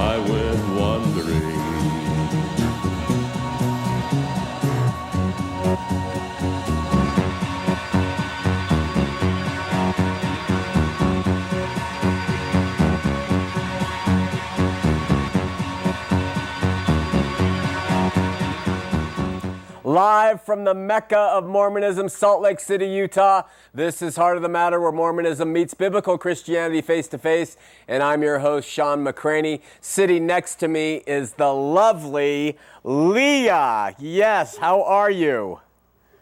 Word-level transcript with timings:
I 0.00 0.18
went 0.18 0.80
wandering. 0.80 1.59
Live 20.00 20.42
from 20.42 20.64
the 20.64 20.72
Mecca 20.72 21.18
of 21.18 21.44
Mormonism, 21.44 22.08
Salt 22.08 22.40
Lake 22.40 22.58
City, 22.58 22.86
Utah. 22.86 23.42
This 23.74 24.00
is 24.00 24.16
Heart 24.16 24.38
of 24.38 24.42
the 24.42 24.48
Matter, 24.48 24.80
where 24.80 24.92
Mormonism 24.92 25.52
meets 25.52 25.74
biblical 25.74 26.16
Christianity 26.16 26.80
face 26.80 27.06
to 27.08 27.18
face. 27.18 27.58
And 27.86 28.02
I'm 28.02 28.22
your 28.22 28.38
host, 28.38 28.66
Shawn 28.66 29.04
McCraney. 29.04 29.60
Sitting 29.82 30.26
next 30.26 30.54
to 30.60 30.68
me 30.68 31.02
is 31.06 31.32
the 31.32 31.52
lovely 31.52 32.56
Leah. 32.82 33.94
Yes, 33.98 34.56
how 34.56 34.82
are 34.84 35.10
you? 35.10 35.60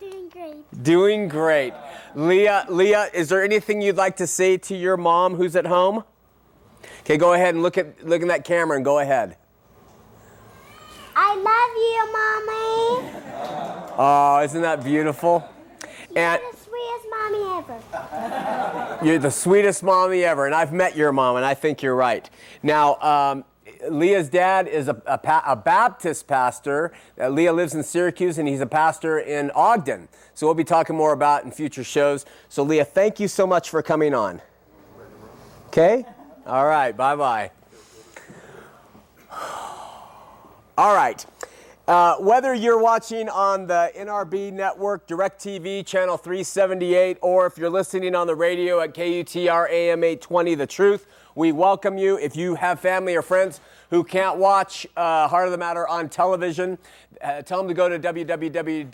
Doing 0.01 0.29
great. 0.29 0.83
Doing 0.83 1.29
great. 1.29 1.73
Leah, 2.17 2.67
Leah, 2.69 3.11
is 3.15 3.29
there 3.29 3.45
anything 3.45 3.81
you'd 3.81 3.95
like 3.95 4.17
to 4.17 4.27
say 4.27 4.57
to 4.57 4.75
your 4.77 4.97
mom 4.97 5.37
who's 5.37 5.55
at 5.55 5.67
home? 5.67 6.03
Okay, 7.03 7.17
go 7.17 7.33
ahead 7.33 7.55
and 7.55 7.63
look 7.63 7.79
at 7.79 8.05
look 8.05 8.23
in 8.23 8.27
that 8.27 8.43
camera 8.43 8.75
and 8.75 8.85
go 8.85 8.99
ahead. 8.99 9.37
I 11.15 11.37
love 11.37 11.77
you, 11.77 12.13
mommy. 12.13 12.58
Oh, 14.01 14.41
isn't 14.45 14.63
that 14.63 14.85
beautiful? 14.85 15.45
And 16.15 16.41
You're 16.41 16.53
the 16.53 16.57
sweetest 16.57 17.07
mommy 17.11 17.59
ever. 17.59 18.99
You're 19.05 19.19
the 19.19 19.31
sweetest 19.31 19.83
mommy 19.83 20.23
ever, 20.23 20.47
and 20.47 20.55
I've 20.55 20.73
met 20.73 20.97
your 20.97 21.11
mom, 21.11 21.35
and 21.35 21.45
I 21.45 21.55
think 21.55 21.83
you're 21.83 21.97
right. 21.97 22.31
Now, 22.63 22.95
um, 23.01 23.45
Leah's 23.91 24.29
dad 24.29 24.69
is 24.69 24.87
a, 24.87 25.03
a, 25.05 25.43
a 25.47 25.57
Baptist 25.57 26.29
pastor. 26.29 26.93
Uh, 27.21 27.29
Leah 27.29 27.53
lives 27.53 27.75
in 27.75 27.83
Syracuse, 27.83 28.39
and 28.39 28.47
he's 28.47 28.61
a 28.61 28.67
pastor 28.67 29.19
in 29.19 29.51
Ogden. 29.51 30.09
So 30.33 30.47
we'll 30.47 30.55
be 30.55 30.63
talking 30.63 30.95
more 30.95 31.13
about 31.13 31.45
in 31.45 31.51
future 31.51 31.83
shows. 31.83 32.25
So, 32.49 32.63
Leah, 32.63 32.85
thank 32.85 33.19
you 33.19 33.27
so 33.27 33.49
much 33.49 33.69
for 33.69 33.83
coming 33.83 34.15
on. 34.15 34.41
Okay? 35.69 36.05
All 36.47 36.67
right, 36.67 36.97
bye 36.97 37.17
bye. 37.17 37.51
All 40.79 40.95
right. 40.95 41.27
Uh, 41.89 42.17
whether 42.17 42.53
you're 42.53 42.79
watching 42.79 43.31
on 43.31 43.67
the 43.67 43.91
NRB 43.97 44.53
network, 44.53 45.09
DirecTV, 45.09 45.87
channel 45.87 46.19
378, 46.19 47.17
or 47.23 47.47
if 47.47 47.57
you're 47.57 47.71
listening 47.71 48.15
on 48.15 48.27
the 48.27 48.35
radio 48.35 48.81
at 48.81 48.93
KUTR 48.93 49.71
AM 49.71 50.05
820, 50.05 50.55
The 50.55 50.67
Truth, 50.67 51.07
we 51.35 51.51
welcome 51.51 51.97
you. 51.97 52.19
If 52.19 52.37
you 52.37 52.57
have 52.57 52.79
family 52.79 53.17
or 53.17 53.23
friends 53.23 53.63
who 53.89 54.05
can't 54.05 54.37
watch 54.37 54.87
uh, 54.99 55.29
Heart 55.29 55.47
of 55.47 55.53
the 55.53 55.57
Matter 55.57 55.89
on 55.89 56.11
television, 56.11 56.77
uh, 57.23 57.41
tell 57.41 57.57
them 57.57 57.69
to 57.69 57.75
go 57.75 57.89
to 57.89 57.99
www.hotm.tv 57.99 58.87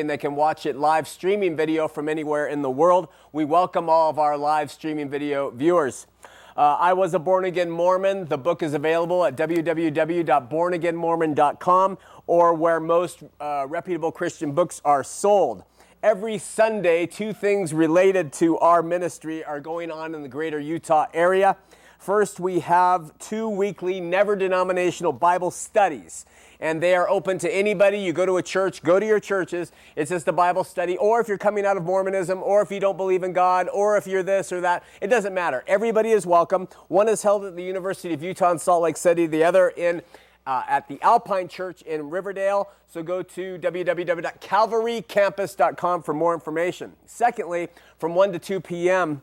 and 0.00 0.10
they 0.10 0.18
can 0.18 0.34
watch 0.34 0.66
it 0.66 0.74
live 0.74 1.06
streaming 1.06 1.54
video 1.54 1.86
from 1.86 2.08
anywhere 2.08 2.48
in 2.48 2.62
the 2.62 2.70
world. 2.70 3.06
We 3.30 3.44
welcome 3.44 3.88
all 3.88 4.10
of 4.10 4.18
our 4.18 4.36
live 4.36 4.72
streaming 4.72 5.08
video 5.08 5.50
viewers. 5.50 6.08
Uh, 6.54 6.76
I 6.78 6.92
was 6.92 7.14
a 7.14 7.18
born 7.18 7.46
again 7.46 7.70
Mormon. 7.70 8.26
The 8.26 8.36
book 8.36 8.62
is 8.62 8.74
available 8.74 9.24
at 9.24 9.36
www.bornagainmormon.com 9.36 11.98
or 12.26 12.52
where 12.54 12.78
most 12.78 13.22
uh, 13.40 13.64
reputable 13.68 14.12
Christian 14.12 14.52
books 14.52 14.82
are 14.84 15.02
sold. 15.02 15.64
Every 16.02 16.36
Sunday, 16.36 17.06
two 17.06 17.32
things 17.32 17.72
related 17.72 18.34
to 18.34 18.58
our 18.58 18.82
ministry 18.82 19.42
are 19.42 19.60
going 19.60 19.90
on 19.90 20.14
in 20.14 20.22
the 20.22 20.28
greater 20.28 20.60
Utah 20.60 21.06
area. 21.14 21.56
First, 21.98 22.38
we 22.38 22.60
have 22.60 23.18
two 23.18 23.48
weekly, 23.48 23.98
never 24.00 24.36
denominational 24.36 25.12
Bible 25.12 25.50
studies 25.50 26.26
and 26.62 26.80
they 26.80 26.94
are 26.94 27.10
open 27.10 27.36
to 27.38 27.52
anybody. 27.52 27.98
You 27.98 28.14
go 28.14 28.24
to 28.24 28.36
a 28.36 28.42
church, 28.42 28.84
go 28.84 29.00
to 29.00 29.04
your 29.04 29.18
churches. 29.18 29.72
It's 29.96 30.10
just 30.10 30.28
a 30.28 30.32
Bible 30.32 30.62
study. 30.62 30.96
Or 30.96 31.20
if 31.20 31.26
you're 31.26 31.36
coming 31.36 31.66
out 31.66 31.76
of 31.76 31.82
Mormonism, 31.82 32.40
or 32.40 32.62
if 32.62 32.70
you 32.70 32.78
don't 32.78 32.96
believe 32.96 33.24
in 33.24 33.32
God, 33.32 33.68
or 33.68 33.96
if 33.98 34.06
you're 34.06 34.22
this 34.22 34.52
or 34.52 34.60
that, 34.60 34.84
it 35.00 35.08
doesn't 35.08 35.34
matter. 35.34 35.64
Everybody 35.66 36.12
is 36.12 36.24
welcome. 36.24 36.68
One 36.86 37.08
is 37.08 37.24
held 37.24 37.44
at 37.44 37.56
the 37.56 37.64
University 37.64 38.14
of 38.14 38.22
Utah 38.22 38.52
in 38.52 38.60
Salt 38.60 38.84
Lake 38.84 38.96
City, 38.96 39.26
the 39.26 39.42
other 39.42 39.70
in 39.70 40.02
uh, 40.46 40.62
at 40.68 40.86
the 40.88 41.02
Alpine 41.02 41.48
Church 41.48 41.82
in 41.82 42.10
Riverdale. 42.10 42.70
So 42.88 43.02
go 43.02 43.22
to 43.22 43.58
www.calvarycampus.com 43.58 46.02
for 46.02 46.14
more 46.14 46.34
information. 46.34 46.92
Secondly, 47.06 47.70
from 47.98 48.14
1 48.14 48.32
to 48.32 48.38
2 48.38 48.60
p.m., 48.60 49.22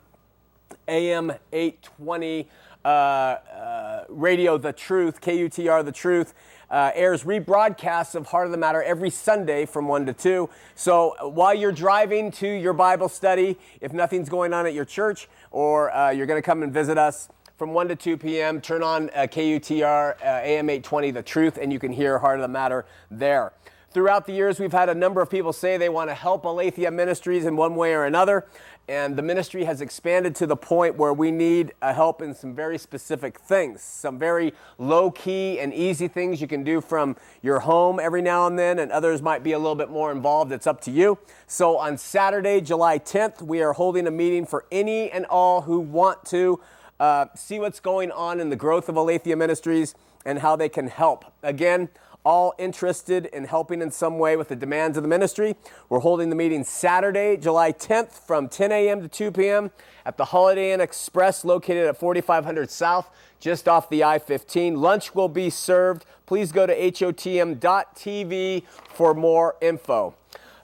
AM 0.87 1.31
820 1.51 2.41
uh, 2.41 2.43
uh, 2.43 2.45
radio 2.83 4.57
The 4.57 4.73
Truth, 4.73 5.21
KUTR 5.21 5.83
The 5.85 5.91
Truth, 5.91 6.33
uh, 6.69 6.91
airs 6.93 7.23
rebroadcasts 7.23 8.15
of 8.15 8.27
Heart 8.27 8.47
of 8.47 8.51
the 8.51 8.57
Matter 8.57 8.83
every 8.83 9.09
Sunday 9.09 9.65
from 9.65 9.87
1 9.87 10.05
to 10.05 10.13
2. 10.13 10.49
So 10.75 11.15
uh, 11.19 11.27
while 11.27 11.53
you're 11.53 11.71
driving 11.71 12.31
to 12.33 12.47
your 12.47 12.73
Bible 12.73 13.09
study, 13.09 13.57
if 13.81 13.91
nothing's 13.91 14.29
going 14.29 14.53
on 14.53 14.65
at 14.65 14.73
your 14.73 14.85
church 14.85 15.27
or 15.51 15.95
uh, 15.95 16.11
you're 16.11 16.27
going 16.27 16.41
to 16.41 16.45
come 16.45 16.63
and 16.63 16.73
visit 16.73 16.97
us, 16.97 17.29
from 17.57 17.73
1 17.73 17.89
to 17.89 17.95
2 17.97 18.15
p.m. 18.15 18.61
Turn 18.61 18.81
on 18.81 19.09
uh, 19.09 19.27
KUTR 19.29 20.15
uh, 20.21 20.23
AM 20.23 20.69
820 20.69 21.11
The 21.11 21.21
Truth, 21.21 21.59
and 21.61 21.73
you 21.73 21.77
can 21.77 21.91
hear 21.91 22.17
Heart 22.17 22.39
of 22.39 22.43
the 22.43 22.47
Matter 22.47 22.85
there. 23.11 23.51
Throughout 23.91 24.25
the 24.25 24.31
years, 24.31 24.61
we've 24.61 24.71
had 24.71 24.87
a 24.87 24.95
number 24.95 25.19
of 25.19 25.29
people 25.29 25.51
say 25.51 25.75
they 25.75 25.89
want 25.89 26.09
to 26.09 26.13
help 26.13 26.45
Aletheia 26.45 26.89
Ministries 26.89 27.45
in 27.45 27.57
one 27.57 27.75
way 27.75 27.93
or 27.93 28.05
another, 28.05 28.45
and 28.89 29.15
the 29.15 29.21
ministry 29.21 29.65
has 29.65 29.81
expanded 29.81 30.33
to 30.33 30.47
the 30.47 30.55
point 30.55 30.95
where 30.95 31.13
we 31.13 31.29
need 31.29 31.73
help 31.79 32.23
in 32.23 32.33
some 32.33 32.55
very 32.55 32.79
specific 32.79 33.37
things, 33.37 33.83
some 33.83 34.17
very 34.17 34.51
low 34.79 35.11
key 35.11 35.59
and 35.59 35.71
easy 35.75 36.07
things 36.07 36.41
you 36.41 36.47
can 36.47 36.63
do 36.63 36.81
from 36.81 37.15
your 37.43 37.59
home 37.59 37.99
every 37.99 38.23
now 38.23 38.47
and 38.47 38.57
then, 38.57 38.79
and 38.79 38.91
others 38.91 39.21
might 39.21 39.43
be 39.43 39.51
a 39.51 39.59
little 39.59 39.75
bit 39.75 39.91
more 39.91 40.11
involved. 40.11 40.51
It's 40.51 40.65
up 40.65 40.81
to 40.81 40.91
you. 40.91 41.19
So 41.45 41.77
on 41.77 41.99
Saturday, 41.99 42.61
July 42.61 42.97
10th, 42.97 43.43
we 43.43 43.61
are 43.61 43.73
holding 43.73 44.07
a 44.07 44.11
meeting 44.11 44.47
for 44.47 44.65
any 44.71 45.11
and 45.11 45.27
all 45.27 45.61
who 45.61 45.79
want 45.79 46.25
to 46.25 46.59
uh, 46.99 47.27
see 47.35 47.59
what's 47.59 47.79
going 47.79 48.11
on 48.11 48.39
in 48.39 48.49
the 48.49 48.55
growth 48.55 48.89
of 48.89 48.97
Aletheia 48.97 49.35
Ministries 49.35 49.93
and 50.25 50.39
how 50.39 50.55
they 50.55 50.67
can 50.67 50.87
help. 50.87 51.25
Again, 51.43 51.89
all 52.29 52.53
interested 52.59 53.25
in 53.25 53.43
helping 53.43 53.81
in 53.81 53.89
some 53.89 54.19
way 54.19 54.37
with 54.37 54.49
the 54.49 54.55
demands 54.55 54.95
of 54.95 55.01
the 55.01 55.09
ministry. 55.09 55.55
We're 55.89 56.01
holding 56.01 56.29
the 56.29 56.35
meeting 56.35 56.63
Saturday, 56.63 57.37
July 57.37 57.71
10th 57.71 58.11
from 58.11 58.47
10 58.47 58.71
a.m. 58.71 59.01
to 59.01 59.07
2 59.07 59.31
p.m. 59.31 59.71
at 60.05 60.15
the 60.17 60.25
Holiday 60.25 60.71
Inn 60.71 60.79
Express 60.79 61.43
located 61.43 61.87
at 61.87 61.97
4500 61.97 62.69
South, 62.69 63.09
just 63.39 63.67
off 63.67 63.89
the 63.89 64.03
I 64.03 64.19
15. 64.19 64.79
Lunch 64.79 65.15
will 65.15 65.27
be 65.27 65.49
served. 65.49 66.05
Please 66.27 66.51
go 66.51 66.67
to 66.67 66.79
hotm.tv 66.79 68.63
for 68.93 69.15
more 69.15 69.55
info. 69.59 70.13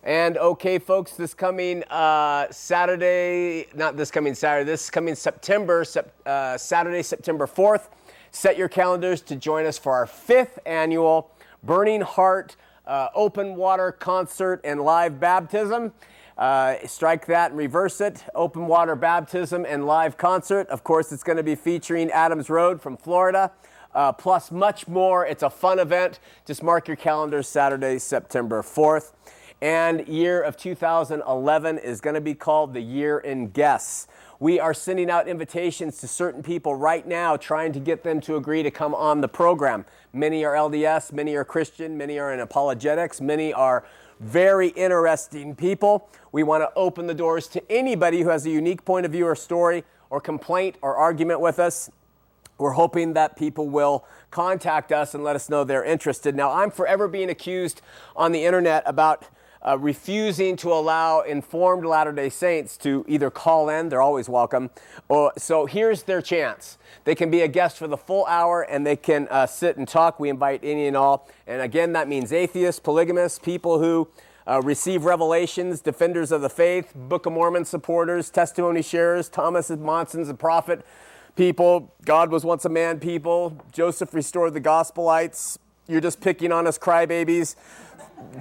And 0.04 0.38
okay, 0.38 0.78
folks, 0.78 1.14
this 1.14 1.34
coming 1.34 1.84
uh, 1.86 2.46
Saturday, 2.52 3.66
not 3.74 3.98
this 3.98 4.12
coming 4.12 4.36
Saturday, 4.36 4.66
this 4.66 4.92
coming 4.92 5.16
September, 5.16 5.84
sep- 5.84 6.14
uh, 6.28 6.60
Saturday, 6.60 7.02
September 7.02 7.48
4th, 7.48 7.88
set 8.30 8.56
your 8.56 8.70
calendars 8.70 9.22
to 9.22 9.36
join 9.36 9.66
us 9.66 9.80
for 9.80 9.94
our 9.94 10.06
fifth 10.06 10.60
annual 10.68 11.32
Burning 11.66 12.02
Heart 12.02 12.56
uh, 12.86 13.08
Open 13.16 13.56
Water 13.56 13.92
Concert 13.92 14.62
and 14.64 14.82
Live 14.82 15.20
Baptism. 15.20 15.94
Uh, 16.38 16.76
strike 16.86 17.26
that 17.28 17.52
and 17.52 17.58
reverse 17.58 18.02
it. 18.02 18.24
Open 18.36 18.68
water 18.68 18.96
baptism 18.96 19.66
and 19.66 19.86
live 19.86 20.18
concert. 20.18 20.68
Of 20.68 20.84
course, 20.84 21.14
it's 21.14 21.24
going 21.24 21.38
to 21.38 21.44
be 21.44 21.56
featuring 21.56 22.12
Adams 22.12 22.50
Road 22.50 22.82
from 22.82 22.98
Florida, 22.98 23.52
uh, 23.94 24.12
plus 24.12 24.52
much 24.52 24.86
more. 24.86 25.26
It's 25.26 25.44
a 25.44 25.50
fun 25.50 25.80
event. 25.80 26.20
Just 26.46 26.62
mark 26.62 26.90
your 26.90 26.98
calendars 26.98 27.48
Saturday, 27.48 28.00
September 28.00 28.62
4th. 28.62 29.14
And 29.62 30.06
year 30.10 30.42
of 30.42 30.58
2011 30.58 31.78
is 31.78 32.02
going 32.02 32.16
to 32.16 32.22
be 32.22 32.34
called 32.34 32.74
the 32.74 32.82
Year 32.82 33.20
in 33.20 33.48
Guests. 33.48 34.08
We 34.38 34.60
are 34.60 34.74
sending 34.74 35.10
out 35.10 35.30
invitations 35.30 35.98
to 36.00 36.10
certain 36.10 36.44
people 36.44 36.76
right 36.76 37.08
now, 37.08 37.38
trying 37.38 37.72
to 37.72 37.80
get 37.80 38.04
them 38.04 38.20
to 38.22 38.36
agree 38.36 38.64
to 38.64 38.72
come 38.72 38.94
on 38.94 39.22
the 39.22 39.30
program. 39.30 39.86
Many 40.16 40.46
are 40.46 40.54
LDS, 40.54 41.12
many 41.12 41.36
are 41.36 41.44
Christian, 41.44 41.98
many 41.98 42.18
are 42.20 42.34
in 42.34 42.40
apologetics, 42.40 43.20
many 43.20 43.52
are 43.52 43.86
very 44.22 44.70
interesting 44.70 45.56
people. 45.56 46.08
We 46.32 46.42
want 46.42 46.64
to 46.64 46.72
open 46.74 47.08
the 47.08 47.14
doors 47.14 47.50
to 47.50 47.62
anybody 47.70 48.22
who 48.22 48.30
has 48.30 48.46
a 48.46 48.50
unique 48.50 48.86
point 48.86 49.06
of 49.06 49.12
view 49.12 49.28
or 49.28 49.36
story 49.36 49.84
or 50.10 50.22
complaint 50.22 50.78
or 50.82 50.96
argument 50.96 51.42
with 51.42 51.60
us. 51.60 51.92
We're 52.58 52.72
hoping 52.72 53.12
that 53.16 53.36
people 53.36 53.68
will 53.68 54.06
contact 54.32 54.94
us 54.94 55.14
and 55.14 55.22
let 55.22 55.36
us 55.36 55.50
know 55.50 55.66
they're 55.66 55.84
interested. 55.84 56.34
Now, 56.34 56.50
I'm 56.54 56.72
forever 56.72 57.10
being 57.10 57.30
accused 57.30 57.82
on 58.16 58.32
the 58.32 58.46
internet 58.46 58.84
about 58.86 59.28
uh, 59.66 59.78
refusing 59.78 60.56
to 60.58 60.72
allow 60.72 61.22
informed 61.22 61.86
Latter 61.86 62.12
day 62.12 62.30
Saints 62.30 62.78
to 62.78 63.04
either 63.08 63.32
call 63.32 63.70
in, 63.70 63.90
they're 63.90 64.02
always 64.02 64.30
welcome, 64.30 64.70
or 65.10 65.34
so 65.38 65.66
here's 65.66 66.04
their 66.04 66.22
chance. 66.22 66.78
They 67.04 67.16
can 67.16 67.32
be 67.32 67.42
a 67.42 67.48
guest 67.48 67.78
for 67.78 67.88
the 67.88 67.98
full 67.98 68.26
hour 68.26 68.62
and 68.62 68.86
they 68.86 68.96
can 68.96 69.28
uh, 69.30 69.48
sit 69.48 69.78
and 69.78 69.88
talk. 69.88 70.20
We 70.20 70.30
invite 70.30 70.62
any 70.64 70.88
and 70.88 70.96
all. 70.96 71.28
And 71.48 71.62
again, 71.62 71.94
that 71.94 72.08
means 72.08 72.32
atheists, 72.32 72.80
polygamists, 72.80 73.40
people 73.40 73.80
who 73.80 74.08
uh, 74.48 74.62
receive 74.64 75.06
revelations, 75.06 75.82
defenders 75.82 76.32
of 76.32 76.42
the 76.42 76.50
faith, 76.50 76.94
Book 76.96 77.26
of 77.26 77.34
Mormon 77.34 77.66
supporters, 77.66 78.30
testimony 78.30 78.82
sharers, 78.82 79.30
Thomas 79.30 79.70
Monson's 79.70 80.30
a 80.30 80.34
prophet 80.34 80.86
people, 81.36 81.94
God 82.06 82.32
was 82.32 82.46
once 82.46 82.66
a 82.66 82.70
man 82.70 83.00
people, 83.00 83.62
Joseph 83.72 84.14
restored 84.14 84.54
the 84.54 84.62
gospelites, 84.62 85.58
you're 85.88 86.02
just 86.02 86.22
picking 86.22 86.52
on 86.52 86.66
us 86.66 86.78
crybabies 86.78 87.56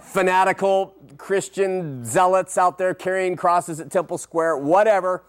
fanatical 0.03 0.95
Christian 1.17 2.05
zealots 2.05 2.59
out 2.59 2.79
there 2.79 2.95
carrying 2.95 3.37
crosses 3.37 3.81
at 3.81 3.91
Temple 3.91 4.19
Square, 4.19 4.59
whatever. 4.59 5.25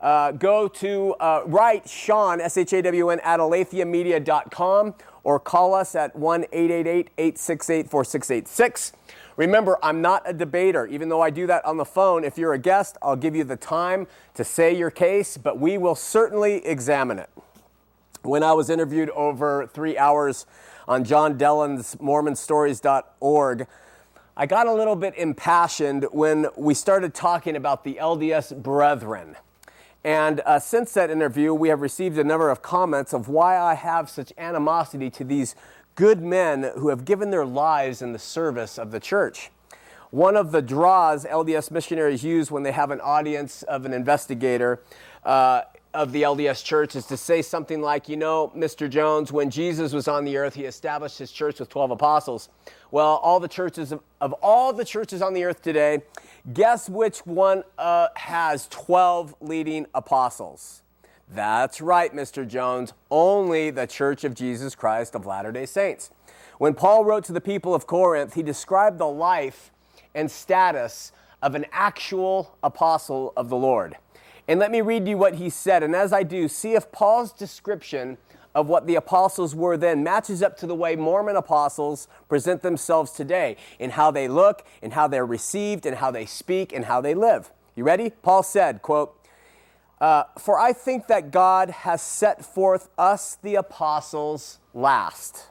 Uh, 0.00 0.30
go 0.32 0.68
to 0.68 1.14
uh, 1.14 1.42
write 1.46 1.88
Shawn, 1.88 2.40
S 2.40 2.56
H 2.56 2.72
A 2.74 2.82
W 2.82 3.10
N, 3.10 3.20
at 3.20 3.40
aletheamedia.com 3.40 4.94
or 5.24 5.40
call 5.40 5.74
us 5.74 5.96
at 5.96 6.14
1 6.14 6.44
888 6.52 7.10
868 7.18 7.90
4686. 7.90 8.92
Remember, 9.36 9.78
I'm 9.82 10.00
not 10.00 10.22
a 10.24 10.32
debater. 10.32 10.86
Even 10.86 11.08
though 11.08 11.20
I 11.20 11.30
do 11.30 11.46
that 11.48 11.64
on 11.64 11.76
the 11.76 11.84
phone, 11.84 12.24
if 12.24 12.38
you're 12.38 12.52
a 12.52 12.58
guest, 12.58 12.96
I'll 13.02 13.16
give 13.16 13.34
you 13.34 13.42
the 13.42 13.56
time 13.56 14.06
to 14.34 14.44
say 14.44 14.76
your 14.76 14.90
case, 14.90 15.36
but 15.36 15.58
we 15.58 15.78
will 15.78 15.96
certainly 15.96 16.64
examine 16.64 17.18
it. 17.18 17.28
When 18.22 18.42
I 18.42 18.52
was 18.52 18.70
interviewed 18.70 19.10
over 19.10 19.66
three 19.66 19.98
hours 19.98 20.46
on 20.88 21.04
John 21.04 21.36
Dehlin's 21.36 21.96
MormonStories.org, 21.96 23.66
I 24.38 24.44
got 24.44 24.66
a 24.66 24.72
little 24.74 24.96
bit 24.96 25.14
impassioned 25.16 26.08
when 26.12 26.48
we 26.58 26.74
started 26.74 27.14
talking 27.14 27.56
about 27.56 27.84
the 27.84 27.94
LDS 27.94 28.62
Brethren. 28.62 29.34
And 30.04 30.40
uh, 30.40 30.58
since 30.58 30.92
that 30.92 31.10
interview, 31.10 31.54
we 31.54 31.70
have 31.70 31.80
received 31.80 32.18
a 32.18 32.24
number 32.24 32.50
of 32.50 32.60
comments 32.60 33.14
of 33.14 33.28
why 33.28 33.58
I 33.58 33.72
have 33.72 34.10
such 34.10 34.34
animosity 34.36 35.08
to 35.08 35.24
these 35.24 35.54
good 35.94 36.20
men 36.20 36.70
who 36.76 36.90
have 36.90 37.06
given 37.06 37.30
their 37.30 37.46
lives 37.46 38.02
in 38.02 38.12
the 38.12 38.18
service 38.18 38.78
of 38.78 38.90
the 38.90 39.00
church. 39.00 39.50
One 40.10 40.36
of 40.36 40.52
the 40.52 40.60
draws 40.60 41.24
LDS 41.24 41.70
missionaries 41.70 42.22
use 42.22 42.50
when 42.50 42.62
they 42.62 42.72
have 42.72 42.90
an 42.90 43.00
audience 43.00 43.62
of 43.62 43.86
an 43.86 43.94
investigator 43.94 44.82
uh, 45.24 45.62
of 45.96 46.12
the 46.12 46.22
LDS 46.22 46.62
church 46.62 46.94
is 46.94 47.06
to 47.06 47.16
say 47.16 47.40
something 47.40 47.80
like, 47.80 48.06
you 48.06 48.18
know, 48.18 48.52
Mr. 48.54 48.88
Jones, 48.88 49.32
when 49.32 49.48
Jesus 49.48 49.94
was 49.94 50.06
on 50.06 50.26
the 50.26 50.36
earth, 50.36 50.54
he 50.54 50.66
established 50.66 51.18
his 51.18 51.32
church 51.32 51.58
with 51.58 51.70
12 51.70 51.92
apostles. 51.92 52.50
Well, 52.90 53.16
all 53.22 53.40
the 53.40 53.48
churches 53.48 53.92
of, 53.92 54.02
of 54.20 54.34
all 54.34 54.74
the 54.74 54.84
churches 54.84 55.22
on 55.22 55.32
the 55.32 55.44
earth 55.44 55.62
today, 55.62 56.02
guess 56.52 56.90
which 56.90 57.20
one 57.20 57.64
uh, 57.78 58.08
has 58.14 58.68
12 58.68 59.36
leading 59.40 59.86
apostles? 59.94 60.82
That's 61.30 61.80
right, 61.80 62.14
Mr. 62.14 62.46
Jones, 62.46 62.92
only 63.10 63.70
the 63.70 63.86
Church 63.86 64.22
of 64.22 64.34
Jesus 64.34 64.74
Christ 64.74 65.14
of 65.14 65.24
Latter 65.24 65.50
day 65.50 65.64
Saints. 65.64 66.10
When 66.58 66.74
Paul 66.74 67.06
wrote 67.06 67.24
to 67.24 67.32
the 67.32 67.40
people 67.40 67.74
of 67.74 67.86
Corinth, 67.86 68.34
he 68.34 68.42
described 68.42 68.98
the 68.98 69.08
life 69.08 69.72
and 70.14 70.30
status 70.30 71.10
of 71.40 71.54
an 71.54 71.64
actual 71.72 72.56
apostle 72.62 73.32
of 73.34 73.48
the 73.48 73.56
Lord. 73.56 73.96
And 74.48 74.60
let 74.60 74.70
me 74.70 74.80
read 74.80 75.08
you 75.08 75.18
what 75.18 75.36
he 75.36 75.50
said. 75.50 75.82
And 75.82 75.94
as 75.94 76.12
I 76.12 76.22
do, 76.22 76.46
see 76.48 76.74
if 76.74 76.92
Paul's 76.92 77.32
description 77.32 78.18
of 78.54 78.68
what 78.68 78.86
the 78.86 78.94
apostles 78.94 79.54
were 79.54 79.76
then 79.76 80.02
matches 80.02 80.42
up 80.42 80.56
to 80.56 80.66
the 80.66 80.74
way 80.74 80.96
Mormon 80.96 81.36
apostles 81.36 82.08
present 82.26 82.62
themselves 82.62 83.12
today 83.12 83.56
in 83.78 83.90
how 83.90 84.10
they 84.10 84.28
look, 84.28 84.64
in 84.80 84.92
how 84.92 85.06
they're 85.06 85.26
received, 85.26 85.84
in 85.84 85.94
how 85.94 86.10
they 86.10 86.24
speak, 86.24 86.72
and 86.72 86.86
how 86.86 87.00
they 87.00 87.14
live. 87.14 87.52
You 87.74 87.84
ready? 87.84 88.10
Paul 88.22 88.42
said, 88.42 88.80
quote, 88.80 89.14
uh, 90.00 90.24
For 90.38 90.58
I 90.58 90.72
think 90.72 91.06
that 91.08 91.30
God 91.30 91.68
has 91.68 92.00
set 92.00 92.44
forth 92.44 92.88
us, 92.96 93.36
the 93.42 93.56
apostles, 93.56 94.58
last, 94.72 95.48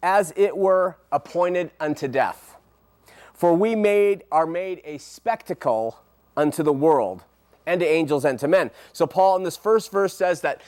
as 0.00 0.32
it 0.36 0.56
were 0.56 0.98
appointed 1.10 1.72
unto 1.80 2.06
death. 2.06 2.56
For 3.32 3.52
we 3.52 3.74
made, 3.74 4.22
are 4.30 4.46
made 4.46 4.80
a 4.84 4.98
spectacle 4.98 5.98
unto 6.36 6.62
the 6.62 6.72
world 6.72 7.24
and 7.66 7.80
to 7.80 7.86
angels 7.86 8.24
and 8.24 8.38
to 8.40 8.48
men. 8.48 8.70
So, 8.92 9.06
Paul 9.06 9.36
in 9.36 9.42
this 9.42 9.56
first 9.56 9.92
verse 9.92 10.14
says 10.14 10.40
that 10.42 10.60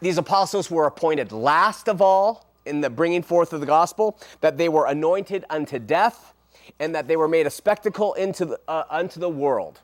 these 0.00 0.18
apostles 0.18 0.70
were 0.70 0.86
appointed 0.86 1.32
last 1.32 1.88
of 1.88 2.00
all 2.00 2.46
in 2.66 2.80
the 2.80 2.90
bringing 2.90 3.22
forth 3.22 3.52
of 3.52 3.60
the 3.60 3.66
gospel, 3.66 4.18
that 4.40 4.58
they 4.58 4.68
were 4.68 4.86
anointed 4.86 5.44
unto 5.50 5.78
death, 5.78 6.34
and 6.78 6.94
that 6.94 7.08
they 7.08 7.16
were 7.16 7.28
made 7.28 7.46
a 7.46 7.50
spectacle 7.50 8.14
into 8.14 8.44
the, 8.44 8.60
uh, 8.68 8.84
unto 8.90 9.18
the 9.18 9.28
world. 9.28 9.80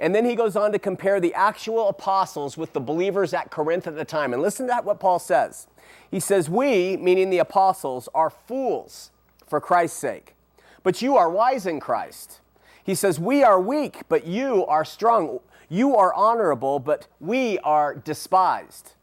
And 0.00 0.14
then 0.14 0.24
he 0.24 0.34
goes 0.34 0.56
on 0.56 0.72
to 0.72 0.78
compare 0.78 1.20
the 1.20 1.34
actual 1.34 1.88
apostles 1.88 2.56
with 2.56 2.72
the 2.72 2.80
believers 2.80 3.34
at 3.34 3.50
Corinth 3.50 3.86
at 3.86 3.96
the 3.96 4.04
time. 4.04 4.32
And 4.32 4.42
listen 4.42 4.68
to 4.68 4.80
what 4.82 5.00
Paul 5.00 5.18
says. 5.18 5.66
He 6.10 6.20
says, 6.20 6.48
We, 6.48 6.96
meaning 6.96 7.30
the 7.30 7.38
apostles, 7.38 8.08
are 8.14 8.30
fools 8.30 9.10
for 9.46 9.60
Christ's 9.60 9.98
sake, 9.98 10.34
but 10.82 11.02
you 11.02 11.16
are 11.16 11.30
wise 11.30 11.66
in 11.66 11.80
Christ. 11.80 12.40
He 12.88 12.94
says, 12.94 13.20
We 13.20 13.42
are 13.44 13.60
weak, 13.60 14.04
but 14.08 14.26
you 14.26 14.64
are 14.64 14.82
strong. 14.82 15.40
You 15.68 15.94
are 15.94 16.14
honorable, 16.14 16.78
but 16.78 17.06
we 17.20 17.58
are 17.58 17.94
despised. 17.94 18.94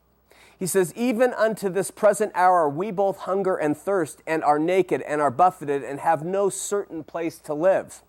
He 0.58 0.66
says, 0.66 0.92
Even 0.96 1.36
unto 1.36 1.70
this 1.70 1.92
present 1.92 2.32
hour 2.34 2.68
we 2.68 2.90
both 2.90 3.20
hunger 3.20 3.56
and 3.56 3.78
thirst, 3.78 4.24
and 4.26 4.44
are 4.44 4.58
naked, 4.58 5.04
and 5.04 5.22
are 5.22 5.30
buffeted, 5.30 5.84
and 5.84 6.00
have 6.00 6.26
no 6.26 6.50
certain 6.50 7.04
place 7.04 7.38
to 7.38 7.54
live. 7.54 8.02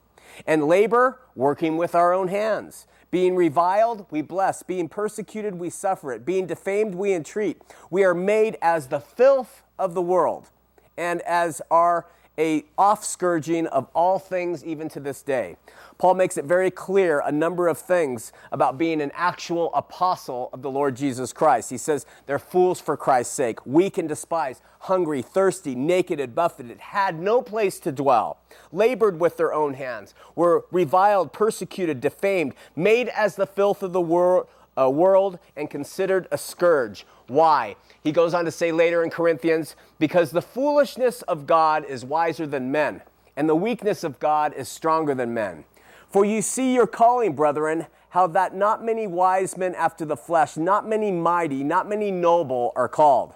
And 0.47 0.67
labor, 0.67 1.21
working 1.35 1.77
with 1.77 1.95
our 1.95 2.15
own 2.15 2.29
hands. 2.29 2.87
Being 3.11 3.37
reviled, 3.37 4.07
we 4.11 4.23
bless. 4.23 4.63
Being 4.63 4.89
persecuted, 4.89 5.57
we 5.57 5.69
suffer 5.69 6.11
it. 6.11 6.25
Being 6.25 6.47
defamed, 6.47 6.95
we 6.95 7.13
entreat. 7.13 7.61
We 7.91 8.03
are 8.03 8.15
made 8.15 8.57
as 8.63 8.87
the 8.87 9.01
filth 9.01 9.63
of 9.79 9.93
the 9.93 10.01
world, 10.01 10.49
and 10.97 11.21
as 11.21 11.61
our 11.71 12.07
a 12.39 12.65
off-scourging 12.77 13.67
of 13.69 13.89
all 13.95 14.19
things 14.19 14.65
even 14.65 14.89
to 14.91 15.01
this 15.01 15.23
day. 15.23 15.57
Paul 15.99 16.15
makes 16.15 16.37
it 16.37 16.45
very 16.45 16.71
clear 16.71 17.23
a 17.25 17.33
number 17.33 17.69
of 17.69 17.79
things 17.79 18.31
about 18.53 18.77
being 18.77 19.01
an 19.01 19.11
actual 19.15 19.73
apostle 19.75 20.51
of 20.53 20.61
the 20.61 20.71
Lord 20.71 20.95
Jesus 20.95 21.33
Christ. 21.33 21.71
He 21.71 21.79
says 21.79 22.05
they're 22.27 22.39
fools 22.39 22.81
for 22.81 22.97
Christ's 22.97 23.35
sake, 23.35 23.65
weak 23.65 23.97
and 23.97 24.09
despised, 24.09 24.61
hungry, 24.81 25.23
thirsty, 25.23 25.75
naked 25.75 26.21
and 26.21 26.35
buffeted, 26.35 26.79
had 26.81 27.19
no 27.19 27.41
place 27.41 27.81
to 27.81 27.93
dwell, 27.93 28.39
labored 28.71 29.19
with 29.19 29.39
their 29.39 29.55
own 29.55 29.75
hands, 29.75 30.15
were 30.35 30.67
reviled, 30.71 31.33
persecuted, 31.33 32.03
defamed, 32.03 32.55
made 32.75 33.09
as 33.09 33.37
the 33.37 33.47
filth 33.47 33.83
of 33.83 33.95
the 33.95 34.01
wor- 34.01 34.47
uh, 34.79 34.91
world, 34.91 35.39
and 35.57 35.71
considered 35.71 36.29
a 36.31 36.39
scourge. 36.39 37.07
Why? 37.27 37.77
He 38.03 38.13
goes 38.13 38.35
on 38.35 38.45
to 38.45 38.51
say 38.51 38.73
later 38.73 39.03
in 39.03 39.11
Corinthians, 39.11 39.77
because 39.99 40.31
the 40.31 40.43
foolishness 40.43 41.23
of 41.23 41.47
God 41.47 41.85
is 41.85 42.05
wiser 42.05 42.47
than 42.47 42.71
men, 42.71 43.03
and 43.37 43.49
the 43.49 43.57
weakness 43.57 44.05
of 44.05 44.21
God 44.21 44.53
is 44.55 44.69
stronger 44.69 45.15
than 45.15 45.35
men. 45.35 45.65
For 46.09 46.25
you 46.25 46.41
see 46.43 46.75
your 46.75 46.87
calling, 46.87 47.35
brethren, 47.35 47.87
how 48.11 48.27
that 48.29 48.55
not 48.55 48.85
many 48.85 49.07
wise 49.07 49.57
men 49.57 49.75
after 49.75 50.05
the 50.05 50.17
flesh, 50.17 50.57
not 50.57 50.89
many 50.89 51.11
mighty, 51.11 51.63
not 51.63 51.89
many 51.89 52.11
noble 52.11 52.73
are 52.77 52.89
called. 52.89 53.35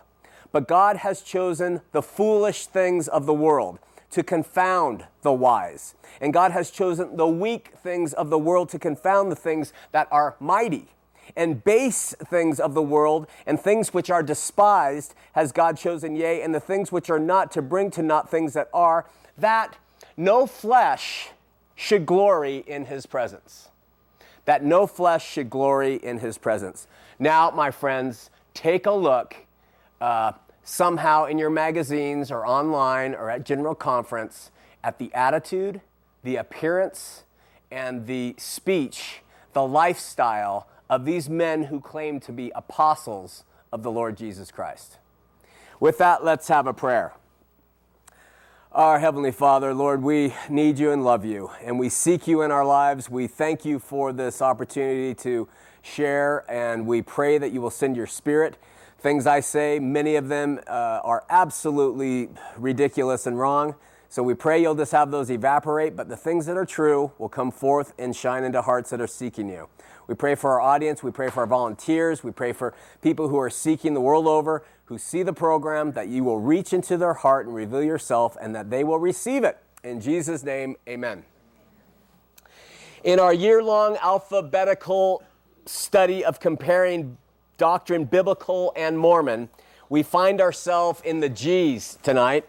But 0.52 0.68
God 0.68 0.98
has 0.98 1.20
chosen 1.20 1.80
the 1.92 2.02
foolish 2.02 2.66
things 2.66 3.06
of 3.06 3.26
the 3.26 3.34
world 3.34 3.78
to 4.12 4.22
confound 4.22 5.04
the 5.22 5.32
wise. 5.32 5.94
And 6.20 6.32
God 6.32 6.52
has 6.52 6.70
chosen 6.70 7.16
the 7.16 7.28
weak 7.28 7.74
things 7.82 8.12
of 8.12 8.30
the 8.30 8.38
world 8.38 8.68
to 8.70 8.78
confound 8.78 9.30
the 9.30 9.36
things 9.36 9.72
that 9.92 10.08
are 10.10 10.36
mighty 10.40 10.88
and 11.36 11.62
base 11.64 12.14
things 12.26 12.60
of 12.60 12.74
the 12.74 12.82
world 12.82 13.26
and 13.46 13.60
things 13.60 13.94
which 13.94 14.10
are 14.10 14.22
despised 14.22 15.14
has 15.32 15.52
God 15.52 15.76
chosen, 15.76 16.16
yea, 16.16 16.42
and 16.42 16.54
the 16.54 16.60
things 16.60 16.90
which 16.92 17.10
are 17.10 17.18
not 17.18 17.50
to 17.52 17.62
bring 17.62 17.90
to 17.92 18.02
naught 18.02 18.30
things 18.30 18.52
that 18.54 18.68
are, 18.72 19.06
that 19.38 19.76
no 20.16 20.46
flesh 20.46 21.30
should 21.74 22.04
glory 22.06 22.58
in 22.66 22.86
his 22.86 23.06
presence. 23.06 23.68
That 24.44 24.64
no 24.64 24.86
flesh 24.86 25.26
should 25.26 25.50
glory 25.50 25.94
in 25.96 26.18
his 26.18 26.38
presence. 26.38 26.86
Now, 27.18 27.50
my 27.50 27.70
friends, 27.70 28.30
take 28.54 28.86
a 28.86 28.92
look 28.92 29.36
uh, 30.00 30.32
somehow 30.62 31.26
in 31.26 31.38
your 31.38 31.50
magazines 31.50 32.30
or 32.30 32.46
online 32.46 33.14
or 33.14 33.30
at 33.30 33.44
General 33.44 33.74
Conference 33.74 34.50
at 34.82 34.98
the 34.98 35.12
attitude, 35.14 35.80
the 36.22 36.36
appearance, 36.36 37.24
and 37.70 38.06
the 38.06 38.34
speech, 38.38 39.22
the 39.52 39.66
lifestyle 39.66 40.66
of 40.90 41.04
these 41.04 41.30
men 41.30 41.62
who 41.64 41.80
claim 41.80 42.18
to 42.18 42.32
be 42.32 42.50
apostles 42.54 43.44
of 43.72 43.84
the 43.84 43.90
Lord 43.90 44.16
Jesus 44.16 44.50
Christ. 44.50 44.98
With 45.78 45.98
that, 45.98 46.24
let's 46.24 46.48
have 46.48 46.66
a 46.66 46.74
prayer. 46.74 47.14
Our 48.72 48.98
Heavenly 48.98 49.30
Father, 49.30 49.72
Lord, 49.72 50.02
we 50.02 50.34
need 50.48 50.80
you 50.80 50.90
and 50.90 51.04
love 51.04 51.24
you, 51.24 51.50
and 51.64 51.78
we 51.78 51.88
seek 51.88 52.26
you 52.26 52.42
in 52.42 52.50
our 52.50 52.64
lives. 52.64 53.08
We 53.08 53.28
thank 53.28 53.64
you 53.64 53.78
for 53.78 54.12
this 54.12 54.42
opportunity 54.42 55.14
to 55.22 55.48
share, 55.80 56.44
and 56.50 56.86
we 56.86 57.02
pray 57.02 57.38
that 57.38 57.52
you 57.52 57.60
will 57.60 57.70
send 57.70 57.96
your 57.96 58.06
spirit. 58.08 58.56
Things 58.98 59.26
I 59.26 59.40
say, 59.40 59.78
many 59.78 60.16
of 60.16 60.28
them 60.28 60.58
uh, 60.66 61.00
are 61.04 61.24
absolutely 61.30 62.30
ridiculous 62.56 63.26
and 63.26 63.38
wrong. 63.38 63.76
So 64.08 64.24
we 64.24 64.34
pray 64.34 64.60
you'll 64.60 64.74
just 64.74 64.92
have 64.92 65.12
those 65.12 65.30
evaporate, 65.30 65.94
but 65.94 66.08
the 66.08 66.16
things 66.16 66.46
that 66.46 66.56
are 66.56 66.66
true 66.66 67.12
will 67.16 67.28
come 67.28 67.52
forth 67.52 67.94
and 67.96 68.14
shine 68.14 68.42
into 68.42 68.60
hearts 68.60 68.90
that 68.90 69.00
are 69.00 69.06
seeking 69.06 69.48
you. 69.48 69.68
We 70.10 70.16
pray 70.16 70.34
for 70.34 70.50
our 70.50 70.60
audience. 70.60 71.04
We 71.04 71.12
pray 71.12 71.30
for 71.30 71.42
our 71.42 71.46
volunteers. 71.46 72.24
We 72.24 72.32
pray 72.32 72.52
for 72.52 72.74
people 73.00 73.28
who 73.28 73.38
are 73.38 73.48
seeking 73.48 73.94
the 73.94 74.00
world 74.00 74.26
over 74.26 74.64
who 74.86 74.98
see 74.98 75.22
the 75.22 75.32
program, 75.32 75.92
that 75.92 76.08
you 76.08 76.24
will 76.24 76.40
reach 76.40 76.72
into 76.72 76.96
their 76.96 77.14
heart 77.14 77.46
and 77.46 77.54
reveal 77.54 77.84
yourself, 77.84 78.36
and 78.40 78.52
that 78.56 78.70
they 78.70 78.82
will 78.82 78.98
receive 78.98 79.44
it. 79.44 79.58
In 79.84 80.00
Jesus' 80.00 80.42
name, 80.42 80.74
amen. 80.88 81.22
In 83.04 83.20
our 83.20 83.32
year 83.32 83.62
long 83.62 83.98
alphabetical 84.02 85.22
study 85.64 86.24
of 86.24 86.40
comparing 86.40 87.16
doctrine, 87.56 88.04
biblical 88.04 88.72
and 88.74 88.98
Mormon, 88.98 89.48
we 89.88 90.02
find 90.02 90.40
ourselves 90.40 91.00
in 91.04 91.20
the 91.20 91.28
G's 91.28 91.98
tonight 92.02 92.48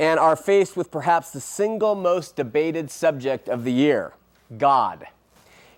and 0.00 0.18
are 0.18 0.34
faced 0.34 0.76
with 0.76 0.90
perhaps 0.90 1.30
the 1.30 1.40
single 1.40 1.94
most 1.94 2.34
debated 2.34 2.90
subject 2.90 3.48
of 3.48 3.62
the 3.62 3.72
year 3.72 4.14
God. 4.58 5.06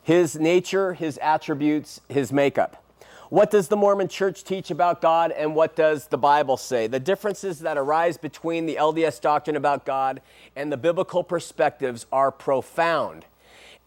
His 0.02 0.36
nature, 0.36 0.94
his 0.94 1.18
attributes, 1.18 2.00
his 2.08 2.32
makeup. 2.32 2.82
What 3.32 3.50
does 3.50 3.68
the 3.68 3.76
Mormon 3.76 4.08
church 4.08 4.44
teach 4.44 4.70
about 4.70 5.00
God 5.00 5.30
and 5.30 5.54
what 5.54 5.74
does 5.74 6.08
the 6.08 6.18
Bible 6.18 6.58
say? 6.58 6.86
The 6.86 7.00
differences 7.00 7.60
that 7.60 7.78
arise 7.78 8.18
between 8.18 8.66
the 8.66 8.76
LDS 8.76 9.22
doctrine 9.22 9.56
about 9.56 9.86
God 9.86 10.20
and 10.54 10.70
the 10.70 10.76
biblical 10.76 11.24
perspectives 11.24 12.04
are 12.12 12.30
profound. 12.30 13.24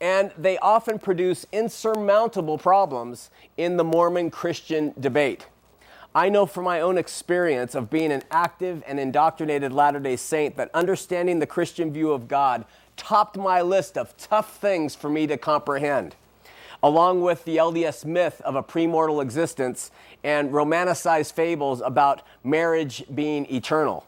And 0.01 0.31
they 0.37 0.57
often 0.57 0.97
produce 0.97 1.45
insurmountable 1.51 2.57
problems 2.57 3.29
in 3.55 3.77
the 3.77 3.83
Mormon 3.83 4.31
Christian 4.31 4.93
debate. 4.99 5.45
I 6.15 6.29
know 6.29 6.45
from 6.45 6.63
my 6.63 6.79
own 6.79 6.97
experience 6.97 7.75
of 7.75 7.89
being 7.89 8.11
an 8.11 8.23
active 8.31 8.83
and 8.87 8.99
indoctrinated 8.99 9.73
Latter 9.73 9.99
day 9.99 10.15
Saint 10.15 10.55
that 10.55 10.71
understanding 10.73 11.39
the 11.39 11.45
Christian 11.45 11.91
view 11.91 12.13
of 12.13 12.27
God 12.27 12.65
topped 12.97 13.37
my 13.37 13.61
list 13.61 13.97
of 13.97 14.15
tough 14.17 14.57
things 14.57 14.95
for 14.95 15.09
me 15.09 15.27
to 15.27 15.37
comprehend 15.37 16.15
along 16.85 17.19
with 17.19 17.43
the 17.45 17.57
LDS 17.57 18.05
myth 18.05 18.39
of 18.41 18.55
a 18.55 18.61
premortal 18.61 19.19
existence 19.19 19.89
and 20.23 20.51
romanticized 20.51 21.33
fables 21.33 21.81
about 21.81 22.21
marriage 22.43 23.03
being 23.15 23.51
eternal. 23.51 24.05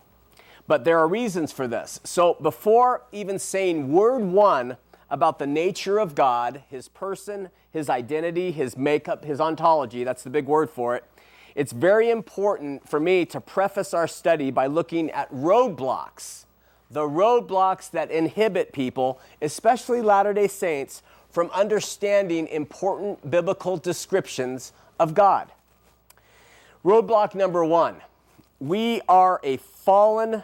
But 0.67 0.83
there 0.83 0.99
are 0.99 1.07
reasons 1.07 1.51
for 1.51 1.67
this. 1.67 1.99
So 2.03 2.35
before 2.35 3.03
even 3.11 3.39
saying 3.39 3.91
word 3.91 4.21
one 4.21 4.77
about 5.09 5.39
the 5.39 5.47
nature 5.47 5.97
of 5.97 6.13
God, 6.13 6.63
his 6.69 6.87
person, 6.89 7.49
his 7.71 7.89
identity, 7.89 8.51
his 8.51 8.77
makeup, 8.77 9.23
his 9.23 9.39
ontology, 9.39 10.03
that's 10.03 10.23
the 10.23 10.29
big 10.29 10.45
word 10.45 10.69
for 10.69 10.95
it, 10.95 11.05
it's 11.55 11.71
very 11.71 12.11
important 12.11 12.87
for 12.87 12.99
me 12.99 13.25
to 13.25 13.41
preface 13.41 13.93
our 13.93 14.07
study 14.07 14.51
by 14.51 14.67
looking 14.67 15.09
at 15.11 15.31
roadblocks. 15.31 16.45
The 16.89 17.01
roadblocks 17.01 17.91
that 17.91 18.11
inhibit 18.11 18.71
people, 18.71 19.19
especially 19.41 20.01
Latter 20.01 20.33
day 20.33 20.47
Saints, 20.47 21.03
from 21.29 21.49
understanding 21.51 22.47
important 22.47 23.29
biblical 23.29 23.77
descriptions 23.77 24.73
of 24.99 25.13
God. 25.13 25.51
Roadblock 26.83 27.35
number 27.35 27.65
one 27.65 28.01
we 28.59 29.01
are 29.07 29.39
a 29.43 29.57
fallen, 29.57 30.43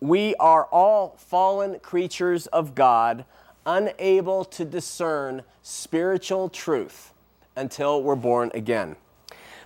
we 0.00 0.34
are 0.34 0.64
all 0.64 1.16
fallen 1.18 1.80
creatures 1.80 2.46
of 2.48 2.74
God, 2.74 3.24
unable 3.64 4.44
to 4.44 4.64
discern 4.64 5.42
spiritual 5.62 6.48
truth 6.48 7.12
until 7.56 8.02
we're 8.02 8.16
born 8.16 8.50
again. 8.52 8.96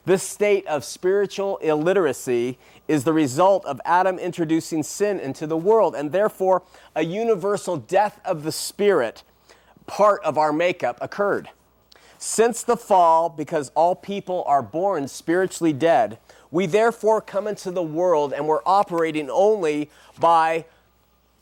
This 0.05 0.23
state 0.23 0.67
of 0.67 0.85
spiritual 0.85 1.57
illiteracy 1.59 2.59
is 2.91 3.05
the 3.05 3.13
result 3.13 3.65
of 3.67 3.81
Adam 3.85 4.19
introducing 4.19 4.83
sin 4.83 5.21
into 5.21 5.47
the 5.47 5.57
world 5.57 5.95
and 5.95 6.11
therefore 6.11 6.61
a 6.97 7.05
universal 7.05 7.77
death 7.77 8.21
of 8.25 8.43
the 8.43 8.51
spirit 8.51 9.23
part 9.87 10.21
of 10.25 10.37
our 10.37 10.53
makeup 10.53 10.99
occurred. 11.01 11.49
Since 12.19 12.65
the 12.65 12.77
fall, 12.77 13.29
because 13.29 13.71
all 13.77 13.95
people 13.95 14.43
are 14.45 14.61
born 14.61 15.07
spiritually 15.07 15.73
dead, 15.73 16.19
we 16.51 16.67
therefore 16.67 17.21
come 17.21 17.47
into 17.47 17.71
the 17.71 17.81
world 17.81 18.33
and 18.33 18.49
we're 18.49 18.63
operating 18.67 19.31
only 19.31 19.89
by 20.19 20.65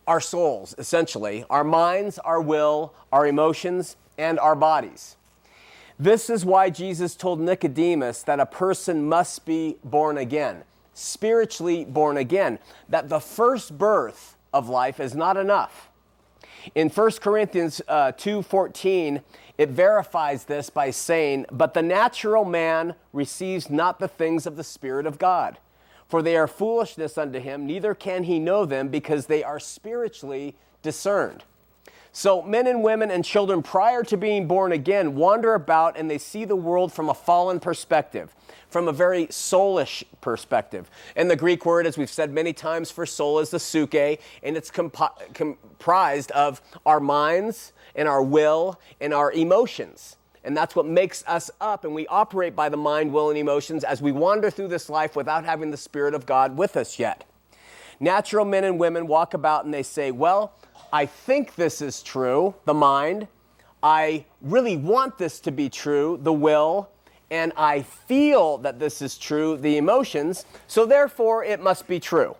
our 0.07 0.21
souls, 0.21 0.75
essentially 0.76 1.47
our 1.49 1.64
minds, 1.64 2.19
our 2.19 2.43
will, 2.43 2.93
our 3.11 3.26
emotions, 3.26 3.97
and 4.19 4.38
our 4.38 4.55
bodies. 4.55 5.17
This 5.99 6.28
is 6.28 6.45
why 6.45 6.69
Jesus 6.69 7.17
told 7.17 7.40
Nicodemus 7.40 8.23
that 8.25 8.38
a 8.38 8.47
person 8.47 9.09
must 9.09 9.47
be 9.47 9.76
born 9.83 10.19
again, 10.19 10.64
spiritually 10.99 11.85
born 11.85 12.17
again, 12.17 12.59
that 12.88 13.09
the 13.09 13.21
first 13.21 13.78
birth 13.78 14.37
of 14.52 14.69
life 14.69 14.99
is 15.00 15.14
not 15.14 15.37
enough. 15.37 15.88
In 16.75 16.88
1 16.88 17.11
Corinthians 17.21 17.81
uh, 17.88 18.12
2:14, 18.12 19.23
it 19.57 19.71
verifies 19.71 20.45
this 20.45 20.71
by 20.71 20.90
saying, 20.90 21.47
"But 21.50 21.75
the 21.75 21.83
natural 21.83 22.45
man 22.45 22.95
receives 23.12 23.71
not 23.71 23.99
the 23.99 24.09
things 24.09 24.47
of 24.47 24.57
the 24.57 24.64
spirit 24.64 25.07
of 25.07 25.19
God, 25.19 25.59
for 26.09 26.21
they 26.21 26.37
are 26.37 26.49
foolishness 26.49 27.17
unto 27.17 27.38
him, 27.38 27.67
neither 27.67 27.95
can 27.95 28.25
he 28.25 28.38
know 28.38 28.64
them 28.64 28.88
because 28.88 29.26
they 29.26 29.45
are 29.45 29.61
spiritually 29.61 30.57
discerned." 30.83 31.45
So, 32.11 32.43
men 32.43 32.67
and 32.67 32.83
women 32.83 33.11
and 33.11 33.25
children 33.25 33.62
prior 33.62 34.02
to 34.05 34.17
being 34.17 34.49
born 34.49 34.73
again 34.73 35.14
wander 35.14 35.55
about 35.55 35.97
and 35.97 36.11
they 36.11 36.19
see 36.19 36.45
the 36.45 36.57
world 36.57 36.93
from 36.93 37.09
a 37.09 37.14
fallen 37.14 37.61
perspective 37.61 38.35
from 38.69 38.89
a 38.89 38.93
very 38.93 39.27
soulish 39.27 40.05
perspective. 40.21 40.91
And 41.17 41.31
the 41.31 41.37
Greek 41.37 41.65
word, 41.65 41.87
as 41.87 41.97
we've 41.97 42.11
said 42.11 42.33
many 42.33 42.53
times 42.53 42.91
for 42.91 43.07
soul, 43.07 43.39
is 43.39 43.51
the 43.51 43.59
psuche, 43.59 44.19
and 44.43 44.57
it's 44.57 44.71
comp- 44.71 45.35
comprised 45.35 46.31
of 46.33 46.61
our 46.85 47.01
minds 47.01 47.73
and 47.95 48.09
our 48.09 48.23
will 48.23 48.79
and 49.01 49.15
our 49.15 49.33
emotions. 49.33 50.17
And 50.45 50.57
that's 50.57 50.77
what 50.77 50.87
makes 50.87 51.25
us 51.27 51.51
up, 51.61 51.85
and 51.85 51.95
we 51.95 52.07
operate 52.07 52.55
by 52.55 52.69
the 52.69 52.77
mind, 52.77 53.13
will, 53.13 53.29
and 53.29 53.39
emotions 53.39 53.85
as 53.85 54.01
we 54.01 54.13
wander 54.13 54.51
through 54.51 54.69
this 54.69 54.89
life 54.89 55.17
without 55.17 55.45
having 55.45 55.71
the 55.71 55.77
Spirit 55.77 56.15
of 56.15 56.27
God 56.27 56.57
with 56.57 56.77
us 56.77 56.99
yet. 56.99 57.25
Natural 58.01 58.45
men 58.45 58.65
and 58.65 58.79
women 58.79 59.09
walk 59.09 59.35
about 59.35 59.65
and 59.65 59.75
they 59.75 59.83
say, 59.83 60.11
Well, 60.11 60.53
I 60.93 61.07
think 61.07 61.57
this 61.57 61.83
is 61.83 62.03
true, 62.03 62.55
the 62.65 62.75
mind. 62.75 63.27
I 63.83 64.25
really 64.41 64.77
want 64.77 65.19
this 65.19 65.41
to 65.41 65.51
be 65.51 65.69
true, 65.69 66.19
the 66.23 66.33
will 66.33 66.89
and 67.31 67.53
I 67.57 67.83
feel 67.83 68.59
that 68.59 68.79
this 68.79 69.03
is 69.03 69.19
true, 69.19 69.57
the 69.57 69.77
emotions, 69.77 70.47
so 70.67 70.87
therefore 70.87 71.45
it 71.45 71.61
must 71.61 71.87
be 71.87 72.01
true. 72.01 72.37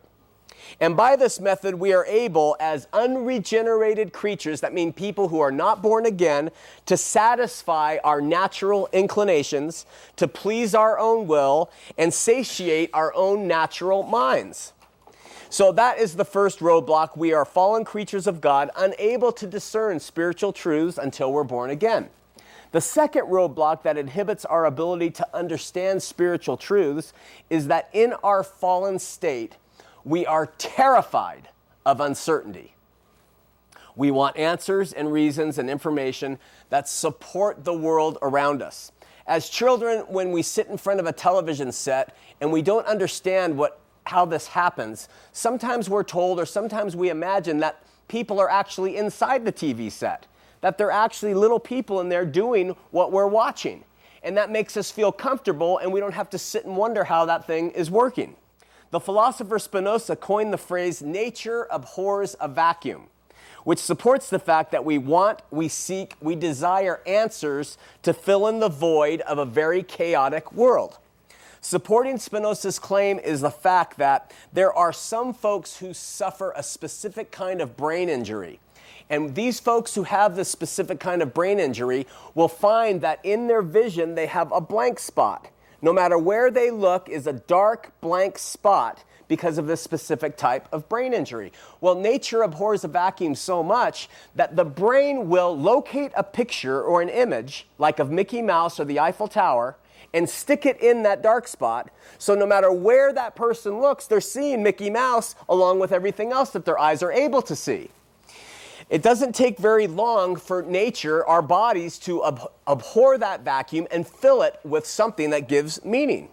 And 0.81 0.97
by 0.97 1.17
this 1.17 1.41
method, 1.41 1.75
we 1.75 1.93
are 1.93 2.05
able, 2.07 2.57
as 2.61 2.89
unregenerated 2.93 4.13
creatures, 4.13 4.61
that 4.61 4.75
mean 4.75 4.93
people 4.93 5.29
who 5.29 5.41
are 5.41 5.51
not 5.51 5.83
born 5.83 6.05
again, 6.05 6.51
to 6.87 6.97
satisfy 6.97 7.99
our 8.05 8.21
natural 8.21 8.89
inclinations, 8.93 9.87
to 10.17 10.29
please 10.29 10.75
our 10.75 10.99
own 10.99 11.27
will, 11.27 11.71
and 11.97 12.13
satiate 12.13 12.91
our 12.93 13.15
own 13.15 13.47
natural 13.47 14.03
minds. 14.03 14.73
So 15.51 15.73
that 15.73 15.99
is 15.99 16.17
the 16.17 16.27
first 16.27 16.59
roadblock. 16.59 17.17
We 17.17 17.33
are 17.33 17.47
fallen 17.47 17.85
creatures 17.85 18.27
of 18.27 18.41
God, 18.43 18.71
unable 18.77 19.33
to 19.33 19.47
discern 19.47 19.99
spiritual 20.01 20.53
truths 20.53 20.99
until 20.99 21.33
we're 21.33 21.45
born 21.45 21.71
again. 21.71 22.11
The 22.71 22.81
second 22.81 23.27
roadblock 23.27 23.83
that 23.83 23.97
inhibits 23.97 24.45
our 24.45 24.67
ability 24.67 25.11
to 25.13 25.27
understand 25.35 26.03
spiritual 26.03 26.57
truths 26.57 27.13
is 27.49 27.69
that 27.69 27.89
in 27.93 28.13
our 28.23 28.43
fallen 28.43 28.99
state, 28.99 29.57
we 30.05 30.27
are 30.27 30.47
terrified 30.59 31.49
of 31.87 32.01
uncertainty. 32.01 32.75
We 33.97 34.11
want 34.11 34.37
answers 34.37 34.93
and 34.93 35.11
reasons 35.11 35.59
and 35.59 35.69
information 35.69 36.39
that 36.69 36.89
support 36.89 37.65
the 37.65 37.75
world 37.75 38.19
around 38.23 38.63
us. 38.63 38.93
As 39.27 39.49
children, 39.49 40.01
when 40.09 40.31
we 40.31 40.43
sit 40.43 40.69
in 40.69 40.77
front 40.77 41.01
of 41.01 41.07
a 41.07 41.13
television 41.13 41.73
set 41.73 42.17
and 42.41 42.53
we 42.53 42.63
don't 42.63 42.87
understand 42.87 43.57
what, 43.57 43.81
how 44.05 44.25
this 44.25 44.47
happens, 44.47 45.09
sometimes 45.33 45.91
we're 45.91 46.05
told 46.05 46.39
or 46.39 46.47
sometimes 46.47 46.95
we 46.95 47.11
imagine 47.11 47.59
that 47.59 47.83
people 48.09 48.39
are 48.39 48.49
actually 48.49 48.97
inside 48.97 49.45
the 49.45 49.53
TV 49.53 49.91
set 49.91 50.27
that 50.61 50.79
they're 50.79 50.91
actually 50.91 51.35
little 51.35 51.61
people 51.61 52.01
and 52.01 52.11
they're 52.11 52.27
doing 52.27 52.77
what 52.91 53.13
we're 53.13 53.27
watching. 53.27 53.85
And 54.23 54.37
that 54.37 54.51
makes 54.51 54.77
us 54.77 54.91
feel 54.91 55.13
comfortable, 55.13 55.79
and 55.79 55.93
we 55.93 56.01
don't 56.01 56.15
have 56.15 56.31
to 56.31 56.39
sit 56.39 56.65
and 56.65 56.77
wonder 56.77 57.05
how 57.05 57.25
that 57.27 57.47
thing 57.47 57.71
is 57.71 57.91
working. 57.91 58.35
The 58.91 59.01
philosopher 59.01 59.59
Spinoza 59.59 60.17
coined 60.17 60.53
the 60.53 60.59
phrase, 60.59 61.03
nature 61.03 61.67
abhors 61.71 62.35
a 62.41 62.49
vacuum, 62.49 63.05
which 63.65 63.79
supports 63.79 64.31
the 64.31 64.39
fact 64.39 64.73
that 64.73 64.85
we 64.85 64.99
want, 64.99 65.43
we 65.51 65.69
seek, 65.69 66.15
we 66.21 66.35
desire 66.35 67.01
answers 67.07 67.77
to 68.03 68.13
fill 68.13 68.47
in 68.49 68.61
the 68.61 68.69
void 68.69 69.21
of 69.23 69.39
a 69.39 69.45
very 69.45 69.83
chaotic 69.83 70.53
world. 70.53 70.99
Supporting 71.61 72.19
Spinoza's 72.19 72.79
claim 72.79 73.19
is 73.19 73.41
the 73.41 73.51
fact 73.51 73.99
that 73.99 74.33
there 74.53 74.73
are 74.73 74.93
some 74.93 75.35
folks 75.35 75.79
who 75.79 75.93
suffer 75.93 76.53
a 76.57 76.63
specific 76.63 77.31
kind 77.31 77.61
of 77.61 77.77
brain 77.77 78.09
injury. 78.09 78.59
And 79.11 79.35
these 79.35 79.61
folks 79.61 79.95
who 79.95 80.03
have 80.03 80.37
this 80.37 80.51
specific 80.51 81.01
kind 81.01 81.23
of 81.23 81.33
brain 81.33 81.59
injury 81.59 82.07
will 82.35 82.49
find 82.49 83.01
that 83.01 83.21
in 83.25 83.47
their 83.47 83.63
vision 83.63 84.15
they 84.15 84.27
have 84.27 84.53
a 84.53 84.61
blank 84.61 84.99
spot. 84.99 85.49
No 85.81 85.93
matter 85.93 86.19
where 86.19 86.51
they 86.51 86.71
look 86.71 87.09
is 87.09 87.27
a 87.27 87.33
dark 87.33 87.93
blank 88.01 88.39
spot 88.39 89.05
because 89.29 89.59
of 89.59 89.67
this 89.67 89.81
specific 89.81 90.37
type 90.37 90.67
of 90.73 90.89
brain 90.89 91.13
injury. 91.13 91.53
Well, 91.81 91.95
nature 91.95 92.43
abhors 92.43 92.83
a 92.83 92.89
vacuum 92.89 93.35
so 93.35 93.63
much 93.63 94.09
that 94.35 94.57
the 94.57 94.65
brain 94.65 95.29
will 95.29 95.57
locate 95.57 96.13
a 96.17 96.25
picture 96.25 96.83
or 96.83 97.03
an 97.03 97.11
image, 97.11 97.67
like 97.79 97.99
of 97.99 98.11
Mickey 98.11 98.43
Mouse 98.43 98.81
or 98.81 98.85
the 98.85 98.99
Eiffel 98.99 99.29
Tower, 99.29 99.77
and 100.15 100.29
stick 100.29 100.65
it 100.65 100.81
in 100.81 101.03
that 101.03 101.23
dark 101.23 101.47
spot. 101.47 101.91
So 102.17 102.35
no 102.35 102.47
matter 102.47 102.73
where 102.73 103.13
that 103.13 103.37
person 103.37 103.81
looks, 103.81 104.07
they're 104.07 104.21
seeing 104.21 104.63
Mickey 104.63 104.91
Mouse 104.91 105.35
along 105.49 105.79
with 105.79 105.93
everything 105.93 106.33
else 106.33 106.51
that 106.51 106.65
their 106.65 106.79
eyes 106.79 107.03
are 107.03 107.13
able 107.13 107.43
to 107.43 107.55
see. 107.55 107.91
It 108.91 109.03
doesn't 109.03 109.35
take 109.35 109.59
very 109.59 109.87
long 109.87 110.37
for 110.37 110.63
nature, 110.63 111.27
our 111.27 111.43
bodies, 111.43 111.99
to 112.01 112.25
ab- 112.25 112.51
abhor 112.67 113.19
that 113.19 113.43
vacuum 113.43 113.87
and 113.91 114.07
fill 114.07 114.43
it 114.43 114.59
with 114.65 114.87
something 114.87 115.31
that 115.31 115.47
gives 115.47 115.85
meaning. 115.85 116.31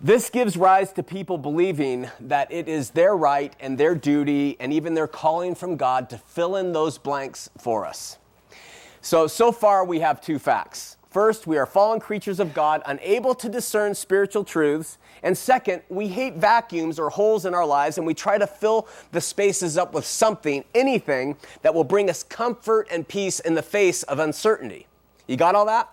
This 0.00 0.30
gives 0.30 0.56
rise 0.56 0.92
to 0.92 1.02
people 1.02 1.38
believing 1.38 2.08
that 2.20 2.52
it 2.52 2.68
is 2.68 2.90
their 2.90 3.16
right 3.16 3.52
and 3.58 3.76
their 3.76 3.96
duty 3.96 4.56
and 4.60 4.72
even 4.72 4.94
their 4.94 5.08
calling 5.08 5.56
from 5.56 5.76
God 5.76 6.08
to 6.10 6.18
fill 6.18 6.54
in 6.54 6.72
those 6.72 6.98
blanks 6.98 7.50
for 7.58 7.84
us. 7.84 8.18
So, 9.00 9.26
so 9.26 9.50
far 9.50 9.84
we 9.84 9.98
have 9.98 10.20
two 10.20 10.38
facts. 10.38 10.97
First, 11.18 11.48
we 11.48 11.58
are 11.58 11.66
fallen 11.66 11.98
creatures 11.98 12.38
of 12.38 12.54
God, 12.54 12.80
unable 12.86 13.34
to 13.34 13.48
discern 13.48 13.96
spiritual 13.96 14.44
truths. 14.44 14.98
And 15.24 15.36
second, 15.36 15.82
we 15.88 16.06
hate 16.06 16.34
vacuums 16.34 16.96
or 16.96 17.10
holes 17.10 17.44
in 17.44 17.54
our 17.54 17.66
lives, 17.66 17.98
and 17.98 18.06
we 18.06 18.14
try 18.14 18.38
to 18.38 18.46
fill 18.46 18.86
the 19.10 19.20
spaces 19.20 19.76
up 19.76 19.92
with 19.92 20.06
something, 20.06 20.62
anything, 20.76 21.36
that 21.62 21.74
will 21.74 21.82
bring 21.82 22.08
us 22.08 22.22
comfort 22.22 22.86
and 22.92 23.08
peace 23.08 23.40
in 23.40 23.56
the 23.56 23.62
face 23.62 24.04
of 24.04 24.20
uncertainty. 24.20 24.86
You 25.26 25.36
got 25.36 25.56
all 25.56 25.66
that? 25.66 25.90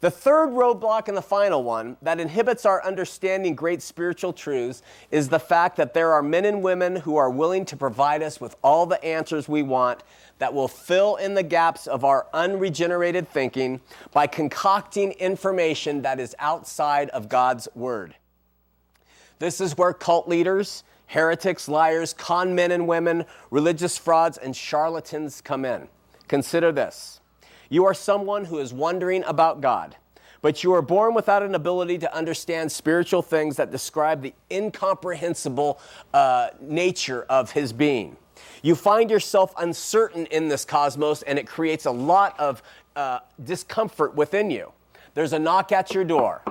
The 0.00 0.10
third 0.10 0.50
roadblock 0.50 1.08
and 1.08 1.16
the 1.16 1.22
final 1.22 1.62
one 1.64 1.96
that 2.02 2.20
inhibits 2.20 2.66
our 2.66 2.84
understanding 2.84 3.54
great 3.54 3.80
spiritual 3.80 4.32
truths 4.32 4.82
is 5.10 5.28
the 5.28 5.38
fact 5.38 5.76
that 5.76 5.94
there 5.94 6.12
are 6.12 6.22
men 6.22 6.44
and 6.44 6.62
women 6.62 6.96
who 6.96 7.16
are 7.16 7.30
willing 7.30 7.64
to 7.66 7.76
provide 7.76 8.22
us 8.22 8.40
with 8.40 8.56
all 8.62 8.84
the 8.84 9.02
answers 9.02 9.48
we 9.48 9.62
want 9.62 10.02
that 10.38 10.52
will 10.52 10.68
fill 10.68 11.16
in 11.16 11.34
the 11.34 11.42
gaps 11.42 11.86
of 11.86 12.04
our 12.04 12.26
unregenerated 12.34 13.26
thinking 13.28 13.80
by 14.12 14.26
concocting 14.26 15.12
information 15.12 16.02
that 16.02 16.20
is 16.20 16.36
outside 16.38 17.08
of 17.10 17.28
God's 17.28 17.66
Word. 17.74 18.14
This 19.38 19.60
is 19.60 19.78
where 19.78 19.94
cult 19.94 20.28
leaders, 20.28 20.84
heretics, 21.06 21.68
liars, 21.68 22.12
con 22.12 22.54
men 22.54 22.70
and 22.70 22.86
women, 22.86 23.24
religious 23.50 23.96
frauds, 23.96 24.36
and 24.36 24.54
charlatans 24.54 25.40
come 25.40 25.64
in. 25.64 25.88
Consider 26.28 26.70
this 26.72 27.20
you 27.68 27.84
are 27.84 27.94
someone 27.94 28.44
who 28.44 28.58
is 28.58 28.72
wondering 28.72 29.24
about 29.24 29.60
God, 29.60 29.96
but 30.42 30.62
you 30.62 30.72
are 30.74 30.82
born 30.82 31.14
without 31.14 31.42
an 31.42 31.54
ability 31.54 31.98
to 31.98 32.14
understand 32.14 32.70
spiritual 32.70 33.22
things 33.22 33.56
that 33.56 33.70
describe 33.70 34.22
the 34.22 34.34
incomprehensible 34.50 35.78
uh, 36.14 36.50
nature 36.60 37.24
of 37.28 37.50
His 37.52 37.72
being. 37.72 38.16
You 38.62 38.74
find 38.74 39.10
yourself 39.10 39.52
uncertain 39.58 40.26
in 40.26 40.48
this 40.48 40.64
cosmos, 40.64 41.22
and 41.22 41.38
it 41.38 41.46
creates 41.46 41.86
a 41.86 41.90
lot 41.90 42.38
of 42.38 42.62
uh, 42.94 43.20
discomfort 43.44 44.14
within 44.14 44.50
you. 44.50 44.72
There's 45.14 45.32
a 45.32 45.38
knock 45.38 45.72
at 45.72 45.94
your 45.94 46.04
door, 46.04 46.42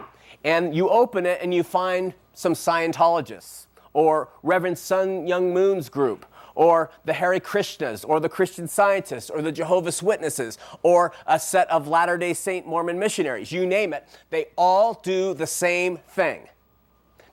and 0.43 0.75
you 0.75 0.89
open 0.89 1.25
it 1.25 1.39
and 1.41 1.53
you 1.53 1.63
find 1.63 2.13
some 2.33 2.53
Scientologists 2.53 3.67
or 3.93 4.29
Reverend 4.43 4.77
Sun 4.77 5.25
Myung 5.25 5.53
Moon's 5.53 5.89
group 5.89 6.25
or 6.55 6.89
the 7.03 7.13
Hare 7.13 7.39
Krishnas, 7.39 8.03
or 8.07 8.19
the 8.19 8.29
Christian 8.29 8.67
Scientists, 8.67 9.29
or 9.29 9.41
the 9.41 9.51
Jehovah's 9.51 10.01
Witnesses, 10.01 10.57
or 10.81 11.11
a 11.27 11.39
set 11.39 11.69
of 11.69 11.87
Latter 11.87 12.17
day 12.17 12.33
Saint 12.33 12.65
Mormon 12.65 12.97
missionaries. 12.97 13.51
You 13.51 13.65
name 13.65 13.93
it, 13.93 14.07
they 14.29 14.47
all 14.57 14.99
do 15.03 15.33
the 15.33 15.47
same 15.47 15.97
thing. 15.97 16.47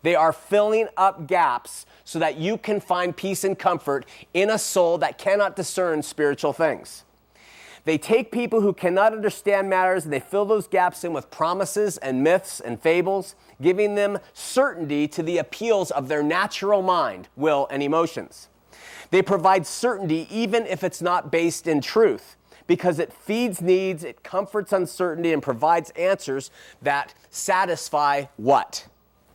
They 0.03 0.17
are 0.17 0.33
filling 0.33 0.89
up 0.97 1.27
gaps 1.29 1.87
so 2.05 2.19
that 2.19 2.37
you 2.37 2.59
can 2.59 2.81
find 2.81 3.17
peace 3.17 3.45
and 3.45 3.59
comfort 3.59 4.05
in 4.35 4.51
a 4.51 4.59
soul 4.59 4.99
that 4.99 5.17
cannot 5.17 5.55
discern 5.55 6.03
spiritual 6.03 6.53
things. 6.53 7.05
They 7.85 7.99
take 7.99 8.31
people 8.31 8.61
who 8.61 8.73
cannot 8.73 9.13
understand 9.13 9.69
matters 9.69 10.05
and 10.05 10.13
they 10.13 10.21
fill 10.21 10.45
those 10.45 10.69
gaps 10.69 11.03
in 11.03 11.13
with 11.13 11.31
promises 11.31 11.99
and 11.99 12.23
myths 12.23 12.61
and 12.61 12.81
fables, 12.81 13.35
giving 13.61 13.97
them 13.97 14.19
certainty 14.33 15.09
to 15.09 15.23
the 15.23 15.39
appeals 15.39 15.91
of 15.91 16.09
their 16.09 16.23
natural 16.23 16.83
mind, 16.83 17.29
will, 17.35 17.67
and 17.71 17.83
emotions. 17.83 18.49
They 19.13 19.21
provide 19.21 19.67
certainty 19.67 20.27
even 20.31 20.67
if 20.67 20.83
it's 20.83 21.03
not 21.03 21.31
based 21.31 21.67
in 21.67 21.83
truth 21.83 22.37
because 22.67 22.99
it 22.99 23.13
feeds 23.13 23.61
needs, 23.61 24.05
it 24.05 24.23
comforts 24.23 24.73
uncertainty, 24.73 25.35
and 25.35 25.43
provides 25.43 25.91
answers 25.91 26.51
that 26.81 27.13
satisfy 27.29 28.25
what? 28.39 28.87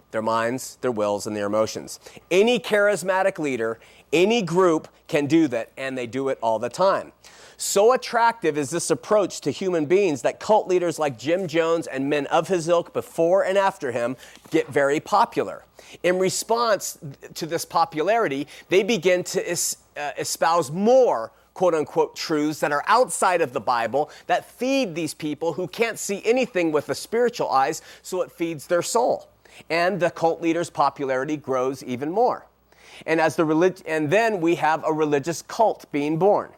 Their 0.10 0.24
minds, 0.24 0.80
their 0.82 0.92
wills, 0.92 1.28
and 1.28 1.36
their 1.36 1.46
emotions. 1.46 2.00
Any 2.32 2.60
charismatic 2.60 3.38
leader, 3.38 3.80
any 4.12 4.42
group 4.42 4.88
can 5.08 5.28
do 5.28 5.48
that, 5.50 5.72
and 5.78 5.96
they 5.96 6.08
do 6.08 6.30
it 6.30 6.40
all 6.42 6.58
the 6.58 6.70
time. 6.70 7.12
So 7.60 7.92
attractive 7.94 8.56
is 8.56 8.70
this 8.70 8.92
approach 8.92 9.42
to 9.42 9.50
human 9.50 9.88
beings 9.88 10.22
that 10.22 10.40
cult 10.40 10.68
leaders 10.68 11.00
like 11.00 11.18
Jim 11.18 11.48
Jones 11.48 11.88
and 11.88 12.08
men 12.08 12.28
of 12.28 12.48
his 12.48 12.68
ilk 12.68 12.94
before 12.94 13.44
and 13.44 13.58
after 13.58 13.92
him 13.92 14.16
get 14.52 14.68
very 14.68 15.00
popular. 15.00 15.64
In 16.04 16.20
response 16.20 17.00
to 17.34 17.48
this 17.48 17.66
popularity, 17.66 18.48
they 18.70 18.84
begin 18.84 19.24
to 19.24 19.50
es- 19.50 19.78
uh, 19.98 20.12
espouse 20.20 20.70
more 20.70 21.32
quote 21.56 21.74
unquote 21.74 22.16
truths 22.16 22.60
that 22.60 22.72
are 22.72 22.84
outside 22.86 23.42
of 23.42 23.54
the 23.54 23.60
Bible 23.60 24.12
that 24.28 24.46
feed 24.46 24.94
these 24.94 25.16
people 25.16 25.54
who 25.54 25.68
can't 25.68 25.98
see 25.98 26.22
anything 26.24 26.72
with 26.72 26.86
the 26.86 26.94
spiritual 26.94 27.50
eyes, 27.50 27.82
so 28.04 28.22
it 28.22 28.32
feeds 28.32 28.68
their 28.68 28.84
soul. 28.84 29.30
And 29.68 30.00
the 30.00 30.12
cult 30.12 30.40
leader's 30.40 30.70
popularity 30.70 31.36
grows 31.36 31.84
even 31.84 32.12
more. 32.12 32.46
And 33.08 33.20
as 33.20 33.36
the 33.36 33.46
relig- 33.46 33.82
and 33.88 34.12
then 34.12 34.42
we 34.42 34.54
have 34.56 34.84
a 34.86 34.94
religious 34.94 35.42
cult 35.42 35.92
being 35.92 36.20
born 36.20 36.52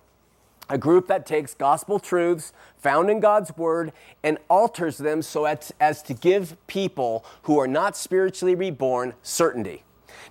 a 0.69 0.77
group 0.77 1.07
that 1.07 1.25
takes 1.25 1.53
gospel 1.53 1.99
truths 1.99 2.53
found 2.77 3.09
in 3.09 3.19
God's 3.19 3.55
word 3.57 3.91
and 4.23 4.37
alters 4.49 4.97
them 4.97 5.21
so 5.21 5.45
as, 5.45 5.73
as, 5.79 6.01
to 6.03 6.13
give 6.13 6.55
people 6.67 7.25
who 7.43 7.59
are 7.59 7.67
not 7.67 7.97
spiritually 7.97 8.55
reborn 8.55 9.13
certainty. 9.23 9.83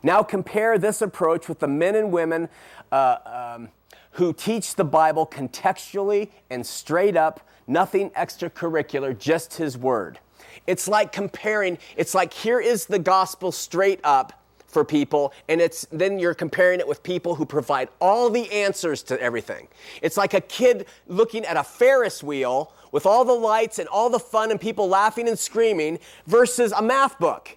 Now 0.03 0.23
compare 0.23 0.79
this 0.79 1.03
approach 1.03 1.49
with 1.49 1.59
the 1.59 1.69
men 1.69 1.97
and 1.97 2.13
women 2.13 2.49
uh, 2.93 3.17
um, 3.57 3.69
who 4.13 4.33
teach 4.33 4.77
the 4.77 4.85
Bible 4.85 5.27
contextually 5.27 6.31
and 6.51 6.65
straight 6.65 7.17
up, 7.17 7.41
nothing 7.67 8.11
extracurricular, 8.11 9.19
just 9.19 9.55
His 9.55 9.77
word. 9.77 10.19
It's 10.67 10.87
like 10.89 11.13
comparing, 11.13 11.79
it's 11.97 12.15
like 12.15 12.33
here 12.33 12.61
is 12.61 12.87
the 12.87 12.99
gospel 12.99 13.53
straight 13.53 14.01
up 14.05 14.38
for 14.69 14.85
people 14.85 15.33
and 15.49 15.61
it's 15.61 15.87
then 15.91 16.19
you're 16.19 16.35
comparing 16.35 16.79
it 16.79 16.87
with 16.87 17.03
people 17.03 17.35
who 17.35 17.45
provide 17.45 17.89
all 18.01 18.31
the 18.31 18.51
answers 18.53 19.03
to 19.03 19.21
everything. 19.21 19.67
It's 20.03 20.17
like 20.17 20.35
a 20.35 20.41
kid 20.41 20.87
looking 21.07 21.45
at 21.45 21.57
a 21.57 21.65
ferris 21.65 22.23
wheel 22.23 22.73
with 22.93 23.07
all 23.07 23.25
the 23.25 23.33
lights 23.33 23.79
and 23.79 23.89
all 23.89 24.11
the 24.11 24.19
fun 24.19 24.51
and 24.51 24.61
people 24.61 24.89
laughing 24.89 25.29
and 25.29 25.39
screaming 25.39 25.99
versus 26.27 26.73
a 26.73 26.83
math 26.83 27.19
book. 27.19 27.57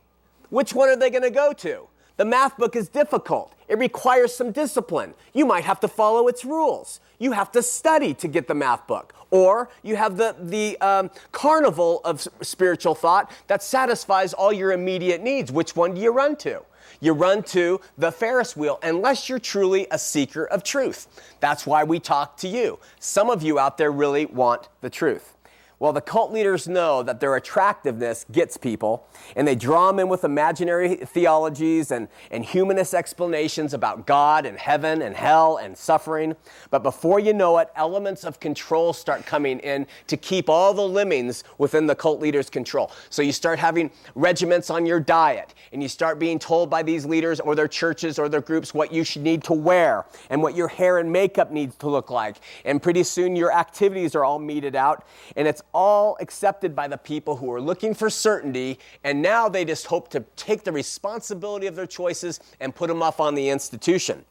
Which 0.50 0.74
one 0.74 0.89
are 0.89 0.95
they 0.95 1.10
going 1.10 1.24
to 1.24 1.30
go 1.30 1.54
to? 1.54 1.88
The 2.17 2.26
math 2.26 2.58
book 2.58 2.76
is 2.76 2.89
difficult. 2.89 3.54
It 3.67 3.78
requires 3.78 4.36
some 4.36 4.52
discipline. 4.52 5.13
You 5.34 5.45
might 5.45 5.63
have 5.63 5.80
to 5.80 5.88
follow 5.88 6.28
its 6.28 6.43
rules. 6.43 7.00
You 7.19 7.32
have 7.32 7.52
to 7.54 7.63
study 7.63 8.13
to 8.15 8.28
get 8.28 8.47
the 8.47 8.54
math 8.54 8.86
book. 8.86 9.13
Or 9.32 9.69
you 9.82 9.95
have 9.95 10.17
the, 10.17 10.36
the 10.38 10.78
um, 10.82 11.10
carnival 11.32 12.02
of 12.04 12.28
spiritual 12.41 12.95
thought 12.95 13.32
that 13.47 13.63
satisfies 13.63 14.34
all 14.34 14.52
your 14.52 14.74
immediate 14.74 15.21
needs. 15.21 15.52
Which 15.52 15.76
one 15.76 15.95
do 15.95 16.02
you 16.02 16.12
run 16.12 16.36
to 16.38 16.63
you 17.01 17.11
run 17.11 17.43
to 17.43 17.81
the 17.97 18.11
Ferris 18.11 18.55
wheel 18.55 18.79
unless 18.81 19.27
you're 19.27 19.39
truly 19.39 19.87
a 19.91 19.99
seeker 19.99 20.45
of 20.45 20.63
truth. 20.63 21.07
That's 21.41 21.65
why 21.65 21.83
we 21.83 21.99
talk 21.99 22.37
to 22.37 22.47
you. 22.47 22.79
Some 22.99 23.29
of 23.29 23.43
you 23.43 23.59
out 23.59 23.77
there 23.77 23.91
really 23.91 24.25
want 24.25 24.69
the 24.79 24.89
truth. 24.89 25.35
Well, 25.81 25.93
the 25.93 25.99
cult 25.99 26.31
leaders 26.31 26.67
know 26.67 27.01
that 27.01 27.19
their 27.19 27.35
attractiveness 27.35 28.27
gets 28.31 28.55
people, 28.55 29.07
and 29.35 29.47
they 29.47 29.55
draw 29.55 29.87
them 29.87 29.97
in 29.97 30.09
with 30.09 30.23
imaginary 30.23 30.95
theologies 30.97 31.89
and, 31.89 32.07
and 32.29 32.45
humanist 32.45 32.93
explanations 32.93 33.73
about 33.73 34.05
God 34.05 34.45
and 34.45 34.59
heaven 34.59 35.01
and 35.01 35.15
hell 35.15 35.57
and 35.57 35.75
suffering. 35.75 36.35
But 36.69 36.83
before 36.83 37.19
you 37.19 37.33
know 37.33 37.57
it, 37.57 37.69
elements 37.75 38.25
of 38.25 38.39
control 38.39 38.93
start 38.93 39.25
coming 39.25 39.57
in 39.61 39.87
to 40.05 40.17
keep 40.17 40.49
all 40.49 40.75
the 40.75 40.87
lemmings 40.87 41.43
within 41.57 41.87
the 41.87 41.95
cult 41.95 42.19
leaders' 42.19 42.47
control. 42.47 42.91
So 43.09 43.23
you 43.23 43.31
start 43.31 43.57
having 43.57 43.89
regiments 44.13 44.69
on 44.69 44.85
your 44.85 44.99
diet, 44.99 45.55
and 45.73 45.81
you 45.81 45.89
start 45.89 46.19
being 46.19 46.37
told 46.37 46.69
by 46.69 46.83
these 46.83 47.07
leaders 47.07 47.39
or 47.39 47.55
their 47.55 47.67
churches 47.67 48.19
or 48.19 48.29
their 48.29 48.41
groups 48.41 48.75
what 48.75 48.93
you 48.93 49.03
should 49.03 49.23
need 49.23 49.43
to 49.45 49.53
wear 49.53 50.05
and 50.29 50.43
what 50.43 50.55
your 50.55 50.67
hair 50.67 50.99
and 50.99 51.11
makeup 51.11 51.49
needs 51.49 51.75
to 51.77 51.89
look 51.89 52.11
like. 52.11 52.35
And 52.65 52.79
pretty 52.83 53.01
soon 53.01 53.35
your 53.35 53.51
activities 53.51 54.13
are 54.13 54.23
all 54.23 54.37
meted 54.37 54.75
out, 54.75 55.07
and 55.35 55.47
it's 55.47 55.63
all 55.73 56.17
accepted 56.19 56.75
by 56.75 56.88
the 56.88 56.97
people 56.97 57.36
who 57.36 57.51
are 57.51 57.62
looking 57.62 57.93
for 57.93 58.10
certainty, 58.10 58.79
and 59.03 59.21
now 59.21 59.49
they 59.49 59.65
just 59.65 59.88
hope 59.88 60.10
to 60.10 60.23
take 60.36 60.63
the 60.63 60.71
responsibility 60.71 61.67
of 61.67 61.75
their 61.75 61.88
choices 61.88 62.39
and 62.60 62.73
put 62.75 62.88
them 62.88 63.01
off 63.01 63.19
on 63.19 63.36
the 63.36 63.49
institution. 63.49 64.25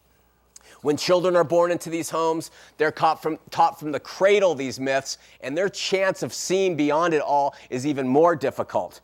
When 0.83 0.97
children 0.97 1.37
are 1.37 1.45
born 1.45 1.71
into 1.71 1.91
these 1.91 2.11
homes, 2.11 2.51
they're 2.79 2.91
taught 2.91 3.23
from, 3.23 3.39
taught 3.51 3.79
from 3.79 3.93
the 3.93 4.01
cradle 4.01 4.55
these 4.55 4.81
myths, 4.81 5.19
and 5.43 5.57
their 5.57 5.69
chance 5.69 6.23
of 6.23 6.33
seeing 6.33 6.77
beyond 6.77 7.13
it 7.13 7.21
all 7.21 7.55
is 7.69 7.87
even 7.87 8.09
more 8.09 8.35
difficult. 8.35 9.01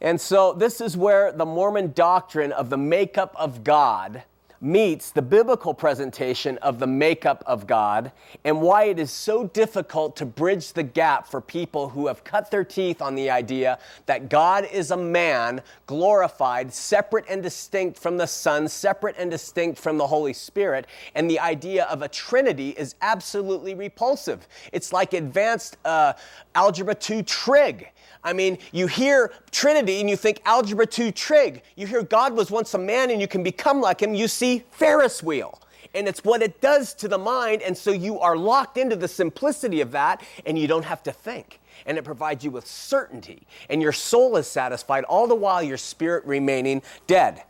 And 0.00 0.20
so, 0.20 0.52
this 0.52 0.80
is 0.80 0.96
where 0.96 1.32
the 1.32 1.44
Mormon 1.44 1.92
doctrine 1.92 2.52
of 2.52 2.70
the 2.70 2.76
makeup 2.76 3.34
of 3.36 3.64
God 3.64 4.22
meets 4.60 5.10
the 5.10 5.22
biblical 5.22 5.72
presentation 5.72 6.58
of 6.58 6.78
the 6.78 6.86
makeup 6.86 7.44
of 7.46 7.66
God 7.66 8.12
and 8.44 8.60
why 8.60 8.84
it 8.84 8.98
is 8.98 9.10
so 9.10 9.44
difficult 9.44 10.16
to 10.16 10.26
bridge 10.26 10.72
the 10.72 10.82
gap 10.82 11.28
for 11.28 11.40
people 11.40 11.88
who 11.88 12.06
have 12.08 12.24
cut 12.24 12.50
their 12.50 12.64
teeth 12.64 13.00
on 13.00 13.14
the 13.14 13.30
idea 13.30 13.78
that 14.06 14.28
God 14.28 14.68
is 14.72 14.90
a 14.90 14.96
man 14.96 15.62
glorified, 15.86 16.72
separate 16.72 17.24
and 17.28 17.42
distinct 17.42 17.98
from 17.98 18.16
the 18.16 18.26
Son, 18.26 18.68
separate 18.68 19.16
and 19.18 19.30
distinct 19.30 19.78
from 19.78 19.96
the 19.96 20.06
Holy 20.06 20.32
Spirit. 20.32 20.86
And 21.14 21.30
the 21.30 21.38
idea 21.38 21.84
of 21.84 22.02
a 22.02 22.08
Trinity 22.08 22.70
is 22.70 22.96
absolutely 23.00 23.74
repulsive. 23.74 24.48
It's 24.72 24.92
like 24.92 25.12
advanced 25.12 25.76
uh, 25.84 26.14
Algebra 26.54 26.94
2 26.94 27.22
trig. 27.22 27.90
I 28.24 28.32
mean, 28.32 28.58
you 28.72 28.86
hear 28.86 29.32
Trinity 29.50 30.00
and 30.00 30.10
you 30.10 30.16
think 30.16 30.40
Algebra 30.44 30.86
2 30.86 31.12
trig. 31.12 31.62
You 31.76 31.86
hear 31.86 32.02
God 32.02 32.34
was 32.34 32.50
once 32.50 32.74
a 32.74 32.78
man 32.78 33.10
and 33.10 33.20
you 33.20 33.28
can 33.28 33.42
become 33.42 33.80
like 33.80 34.00
him. 34.00 34.14
You 34.14 34.28
see 34.28 34.64
Ferris 34.70 35.22
wheel. 35.22 35.60
And 35.94 36.06
it's 36.06 36.22
what 36.22 36.42
it 36.42 36.60
does 36.60 36.94
to 36.94 37.08
the 37.08 37.18
mind. 37.18 37.62
And 37.62 37.76
so 37.76 37.90
you 37.90 38.18
are 38.20 38.36
locked 38.36 38.76
into 38.76 38.96
the 38.96 39.08
simplicity 39.08 39.80
of 39.80 39.92
that 39.92 40.22
and 40.44 40.58
you 40.58 40.66
don't 40.66 40.84
have 40.84 41.02
to 41.04 41.12
think. 41.12 41.60
And 41.86 41.96
it 41.96 42.04
provides 42.04 42.44
you 42.44 42.50
with 42.50 42.66
certainty. 42.66 43.46
And 43.70 43.80
your 43.80 43.92
soul 43.92 44.36
is 44.36 44.46
satisfied, 44.46 45.04
all 45.04 45.26
the 45.26 45.34
while 45.34 45.62
your 45.62 45.76
spirit 45.76 46.24
remaining 46.26 46.82
dead. 47.06 47.42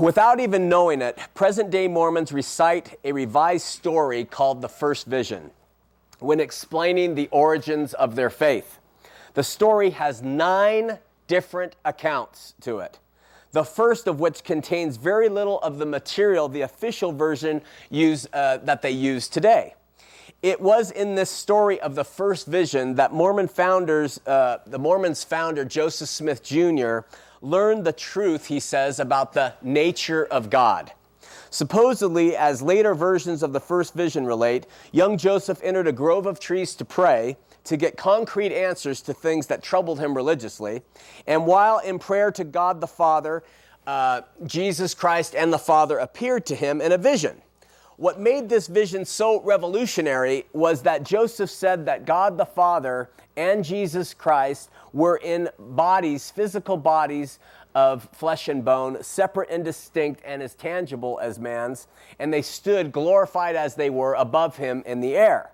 Without 0.00 0.38
even 0.40 0.68
knowing 0.68 1.00
it, 1.00 1.18
present 1.34 1.70
day 1.70 1.88
Mormons 1.88 2.32
recite 2.32 2.98
a 3.04 3.12
revised 3.12 3.66
story 3.66 4.24
called 4.24 4.60
the 4.60 4.68
First 4.68 5.06
Vision 5.06 5.50
when 6.18 6.40
explaining 6.40 7.14
the 7.14 7.28
origins 7.32 7.94
of 7.94 8.14
their 8.14 8.30
faith. 8.30 8.78
The 9.34 9.42
story 9.42 9.90
has 9.90 10.22
nine 10.22 10.98
different 11.26 11.76
accounts 11.84 12.54
to 12.60 12.80
it. 12.80 12.98
The 13.52 13.64
first 13.64 14.06
of 14.06 14.20
which 14.20 14.44
contains 14.44 14.96
very 14.96 15.28
little 15.28 15.58
of 15.60 15.78
the 15.78 15.86
material 15.86 16.48
the 16.48 16.62
official 16.62 17.12
version 17.12 17.62
use, 17.90 18.26
uh, 18.32 18.58
that 18.58 18.82
they 18.82 18.90
use 18.90 19.28
today. 19.28 19.74
It 20.42 20.60
was 20.60 20.90
in 20.90 21.14
this 21.14 21.30
story 21.30 21.80
of 21.80 21.94
the 21.94 22.04
first 22.04 22.46
vision 22.46 22.96
that 22.96 23.12
Mormon 23.12 23.48
founders, 23.48 24.20
uh, 24.26 24.58
the 24.66 24.78
Mormons 24.78 25.22
founder 25.22 25.64
Joseph 25.64 26.08
Smith 26.08 26.42
Jr., 26.42 27.00
learned 27.42 27.84
the 27.84 27.92
truth, 27.92 28.46
he 28.46 28.58
says, 28.58 28.98
about 28.98 29.32
the 29.32 29.54
nature 29.62 30.26
of 30.26 30.50
God. 30.50 30.92
Supposedly, 31.50 32.34
as 32.36 32.62
later 32.62 32.94
versions 32.94 33.42
of 33.42 33.52
the 33.52 33.60
first 33.60 33.94
vision 33.94 34.24
relate, 34.24 34.66
young 34.90 35.18
Joseph 35.18 35.60
entered 35.62 35.86
a 35.86 35.92
grove 35.92 36.26
of 36.26 36.40
trees 36.40 36.74
to 36.76 36.84
pray 36.84 37.36
to 37.64 37.76
get 37.76 37.96
concrete 37.96 38.52
answers 38.52 39.00
to 39.02 39.14
things 39.14 39.46
that 39.46 39.62
troubled 39.62 40.00
him 40.00 40.14
religiously. 40.14 40.82
And 41.26 41.46
while 41.46 41.78
in 41.78 41.98
prayer 41.98 42.30
to 42.32 42.44
God 42.44 42.80
the 42.80 42.86
Father, 42.86 43.42
uh, 43.86 44.22
Jesus 44.46 44.94
Christ 44.94 45.34
and 45.34 45.52
the 45.52 45.58
Father 45.58 45.98
appeared 45.98 46.46
to 46.46 46.54
him 46.54 46.80
in 46.80 46.92
a 46.92 46.98
vision. 46.98 47.42
What 47.96 48.18
made 48.18 48.48
this 48.48 48.66
vision 48.66 49.04
so 49.04 49.40
revolutionary 49.42 50.46
was 50.52 50.82
that 50.82 51.04
Joseph 51.04 51.50
said 51.50 51.86
that 51.86 52.04
God 52.04 52.36
the 52.36 52.46
Father 52.46 53.10
and 53.36 53.64
Jesus 53.64 54.14
Christ 54.14 54.70
were 54.92 55.18
in 55.18 55.48
bodies, 55.58 56.30
physical 56.30 56.76
bodies 56.76 57.38
of 57.74 58.08
flesh 58.12 58.48
and 58.48 58.64
bone, 58.64 59.02
separate 59.02 59.50
and 59.50 59.64
distinct 59.64 60.20
and 60.24 60.42
as 60.42 60.54
tangible 60.54 61.18
as 61.22 61.38
man's, 61.38 61.86
and 62.18 62.32
they 62.32 62.42
stood 62.42 62.92
glorified 62.92 63.56
as 63.56 63.74
they 63.74 63.90
were 63.90 64.14
above 64.14 64.56
him 64.56 64.82
in 64.84 65.00
the 65.00 65.16
air. 65.16 65.52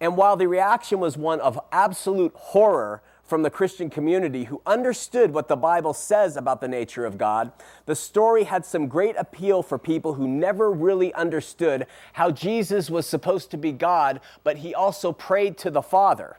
And 0.00 0.16
while 0.16 0.36
the 0.36 0.48
reaction 0.48 1.00
was 1.00 1.16
one 1.16 1.40
of 1.40 1.58
absolute 1.72 2.32
horror 2.34 3.02
from 3.24 3.42
the 3.42 3.50
Christian 3.50 3.88
community 3.88 4.44
who 4.44 4.60
understood 4.66 5.32
what 5.32 5.48
the 5.48 5.56
Bible 5.56 5.94
says 5.94 6.36
about 6.36 6.60
the 6.60 6.68
nature 6.68 7.06
of 7.06 7.16
God, 7.16 7.52
the 7.86 7.94
story 7.94 8.44
had 8.44 8.66
some 8.66 8.86
great 8.86 9.16
appeal 9.16 9.62
for 9.62 9.78
people 9.78 10.14
who 10.14 10.28
never 10.28 10.70
really 10.70 11.12
understood 11.14 11.86
how 12.14 12.30
Jesus 12.30 12.90
was 12.90 13.06
supposed 13.06 13.50
to 13.52 13.56
be 13.56 13.72
God, 13.72 14.20
but 14.42 14.58
he 14.58 14.74
also 14.74 15.10
prayed 15.10 15.56
to 15.58 15.70
the 15.70 15.82
Father. 15.82 16.38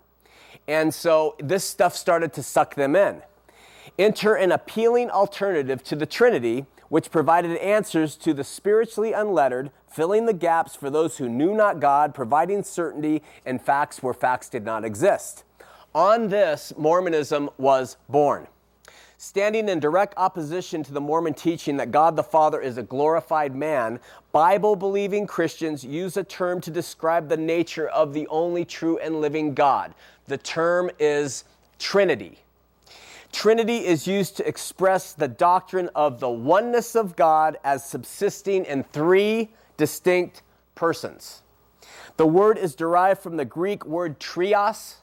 And 0.67 0.93
so 0.93 1.35
this 1.39 1.63
stuff 1.63 1.95
started 1.95 2.33
to 2.33 2.43
suck 2.43 2.75
them 2.75 2.95
in. 2.95 3.21
Enter 3.97 4.35
an 4.35 4.51
appealing 4.51 5.09
alternative 5.09 5.83
to 5.85 5.95
the 5.95 6.05
Trinity, 6.05 6.65
which 6.89 7.11
provided 7.11 7.57
answers 7.57 8.15
to 8.15 8.33
the 8.33 8.43
spiritually 8.43 9.13
unlettered, 9.13 9.71
filling 9.87 10.25
the 10.25 10.33
gaps 10.33 10.75
for 10.75 10.89
those 10.89 11.17
who 11.17 11.29
knew 11.29 11.53
not 11.53 11.79
God, 11.79 12.13
providing 12.13 12.63
certainty 12.63 13.21
and 13.45 13.61
facts 13.61 14.03
where 14.03 14.13
facts 14.13 14.49
did 14.49 14.65
not 14.65 14.85
exist. 14.85 15.43
On 15.93 16.27
this, 16.29 16.73
Mormonism 16.77 17.49
was 17.57 17.97
born. 18.09 18.47
Standing 19.17 19.69
in 19.69 19.79
direct 19.79 20.13
opposition 20.17 20.83
to 20.83 20.91
the 20.91 20.99
Mormon 20.99 21.33
teaching 21.33 21.77
that 21.77 21.91
God 21.91 22.17
the 22.17 22.23
Father 22.23 22.59
is 22.59 22.77
a 22.77 22.83
glorified 22.83 23.55
man, 23.55 23.99
Bible 24.33 24.75
believing 24.75 25.25
Christians 25.25 25.85
use 25.85 26.17
a 26.17 26.23
term 26.23 26.59
to 26.61 26.69
describe 26.69 27.29
the 27.29 27.37
nature 27.37 27.87
of 27.87 28.13
the 28.13 28.27
only 28.27 28.65
true 28.65 28.97
and 28.97 29.21
living 29.21 29.53
God. 29.53 29.95
The 30.27 30.37
term 30.37 30.91
is 30.99 31.45
Trinity. 31.79 32.39
Trinity 33.35 33.85
is 33.85 34.07
used 34.07 34.37
to 34.37 34.47
express 34.47 35.11
the 35.11 35.27
doctrine 35.27 35.89
of 35.93 36.21
the 36.21 36.29
oneness 36.29 36.95
of 36.95 37.17
God 37.17 37.57
as 37.65 37.83
subsisting 37.83 38.63
in 38.63 38.83
three 38.85 39.49
distinct 39.75 40.41
persons. 40.73 41.41
The 42.15 42.25
word 42.25 42.57
is 42.57 42.75
derived 42.75 43.21
from 43.21 43.35
the 43.35 43.43
Greek 43.43 43.85
word 43.85 44.21
trias, 44.21 45.01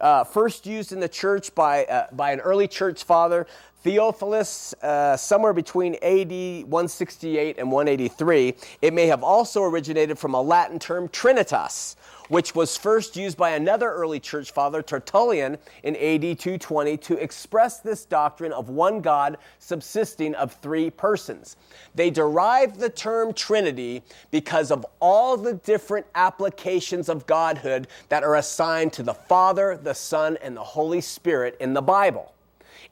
uh, 0.00 0.24
first 0.24 0.64
used 0.64 0.92
in 0.92 1.00
the 1.00 1.10
church 1.10 1.54
by, 1.54 1.84
uh, 1.84 2.06
by 2.10 2.32
an 2.32 2.40
early 2.40 2.68
church 2.68 3.04
father, 3.04 3.46
Theophilus, 3.84 4.72
uh, 4.82 5.18
somewhere 5.18 5.52
between 5.52 5.94
AD 5.96 6.64
168 6.64 7.58
and 7.58 7.70
183. 7.70 8.54
It 8.80 8.94
may 8.94 9.08
have 9.08 9.22
also 9.22 9.62
originated 9.62 10.18
from 10.18 10.32
a 10.32 10.40
Latin 10.40 10.78
term, 10.78 11.06
trinitas, 11.08 11.96
which 12.28 12.54
was 12.54 12.76
first 12.76 13.16
used 13.16 13.36
by 13.36 13.50
another 13.50 13.90
early 13.90 14.20
church 14.20 14.52
father, 14.52 14.82
Tertullian, 14.82 15.58
in 15.82 15.96
AD 15.96 16.38
220 16.38 16.96
to 16.98 17.16
express 17.22 17.80
this 17.80 18.04
doctrine 18.04 18.52
of 18.52 18.68
one 18.68 19.00
God 19.00 19.38
subsisting 19.58 20.34
of 20.34 20.52
three 20.52 20.90
persons. 20.90 21.56
They 21.94 22.10
derived 22.10 22.78
the 22.78 22.90
term 22.90 23.32
Trinity 23.32 24.02
because 24.30 24.70
of 24.70 24.86
all 25.00 25.36
the 25.36 25.54
different 25.54 26.06
applications 26.14 27.08
of 27.08 27.26
Godhood 27.26 27.88
that 28.08 28.24
are 28.24 28.36
assigned 28.36 28.92
to 28.94 29.02
the 29.02 29.14
Father, 29.14 29.78
the 29.82 29.94
Son, 29.94 30.38
and 30.42 30.56
the 30.56 30.64
Holy 30.64 31.00
Spirit 31.00 31.56
in 31.60 31.74
the 31.74 31.82
Bible. 31.82 32.34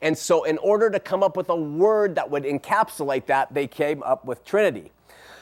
And 0.01 0.17
so, 0.17 0.43
in 0.43 0.57
order 0.59 0.89
to 0.89 0.99
come 0.99 1.23
up 1.23 1.35
with 1.35 1.49
a 1.49 1.55
word 1.55 2.15
that 2.15 2.29
would 2.29 2.43
encapsulate 2.43 3.25
that, 3.27 3.53
they 3.53 3.67
came 3.67 4.03
up 4.03 4.25
with 4.25 4.45
Trinity. 4.45 4.91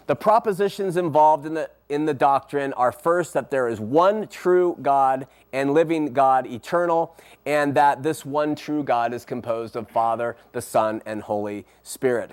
The 0.08 0.16
propositions 0.16 0.98
involved 0.98 1.46
in 1.46 1.56
the, 1.56 1.70
in 1.90 2.06
the 2.06 2.14
doctrine 2.14 2.74
are 2.74 2.92
first 2.92 3.34
that 3.34 3.50
there 3.50 3.68
is 3.68 3.80
one 3.80 4.28
true 4.28 4.78
God 4.82 5.28
and 5.52 5.74
living 5.74 6.14
God 6.14 6.46
eternal, 6.46 7.16
and 7.46 7.74
that 7.76 8.04
this 8.04 8.24
one 8.24 8.56
true 8.56 8.84
God 8.84 9.14
is 9.14 9.26
composed 9.26 9.76
of 9.76 9.90
Father, 9.90 10.36
the 10.52 10.62
Son, 10.62 11.02
and 11.06 11.24
Holy 11.24 11.66
Spirit. 11.82 12.32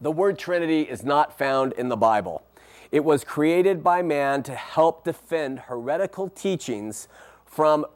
The 0.00 0.10
word 0.10 0.36
Trinity 0.38 0.82
is 0.82 1.04
not 1.04 1.38
found 1.38 1.72
in 1.74 1.88
the 1.88 1.96
Bible. 1.96 2.42
It 2.90 3.04
was 3.04 3.22
created 3.24 3.84
by 3.84 4.02
man 4.02 4.42
to 4.44 4.54
help 4.54 5.04
defend 5.04 5.60
heretical 5.60 6.28
teachings 6.28 7.08
from 7.44 7.86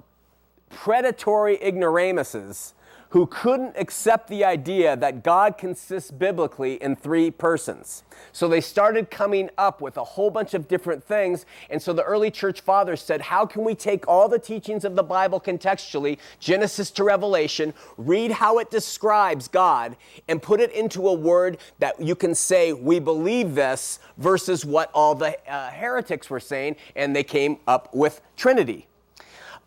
predatory 0.70 1.56
ignoramuses 1.60 2.74
who 3.10 3.26
couldn't 3.26 3.74
accept 3.76 4.28
the 4.28 4.44
idea 4.44 4.96
that 4.96 5.22
God 5.22 5.56
consists 5.56 6.10
biblically 6.10 6.74
in 6.74 6.94
three 6.94 7.30
persons. 7.30 8.02
So 8.32 8.48
they 8.48 8.60
started 8.60 9.10
coming 9.10 9.48
up 9.56 9.80
with 9.80 9.96
a 9.96 10.04
whole 10.04 10.30
bunch 10.30 10.54
of 10.54 10.68
different 10.68 11.02
things. 11.02 11.46
And 11.70 11.80
so 11.80 11.92
the 11.92 12.02
early 12.02 12.30
church 12.30 12.60
fathers 12.60 13.00
said, 13.00 13.22
How 13.22 13.46
can 13.46 13.64
we 13.64 13.74
take 13.74 14.06
all 14.06 14.28
the 14.28 14.38
teachings 14.38 14.84
of 14.84 14.96
the 14.96 15.02
Bible 15.02 15.40
contextually, 15.40 16.18
Genesis 16.38 16.90
to 16.92 17.04
Revelation, 17.04 17.72
read 17.96 18.32
how 18.32 18.58
it 18.58 18.70
describes 18.70 19.48
God, 19.48 19.96
and 20.28 20.42
put 20.42 20.60
it 20.60 20.72
into 20.72 21.08
a 21.08 21.14
word 21.14 21.58
that 21.78 22.00
you 22.00 22.14
can 22.14 22.34
say, 22.34 22.72
We 22.72 22.98
believe 22.98 23.54
this, 23.54 24.00
versus 24.18 24.64
what 24.64 24.90
all 24.92 25.14
the 25.14 25.38
uh, 25.50 25.70
heretics 25.70 26.28
were 26.28 26.40
saying? 26.40 26.76
And 26.94 27.16
they 27.16 27.24
came 27.24 27.58
up 27.66 27.94
with 27.94 28.20
Trinity. 28.36 28.88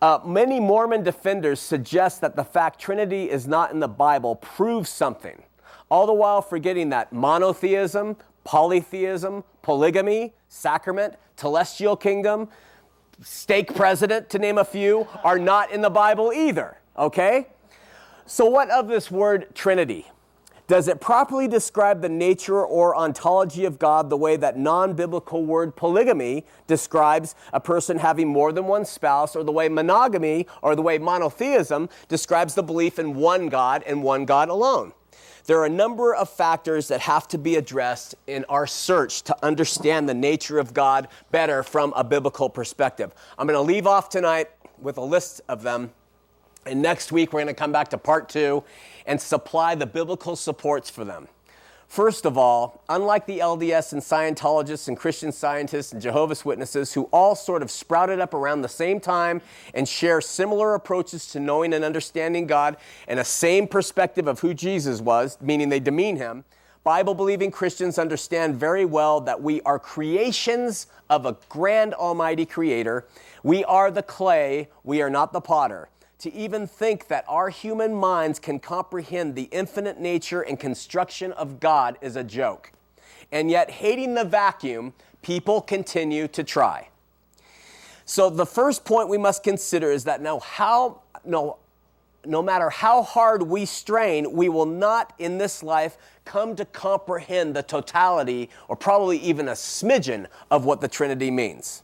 Uh, 0.02 0.20
many 0.26 0.60
Mormon 0.60 1.04
defenders 1.04 1.60
suggest 1.60 2.22
that 2.22 2.36
the 2.36 2.44
fact 2.44 2.80
Trinity 2.80 3.30
is 3.30 3.48
not 3.48 3.72
in 3.72 3.80
the 3.80 3.88
Bible 3.88 4.36
proves 4.36 4.90
something, 4.90 5.44
all 5.90 6.08
the 6.08 6.14
while 6.14 6.42
forgetting 6.42 6.90
that 6.90 7.14
monotheism, 7.14 8.18
polytheism, 8.44 9.44
polygamy, 9.62 10.34
sacrament, 10.50 11.14
celestial 11.36 11.96
kingdom, 11.96 12.50
stake 13.22 13.76
president, 13.76 14.28
to 14.30 14.40
name 14.40 14.58
a 14.58 14.66
few, 14.66 15.08
are 15.24 15.38
not 15.38 15.72
in 15.72 15.82
the 15.82 15.90
Bible 15.90 16.34
either, 16.34 16.78
okay? 16.98 17.48
So, 18.26 18.46
what 18.46 18.72
of 18.72 18.88
this 18.88 19.12
word 19.12 19.54
Trinity? 19.54 20.08
Does 20.72 20.88
it 20.88 21.02
properly 21.02 21.50
describe 21.50 22.02
the 22.02 22.08
nature 22.08 22.66
or 22.66 22.96
ontology 22.96 23.66
of 23.66 23.78
God 23.78 24.10
the 24.10 24.16
way 24.16 24.38
that 24.38 24.58
non 24.58 24.94
biblical 24.94 25.44
word 25.44 25.76
polygamy 25.76 26.46
describes 26.66 27.36
a 27.52 27.60
person 27.60 28.00
having 28.00 28.30
more 28.30 28.54
than 28.54 28.68
one 28.68 28.86
spouse, 28.86 29.36
or 29.36 29.44
the 29.44 29.52
way 29.52 29.68
monogamy 29.68 30.48
or 30.62 30.78
the 30.78 30.82
way 30.82 30.98
monotheism 30.98 31.90
describes 32.08 32.56
the 32.56 32.64
belief 32.64 33.00
in 33.00 33.16
one 33.16 33.50
God 33.50 33.84
and 33.86 34.02
one 34.02 34.24
God 34.24 34.48
alone? 34.48 34.94
There 35.44 35.60
are 35.60 35.66
a 35.66 35.70
number 35.70 36.16
of 36.16 36.30
factors 36.30 36.88
that 36.88 37.02
have 37.02 37.28
to 37.28 37.38
be 37.38 37.58
addressed 37.58 38.16
in 38.26 38.46
our 38.48 38.66
search 38.66 39.24
to 39.24 39.36
understand 39.44 40.08
the 40.08 40.14
nature 40.14 40.58
of 40.58 40.74
God 40.74 41.10
better 41.32 41.64
from 41.64 41.92
a 41.98 42.04
biblical 42.06 42.50
perspective. 42.50 43.14
I'm 43.38 43.46
going 43.46 43.58
to 43.58 43.62
leave 43.62 43.88
off 43.88 44.08
tonight 44.08 44.52
with 44.80 44.98
a 44.98 45.04
list 45.04 45.42
of 45.50 45.64
them. 45.64 45.92
And 46.66 46.82
next 46.82 47.12
week, 47.12 47.34
we're 47.34 47.42
going 47.42 47.54
to 47.54 47.60
come 47.60 47.74
back 47.74 47.90
to 47.90 47.98
part 47.98 48.30
two 48.30 48.64
and 49.06 49.22
supply 49.22 49.76
the 49.76 49.86
biblical 49.86 50.36
supports 50.36 50.90
for 50.90 51.06
them. 51.06 51.28
First 51.92 52.26
of 52.26 52.38
all, 52.38 52.86
unlike 52.88 53.26
the 53.26 53.40
LDS 53.40 53.92
and 53.92 54.02
Scientologists 54.02 54.88
and 54.88 54.96
Christian 54.96 55.34
scientists 55.34 55.92
and 55.92 56.02
Jehovah's 56.02 56.46
Witnesses, 56.46 56.94
who 56.94 57.10
all 57.12 57.36
sort 57.36 57.62
of 57.62 57.70
sprouted 57.70 58.22
up 58.22 58.34
around 58.34 58.62
the 58.62 58.70
same 58.70 59.02
time 59.02 59.42
and 59.74 59.86
share 59.86 60.22
similar 60.22 60.74
approaches 60.74 61.28
to 61.34 61.42
knowing 61.42 61.74
and 61.74 61.84
understanding 61.84 62.48
God 62.48 62.78
and 63.10 63.20
a 63.20 63.26
same 63.26 63.68
perspective 63.68 64.26
of 64.26 64.40
who 64.40 64.54
Jesus 64.54 65.02
was, 65.02 65.38
meaning 65.42 65.68
they 65.68 65.82
demean 65.82 66.16
him, 66.16 66.46
Bible 66.86 67.14
believing 67.14 67.52
Christians 67.52 68.00
understand 68.00 68.56
very 68.56 68.86
well 68.86 69.20
that 69.20 69.44
we 69.44 69.60
are 69.64 69.78
creations 69.78 70.88
of 71.10 71.26
a 71.26 71.36
grand 71.50 71.94
almighty 71.94 72.46
creator. 72.46 73.06
We 73.44 73.66
are 73.66 73.92
the 73.92 74.02
clay, 74.02 74.70
we 74.86 75.02
are 75.02 75.10
not 75.10 75.34
the 75.34 75.42
potter 75.42 75.90
to 76.22 76.34
even 76.34 76.68
think 76.68 77.08
that 77.08 77.26
our 77.28 77.50
human 77.50 77.96
minds 77.96 78.38
can 78.38 78.60
comprehend 78.60 79.36
the 79.36 79.50
infinite 79.52 80.00
nature 80.00 80.42
and 80.42 80.60
construction 80.60 81.32
of 81.32 81.60
God 81.60 81.98
is 82.00 82.16
a 82.16 82.24
joke. 82.24 82.72
And 83.32 83.50
yet, 83.50 83.72
hating 83.72 84.14
the 84.14 84.24
vacuum, 84.24 84.94
people 85.24 85.62
continue 85.62 86.28
to 86.28 86.44
try. 86.44 86.90
So, 88.06 88.30
the 88.30 88.46
first 88.46 88.86
point 88.86 89.10
we 89.10 89.18
must 89.18 89.42
consider 89.42 89.92
is 89.92 90.04
that 90.04 90.22
no, 90.22 90.40
how, 90.40 91.02
no, 91.26 91.58
no 92.24 92.44
matter 92.44 92.70
how 92.70 93.02
hard 93.02 93.42
we 93.44 93.66
strain, 93.66 94.32
we 94.32 94.48
will 94.48 94.66
not 94.66 95.14
in 95.18 95.40
this 95.40 95.64
life 95.64 95.98
come 96.24 96.56
to 96.56 96.66
comprehend 96.66 97.56
the 97.56 97.64
totality 97.64 98.50
or 98.68 98.76
probably 98.76 99.18
even 99.18 99.48
a 99.48 99.54
smidgen 99.54 100.28
of 100.52 100.66
what 100.66 100.82
the 100.82 100.88
Trinity 100.88 101.32
means. 101.32 101.82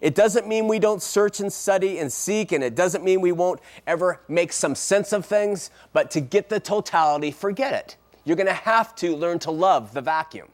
It 0.00 0.14
doesn't 0.14 0.46
mean 0.46 0.68
we 0.68 0.78
don't 0.78 1.02
search 1.02 1.40
and 1.40 1.52
study 1.52 1.98
and 1.98 2.12
seek, 2.12 2.52
and 2.52 2.62
it 2.62 2.74
doesn't 2.74 3.04
mean 3.04 3.20
we 3.20 3.32
won't 3.32 3.60
ever 3.86 4.20
make 4.28 4.52
some 4.52 4.74
sense 4.74 5.12
of 5.12 5.24
things, 5.26 5.70
but 5.92 6.10
to 6.12 6.20
get 6.20 6.48
the 6.48 6.60
totality, 6.60 7.30
forget 7.30 7.72
it. 7.72 7.96
You're 8.24 8.36
going 8.36 8.46
to 8.46 8.52
have 8.52 8.94
to 8.96 9.16
learn 9.16 9.38
to 9.40 9.50
love 9.50 9.94
the 9.94 10.00
vacuum. 10.00 10.48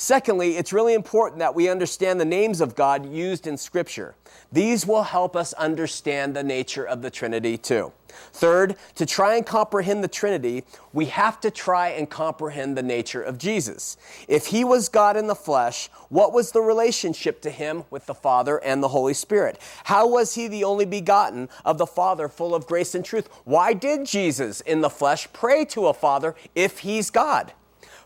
Secondly, 0.00 0.56
it's 0.56 0.72
really 0.72 0.94
important 0.94 1.40
that 1.40 1.54
we 1.54 1.68
understand 1.68 2.18
the 2.18 2.24
names 2.24 2.62
of 2.62 2.74
God 2.74 3.04
used 3.12 3.46
in 3.46 3.58
Scripture. 3.58 4.14
These 4.50 4.86
will 4.86 5.02
help 5.02 5.36
us 5.36 5.52
understand 5.52 6.34
the 6.34 6.42
nature 6.42 6.82
of 6.82 7.02
the 7.02 7.10
Trinity 7.10 7.58
too. 7.58 7.92
Third, 8.32 8.76
to 8.94 9.04
try 9.04 9.36
and 9.36 9.44
comprehend 9.44 10.02
the 10.02 10.08
Trinity, 10.08 10.64
we 10.94 11.04
have 11.04 11.38
to 11.40 11.50
try 11.50 11.88
and 11.90 12.08
comprehend 12.08 12.78
the 12.78 12.82
nature 12.82 13.20
of 13.20 13.36
Jesus. 13.36 13.98
If 14.26 14.46
he 14.46 14.64
was 14.64 14.88
God 14.88 15.18
in 15.18 15.26
the 15.26 15.34
flesh, 15.34 15.90
what 16.08 16.32
was 16.32 16.50
the 16.50 16.62
relationship 16.62 17.42
to 17.42 17.50
him 17.50 17.84
with 17.90 18.06
the 18.06 18.14
Father 18.14 18.56
and 18.64 18.82
the 18.82 18.88
Holy 18.88 19.12
Spirit? 19.12 19.60
How 19.84 20.08
was 20.08 20.34
he 20.34 20.48
the 20.48 20.64
only 20.64 20.86
begotten 20.86 21.50
of 21.62 21.76
the 21.76 21.86
Father, 21.86 22.30
full 22.30 22.54
of 22.54 22.66
grace 22.66 22.94
and 22.94 23.04
truth? 23.04 23.28
Why 23.44 23.74
did 23.74 24.06
Jesus 24.06 24.62
in 24.62 24.80
the 24.80 24.88
flesh 24.88 25.28
pray 25.34 25.66
to 25.66 25.88
a 25.88 25.94
Father 25.94 26.34
if 26.54 26.78
he's 26.78 27.10
God? 27.10 27.52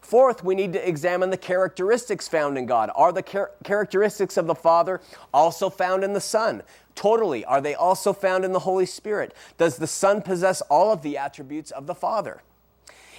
Fourth, 0.04 0.44
we 0.44 0.54
need 0.54 0.74
to 0.74 0.86
examine 0.86 1.30
the 1.30 1.36
characteristics 1.38 2.28
found 2.28 2.58
in 2.58 2.66
God. 2.66 2.90
Are 2.94 3.10
the 3.10 3.22
char- 3.22 3.52
characteristics 3.64 4.36
of 4.36 4.46
the 4.46 4.54
Father 4.54 5.00
also 5.32 5.70
found 5.70 6.04
in 6.04 6.12
the 6.12 6.20
Son? 6.20 6.62
Totally. 6.94 7.42
Are 7.46 7.62
they 7.62 7.74
also 7.74 8.12
found 8.12 8.44
in 8.44 8.52
the 8.52 8.58
Holy 8.58 8.84
Spirit? 8.84 9.34
Does 9.56 9.78
the 9.78 9.86
Son 9.86 10.20
possess 10.20 10.60
all 10.62 10.92
of 10.92 11.00
the 11.00 11.16
attributes 11.16 11.70
of 11.70 11.86
the 11.86 11.94
Father? 11.94 12.42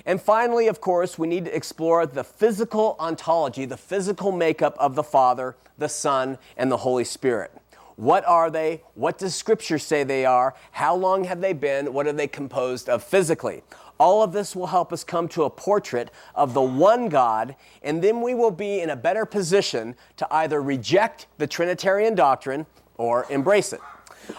And 0.06 0.22
finally, 0.22 0.68
of 0.68 0.80
course, 0.80 1.18
we 1.18 1.28
need 1.28 1.46
to 1.46 1.56
explore 1.56 2.06
the 2.06 2.24
physical 2.24 2.96
ontology, 3.00 3.66
the 3.66 3.78
physical 3.78 4.32
makeup 4.32 4.76
of 4.78 4.94
the 4.94 5.04
Father, 5.04 5.56
the 5.80 5.90
Son, 5.90 6.38
and 6.56 6.72
the 6.72 6.78
Holy 6.78 7.04
Spirit. 7.04 7.52
What 7.96 8.26
are 8.26 8.52
they? 8.52 8.84
What 8.94 9.18
does 9.18 9.34
Scripture 9.34 9.80
say 9.80 10.04
they 10.04 10.26
are? 10.26 10.54
How 10.72 10.94
long 10.96 11.24
have 11.24 11.42
they 11.42 11.54
been? 11.54 11.94
What 11.94 12.06
are 12.06 12.14
they 12.14 12.28
composed 12.28 12.90
of 12.90 13.04
physically? 13.04 13.64
All 13.98 14.24
of 14.24 14.34
this 14.34 14.56
will 14.56 14.68
help 14.68 14.92
us 14.92 15.04
come 15.04 15.28
to 15.30 15.44
a 15.44 15.50
portrait 15.50 16.12
of 16.34 16.54
the 16.54 16.62
one 16.62 17.08
God, 17.08 17.56
and 17.82 18.02
then 18.02 18.22
we 18.22 18.34
will 18.34 18.52
be 18.52 18.82
in 18.82 18.90
a 18.90 18.96
better 18.96 19.26
position 19.26 19.96
to 20.18 20.28
either 20.34 20.62
reject 20.62 21.28
the 21.38 21.48
Trinitarian 21.48 22.16
doctrine 22.16 22.66
or 22.98 23.26
embrace 23.30 23.72
it. 23.72 23.80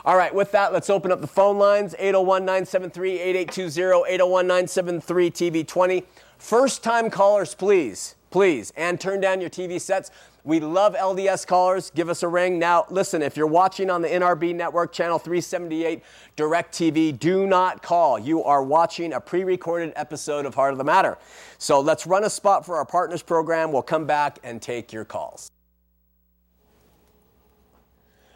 All 0.05 0.17
right, 0.17 0.35
with 0.35 0.53
that, 0.53 0.73
let's 0.73 0.91
open 0.91 1.13
up 1.13 1.21
the 1.21 1.27
phone 1.27 1.59
lines 1.59 1.95
801 1.99 2.45
973 2.45 3.21
8820, 3.21 4.15
801 4.15 4.47
973 4.47 5.31
TV20. 5.31 6.05
First 6.39 6.83
time 6.83 7.09
callers, 7.09 7.55
please, 7.55 8.16
please, 8.37 8.71
and 8.77 9.01
turn 9.01 9.19
down 9.19 9.41
your 9.41 9.49
TV 9.49 9.81
sets. 9.81 10.11
We 10.45 10.61
love 10.61 10.95
LDS 10.95 11.47
callers. 11.47 11.89
Give 11.89 12.11
us 12.11 12.23
a 12.23 12.29
ring. 12.29 12.59
Now, 12.59 12.85
listen, 12.91 13.23
if 13.23 13.35
you're 13.35 13.47
watching 13.47 13.89
on 13.89 14.03
the 14.03 14.09
NRB 14.09 14.55
network, 14.55 14.93
channel 14.93 15.19
378, 15.19 16.03
DirecTV, 16.37 17.19
do 17.19 17.47
not 17.47 17.83
call. 17.83 18.19
You 18.19 18.45
are 18.45 18.63
watching 18.63 19.15
a 19.15 19.21
pre 19.23 19.43
recorded 19.43 19.95
episode 19.97 20.45
of 20.45 20.55
Heart 20.55 20.73
of 20.73 20.79
the 20.79 20.85
Matter. 20.85 21.17
So 21.57 21.81
let's 21.81 22.07
run 22.07 22.25
a 22.25 22.29
spot 22.29 22.67
for 22.67 22.77
our 22.77 22.85
partners 22.85 23.23
program. 23.23 23.73
We'll 23.73 23.81
come 23.81 24.05
back 24.05 24.39
and 24.45 24.61
take 24.61 24.93
your 24.93 25.07
calls. 25.07 25.51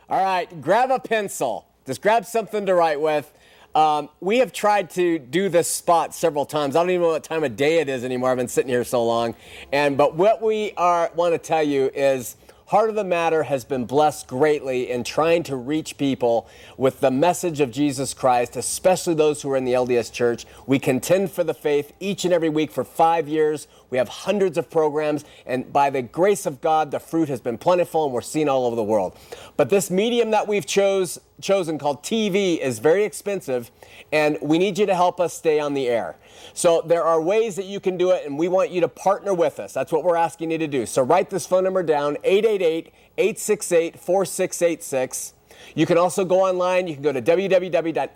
All 0.09 0.25
right, 0.25 0.63
grab 0.63 0.91
a 0.91 0.99
pencil. 0.99 1.67
Just 1.85 2.01
grab 2.01 2.25
something 2.25 2.65
to 2.65 2.75
write 2.75 3.03
with. 3.03 3.31
Um, 3.75 4.09
we 4.21 4.39
have 4.39 4.53
tried 4.53 4.91
to 4.91 5.19
do 5.19 5.49
this 5.49 5.69
spot 5.69 6.15
several 6.15 6.45
times. 6.45 6.75
I 6.75 6.81
don't 6.81 6.91
even 6.91 7.03
know 7.03 7.09
what 7.09 7.23
time 7.23 7.45
of 7.45 7.55
day 7.57 7.79
it 7.79 7.89
is 7.89 8.05
anymore. 8.05 8.31
I've 8.31 8.37
been 8.37 8.49
sitting 8.49 8.69
here 8.69 8.83
so 8.83 9.05
long. 9.05 9.37
And 9.73 9.97
but 9.97 10.17
what 10.17 10.43
we 10.43 10.73
are 10.77 11.11
want 11.15 11.35
to 11.35 11.39
tell 11.39 11.63
you 11.63 11.91
is 11.95 12.37
Heart 12.71 12.91
of 12.91 12.95
the 12.95 13.03
Matter 13.03 13.43
has 13.43 13.65
been 13.65 13.85
blessed 13.85 14.29
greatly 14.29 14.93
in 14.93 15.03
trying 15.03 15.43
to 15.43 15.57
reach 15.57 15.99
people 15.99 16.49
with 16.77 17.01
the 17.01 17.11
message 17.11 17.59
of 17.59 17.73
Jesus 17.73 18.15
Christ, 18.15 18.55
especially 18.55 19.15
those 19.15 19.43
who 19.43 19.51
are 19.51 19.57
in 19.57 19.65
the 19.65 19.73
LDS 19.73 20.13
Church. 20.13 20.47
We 20.69 20.79
contend 20.79 21.33
for 21.33 21.43
the 21.43 21.53
faith 21.53 21.93
each 21.99 22.25
and 22.25 22.33
every 22.33 22.49
week 22.49 22.71
for 22.71 22.85
five 22.85 23.27
years. 23.27 23.67
We 23.91 23.99
have 23.99 24.09
hundreds 24.09 24.57
of 24.57 24.71
programs, 24.71 25.25
and 25.47 25.73
by 25.73 25.91
the 25.91 26.01
grace 26.01 26.47
of 26.47 26.61
God, 26.61 26.93
the 26.93 27.01
fruit 27.01 27.29
has 27.29 27.41
been 27.41 27.59
plentiful, 27.59 28.05
and 28.05 28.15
we're 28.15 28.21
seen 28.21 28.49
all 28.49 28.65
over 28.65 28.77
the 28.77 28.85
world. 28.85 29.19
But 29.57 29.69
this 29.69 29.91
medium 29.91 30.31
that 30.31 30.47
we've 30.47 30.65
chose, 30.65 31.19
chosen 31.41 31.77
called 31.77 32.05
TV 32.05 32.57
is 32.61 32.79
very 32.79 33.03
expensive, 33.03 33.73
and 34.13 34.39
we 34.41 34.59
need 34.59 34.79
you 34.79 34.87
to 34.87 34.95
help 34.95 35.21
us 35.21 35.35
stay 35.35 35.61
on 35.61 35.75
the 35.75 35.89
air. 35.89 36.17
So 36.53 36.83
there 36.85 37.05
are 37.05 37.21
ways 37.21 37.57
that 37.57 37.67
you 37.67 37.81
can 37.81 37.97
do 37.97 38.11
it, 38.11 38.27
and 38.27 38.39
we 38.39 38.49
want 38.49 38.71
you 38.71 38.81
to 38.81 38.89
partner 38.89 39.35
with 39.35 39.61
us. 39.61 39.73
That's 39.73 39.93
what 39.93 40.05
we're 40.05 40.17
asking 40.17 40.51
you 40.51 40.59
to 40.59 40.67
do. 40.67 40.87
So 40.87 41.03
write 41.03 41.31
this 41.31 41.47
phone 41.47 41.65
number 41.65 41.83
down 41.83 42.17
888 42.25 42.93
868 43.19 43.99
4686. 43.99 45.35
You 45.75 45.87
can 45.87 45.99
also 45.99 46.25
go 46.25 46.41
online. 46.41 46.87
You 46.87 46.95
can 46.95 47.03
go 47.03 47.13
to 47.13 47.21
www.hotm.tv 47.23 48.07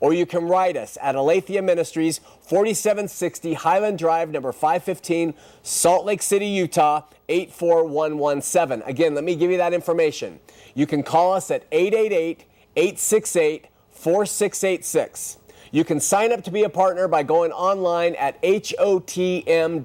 or 0.00 0.12
you 0.12 0.26
can 0.26 0.46
write 0.46 0.76
us 0.76 0.98
at 1.00 1.14
Aletheia 1.14 1.62
Ministries, 1.62 2.18
4760 2.42 3.54
Highland 3.54 3.98
Drive, 3.98 4.28
number 4.30 4.52
515, 4.52 5.32
Salt 5.62 6.04
Lake 6.04 6.20
City, 6.20 6.46
Utah, 6.46 7.02
84117. 7.28 8.82
Again, 8.86 9.14
let 9.14 9.24
me 9.24 9.34
give 9.34 9.50
you 9.50 9.56
that 9.56 9.72
information. 9.72 10.40
You 10.74 10.86
can 10.86 11.02
call 11.02 11.32
us 11.32 11.50
at 11.50 11.64
888 11.72 12.44
868 12.76 13.68
4686. 14.04 15.38
You 15.72 15.82
can 15.82 15.98
sign 15.98 16.30
up 16.30 16.44
to 16.44 16.50
be 16.50 16.62
a 16.62 16.68
partner 16.68 17.08
by 17.08 17.22
going 17.22 17.52
online 17.52 18.14
at 18.16 18.40
hotm.tv. 18.42 19.78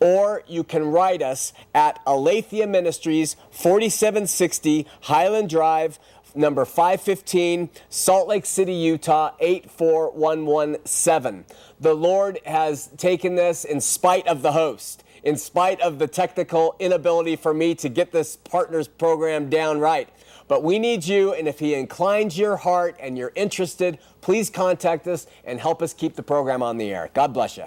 Or 0.00 0.42
you 0.46 0.64
can 0.64 0.86
write 0.86 1.20
us 1.20 1.52
at 1.74 2.00
Aletheia 2.06 2.66
Ministries, 2.66 3.36
4760 3.50 4.86
Highland 5.02 5.50
Drive, 5.50 5.98
number 6.34 6.64
515, 6.64 7.68
Salt 7.90 8.26
Lake 8.26 8.46
City, 8.46 8.72
Utah, 8.72 9.32
84117. 9.38 11.44
The 11.78 11.92
Lord 11.92 12.38
has 12.46 12.86
taken 12.96 13.34
this 13.34 13.66
in 13.66 13.82
spite 13.82 14.26
of 14.26 14.40
the 14.40 14.52
host, 14.52 15.01
in 15.22 15.36
spite 15.36 15.80
of 15.80 15.98
the 15.98 16.06
technical 16.06 16.74
inability 16.78 17.36
for 17.36 17.54
me 17.54 17.74
to 17.76 17.88
get 17.88 18.12
this 18.12 18.36
partners 18.36 18.88
program 18.88 19.48
down 19.48 19.78
right. 19.78 20.08
But 20.48 20.62
we 20.62 20.78
need 20.78 21.06
you, 21.06 21.32
and 21.32 21.48
if 21.48 21.58
He 21.60 21.74
inclines 21.74 22.36
your 22.36 22.56
heart 22.56 22.96
and 23.00 23.16
you're 23.16 23.32
interested, 23.34 23.98
please 24.20 24.50
contact 24.50 25.06
us 25.06 25.26
and 25.44 25.60
help 25.60 25.82
us 25.82 25.94
keep 25.94 26.16
the 26.16 26.22
program 26.22 26.62
on 26.62 26.76
the 26.76 26.92
air. 26.92 27.10
God 27.14 27.32
bless 27.32 27.56
you. 27.56 27.64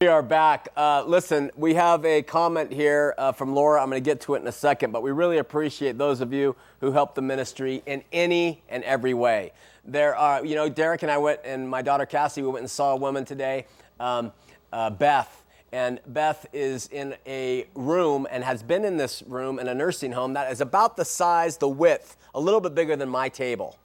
We 0.00 0.06
are 0.06 0.22
back. 0.22 0.68
Uh, 0.76 1.02
listen, 1.04 1.50
we 1.56 1.74
have 1.74 2.04
a 2.04 2.22
comment 2.22 2.72
here 2.72 3.14
uh, 3.18 3.32
from 3.32 3.52
Laura. 3.52 3.82
I'm 3.82 3.90
going 3.90 4.00
to 4.00 4.08
get 4.08 4.20
to 4.22 4.34
it 4.34 4.42
in 4.42 4.46
a 4.46 4.52
second, 4.52 4.92
but 4.92 5.02
we 5.02 5.10
really 5.10 5.38
appreciate 5.38 5.98
those 5.98 6.20
of 6.20 6.32
you 6.32 6.54
who 6.80 6.92
help 6.92 7.16
the 7.16 7.22
ministry 7.22 7.82
in 7.84 8.04
any 8.12 8.62
and 8.68 8.84
every 8.84 9.12
way. 9.12 9.50
There 9.84 10.14
are, 10.14 10.46
you 10.46 10.54
know, 10.54 10.68
Derek 10.68 11.02
and 11.02 11.10
I 11.10 11.18
went, 11.18 11.40
and 11.44 11.68
my 11.68 11.82
daughter 11.82 12.06
Cassie, 12.06 12.42
we 12.42 12.48
went 12.48 12.60
and 12.60 12.70
saw 12.70 12.92
a 12.92 12.96
woman 12.96 13.24
today, 13.24 13.66
um, 13.98 14.30
uh, 14.72 14.90
Beth. 14.90 15.44
And 15.72 16.00
Beth 16.06 16.46
is 16.52 16.88
in 16.88 17.14
a 17.26 17.66
room 17.74 18.26
and 18.30 18.42
has 18.42 18.62
been 18.62 18.84
in 18.84 18.96
this 18.96 19.22
room 19.26 19.58
in 19.58 19.68
a 19.68 19.74
nursing 19.74 20.12
home 20.12 20.32
that 20.32 20.50
is 20.50 20.60
about 20.60 20.96
the 20.96 21.04
size, 21.04 21.58
the 21.58 21.68
width, 21.68 22.16
a 22.34 22.40
little 22.40 22.60
bit 22.60 22.74
bigger 22.74 22.96
than 22.96 23.08
my 23.08 23.28
table 23.28 23.76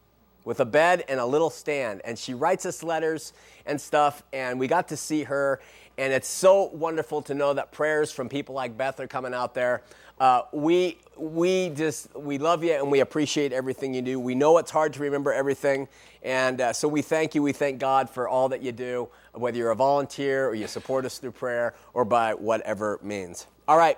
with 0.45 0.59
a 0.59 0.65
bed 0.65 1.03
and 1.07 1.19
a 1.19 1.25
little 1.25 1.49
stand. 1.49 2.01
And 2.05 2.17
she 2.17 2.33
writes 2.33 2.65
us 2.65 2.83
letters 2.83 3.33
and 3.65 3.79
stuff, 3.79 4.23
and 4.31 4.59
we 4.59 4.67
got 4.67 4.87
to 4.89 4.97
see 4.97 5.23
her. 5.23 5.59
And 5.97 6.11
it's 6.11 6.27
so 6.27 6.69
wonderful 6.73 7.21
to 7.23 7.33
know 7.33 7.53
that 7.53 7.71
prayers 7.71 8.11
from 8.11 8.29
people 8.29 8.55
like 8.55 8.77
Beth 8.77 8.99
are 8.99 9.07
coming 9.07 9.33
out 9.33 9.53
there. 9.53 9.83
Uh, 10.23 10.45
we, 10.53 10.97
we 11.17 11.67
just, 11.71 12.15
we 12.15 12.37
love 12.37 12.63
you 12.63 12.71
and 12.71 12.89
we 12.89 13.01
appreciate 13.01 13.51
everything 13.51 13.93
you 13.93 14.01
do. 14.01 14.17
We 14.17 14.35
know 14.35 14.57
it's 14.57 14.71
hard 14.71 14.93
to 14.93 15.01
remember 15.01 15.33
everything. 15.33 15.89
And 16.21 16.61
uh, 16.61 16.71
so 16.71 16.87
we 16.87 17.01
thank 17.01 17.35
you. 17.35 17.43
We 17.43 17.51
thank 17.51 17.77
God 17.77 18.09
for 18.09 18.29
all 18.29 18.47
that 18.47 18.61
you 18.61 18.71
do, 18.71 19.09
whether 19.33 19.57
you're 19.57 19.71
a 19.71 19.75
volunteer 19.75 20.47
or 20.47 20.55
you 20.55 20.65
support 20.67 21.03
us 21.03 21.17
through 21.17 21.33
prayer 21.33 21.73
or 21.93 22.05
by 22.05 22.35
whatever 22.35 23.01
means. 23.03 23.47
All 23.67 23.77
right. 23.77 23.97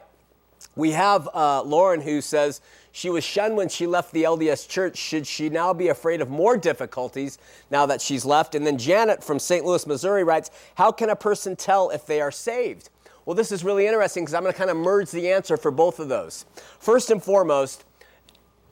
We 0.76 0.94
have 0.94 1.30
uh, 1.32 1.62
Lauren 1.62 2.02
who 2.02 2.22
says 2.22 2.60
she 2.92 3.12
was 3.12 3.24
shunned 3.24 3.56
when 3.56 3.70
she 3.70 3.86
left 3.86 4.12
the 4.12 4.24
LDS 4.24 4.68
church. 4.68 4.98
Should 4.98 5.28
she 5.28 5.50
now 5.50 5.74
be 5.74 5.90
afraid 5.90 6.22
of 6.22 6.30
more 6.32 6.58
difficulties 6.58 7.38
now 7.70 7.86
that 7.86 8.02
she's 8.02 8.26
left? 8.26 8.56
And 8.56 8.66
then 8.66 8.80
Janet 8.80 9.24
from 9.24 9.38
St. 9.38 9.64
Louis, 9.64 9.86
Missouri 9.86 10.24
writes 10.24 10.50
How 10.74 10.92
can 10.92 11.12
a 11.12 11.16
person 11.16 11.56
tell 11.56 11.92
if 11.92 12.08
they 12.08 12.20
are 12.20 12.32
saved? 12.32 12.90
Well, 13.26 13.36
this 13.36 13.52
is 13.52 13.64
really 13.64 13.88
interesting 13.88 14.24
because 14.24 14.36
I'm 14.36 14.44
going 14.44 14.54
to 14.54 14.58
kind 14.58 14.70
of 14.70 14.78
merge 14.78 15.10
the 15.10 15.32
answer 15.32 15.58
for 15.58 15.72
both 15.72 16.00
of 16.00 16.10
those. 16.10 16.46
First 16.80 17.10
and 17.10 17.22
foremost, 17.22 17.84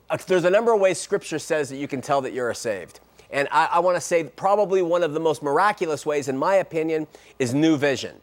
uh, 0.09 0.17
there's 0.27 0.45
a 0.45 0.49
number 0.49 0.73
of 0.73 0.79
ways 0.79 0.99
Scripture 0.99 1.39
says 1.39 1.69
that 1.69 1.77
you 1.77 1.87
can 1.87 2.01
tell 2.01 2.21
that 2.21 2.33
you're 2.33 2.53
saved. 2.53 2.99
And 3.31 3.47
I, 3.51 3.65
I 3.73 3.79
want 3.79 3.97
to 3.97 4.01
say 4.01 4.25
probably 4.25 4.83
one 4.83 5.01
of 5.01 5.13
the 5.13 5.19
most 5.19 5.41
miraculous 5.41 6.05
ways, 6.05 6.27
in 6.27 6.37
my 6.37 6.55
opinion, 6.55 7.07
is 7.39 7.53
new 7.53 7.77
vision. 7.77 8.21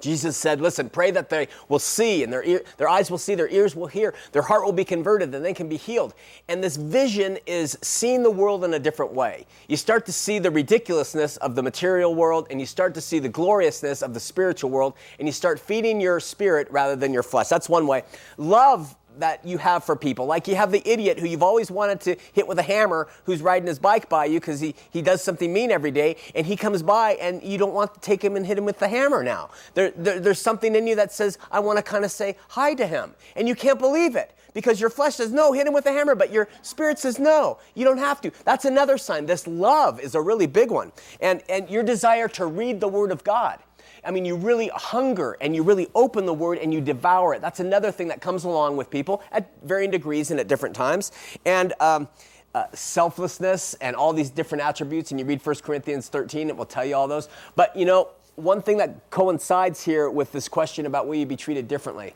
Jesus 0.00 0.36
said, 0.36 0.60
Listen, 0.60 0.88
pray 0.88 1.10
that 1.10 1.28
they 1.28 1.48
will 1.68 1.78
see, 1.78 2.22
and 2.22 2.32
their, 2.32 2.42
ear, 2.42 2.62
their 2.76 2.88
eyes 2.88 3.10
will 3.10 3.18
see, 3.18 3.34
their 3.34 3.48
ears 3.48 3.74
will 3.74 3.86
hear, 3.86 4.14
their 4.32 4.42
heart 4.42 4.64
will 4.64 4.72
be 4.72 4.84
converted, 4.84 5.34
and 5.34 5.44
they 5.44 5.54
can 5.54 5.68
be 5.68 5.76
healed. 5.76 6.14
And 6.48 6.62
this 6.62 6.76
vision 6.76 7.38
is 7.46 7.78
seeing 7.82 8.22
the 8.22 8.30
world 8.30 8.64
in 8.64 8.74
a 8.74 8.78
different 8.78 9.12
way. 9.12 9.46
You 9.68 9.76
start 9.76 10.06
to 10.06 10.12
see 10.12 10.38
the 10.38 10.50
ridiculousness 10.50 11.36
of 11.38 11.54
the 11.54 11.62
material 11.62 12.14
world, 12.14 12.46
and 12.50 12.60
you 12.60 12.66
start 12.66 12.94
to 12.94 13.00
see 13.00 13.18
the 13.18 13.28
gloriousness 13.28 14.02
of 14.02 14.14
the 14.14 14.20
spiritual 14.20 14.70
world, 14.70 14.94
and 15.18 15.28
you 15.28 15.32
start 15.32 15.60
feeding 15.60 16.00
your 16.00 16.20
spirit 16.20 16.68
rather 16.70 16.96
than 16.96 17.12
your 17.12 17.22
flesh. 17.22 17.48
That's 17.48 17.68
one 17.68 17.86
way. 17.86 18.04
Love 18.36 18.94
that 19.20 19.44
you 19.44 19.58
have 19.58 19.84
for 19.84 19.96
people. 19.96 20.26
Like 20.26 20.48
you 20.48 20.56
have 20.56 20.72
the 20.72 20.82
idiot 20.88 21.18
who 21.18 21.26
you've 21.26 21.42
always 21.42 21.70
wanted 21.70 22.00
to 22.02 22.16
hit 22.32 22.46
with 22.46 22.58
a 22.58 22.62
hammer 22.62 23.08
who's 23.24 23.40
riding 23.42 23.66
his 23.66 23.78
bike 23.78 24.08
by 24.08 24.24
you 24.26 24.40
because 24.40 24.60
he, 24.60 24.74
he 24.90 25.02
does 25.02 25.22
something 25.22 25.52
mean 25.52 25.70
every 25.70 25.90
day 25.90 26.16
and 26.34 26.46
he 26.46 26.56
comes 26.56 26.82
by 26.82 27.12
and 27.14 27.42
you 27.42 27.58
don't 27.58 27.74
want 27.74 27.94
to 27.94 28.00
take 28.00 28.22
him 28.22 28.36
and 28.36 28.46
hit 28.46 28.58
him 28.58 28.64
with 28.64 28.78
the 28.78 28.88
hammer 28.88 29.22
now. 29.22 29.50
There, 29.74 29.90
there 29.92 30.20
there's 30.20 30.40
something 30.40 30.74
in 30.74 30.86
you 30.86 30.96
that 30.96 31.12
says, 31.12 31.38
I 31.50 31.60
want 31.60 31.78
to 31.78 31.82
kind 31.82 32.04
of 32.04 32.10
say 32.10 32.36
hi 32.48 32.74
to 32.74 32.86
him. 32.86 33.14
And 33.36 33.48
you 33.48 33.54
can't 33.54 33.78
believe 33.78 34.16
it 34.16 34.34
because 34.54 34.80
your 34.80 34.90
flesh 34.90 35.16
says, 35.16 35.32
no, 35.32 35.52
hit 35.52 35.66
him 35.66 35.72
with 35.72 35.86
a 35.86 35.92
hammer, 35.92 36.14
but 36.14 36.32
your 36.32 36.48
spirit 36.62 36.98
says, 36.98 37.18
no, 37.18 37.58
you 37.74 37.84
don't 37.84 37.98
have 37.98 38.20
to. 38.22 38.30
That's 38.44 38.64
another 38.64 38.98
sign. 38.98 39.26
This 39.26 39.46
love 39.46 40.00
is 40.00 40.14
a 40.14 40.20
really 40.20 40.46
big 40.46 40.70
one. 40.70 40.92
And, 41.20 41.42
and 41.48 41.68
your 41.70 41.82
desire 41.82 42.28
to 42.28 42.46
read 42.46 42.80
the 42.80 42.88
Word 42.88 43.12
of 43.12 43.24
God. 43.24 43.58
I 44.04 44.10
mean, 44.10 44.24
you 44.24 44.36
really 44.36 44.68
hunger 44.74 45.36
and 45.40 45.54
you 45.54 45.62
really 45.62 45.88
open 45.94 46.26
the 46.26 46.34
word 46.34 46.58
and 46.58 46.72
you 46.72 46.80
devour 46.80 47.34
it. 47.34 47.40
That's 47.40 47.60
another 47.60 47.90
thing 47.90 48.08
that 48.08 48.20
comes 48.20 48.44
along 48.44 48.76
with 48.76 48.90
people 48.90 49.22
at 49.32 49.50
varying 49.62 49.90
degrees 49.90 50.30
and 50.30 50.40
at 50.40 50.48
different 50.48 50.74
times. 50.74 51.12
And 51.44 51.72
um, 51.80 52.08
uh, 52.54 52.64
selflessness 52.74 53.74
and 53.74 53.94
all 53.94 54.12
these 54.12 54.30
different 54.30 54.62
attributes. 54.62 55.10
And 55.10 55.20
you 55.20 55.26
read 55.26 55.44
1 55.44 55.56
Corinthians 55.56 56.08
13, 56.08 56.48
it 56.48 56.56
will 56.56 56.64
tell 56.64 56.84
you 56.84 56.96
all 56.96 57.08
those. 57.08 57.28
But 57.56 57.76
you 57.76 57.84
know, 57.84 58.08
one 58.36 58.62
thing 58.62 58.78
that 58.78 59.10
coincides 59.10 59.82
here 59.82 60.10
with 60.10 60.32
this 60.32 60.48
question 60.48 60.86
about 60.86 61.06
will 61.06 61.16
you 61.16 61.26
be 61.26 61.36
treated 61.36 61.68
differently. 61.68 62.14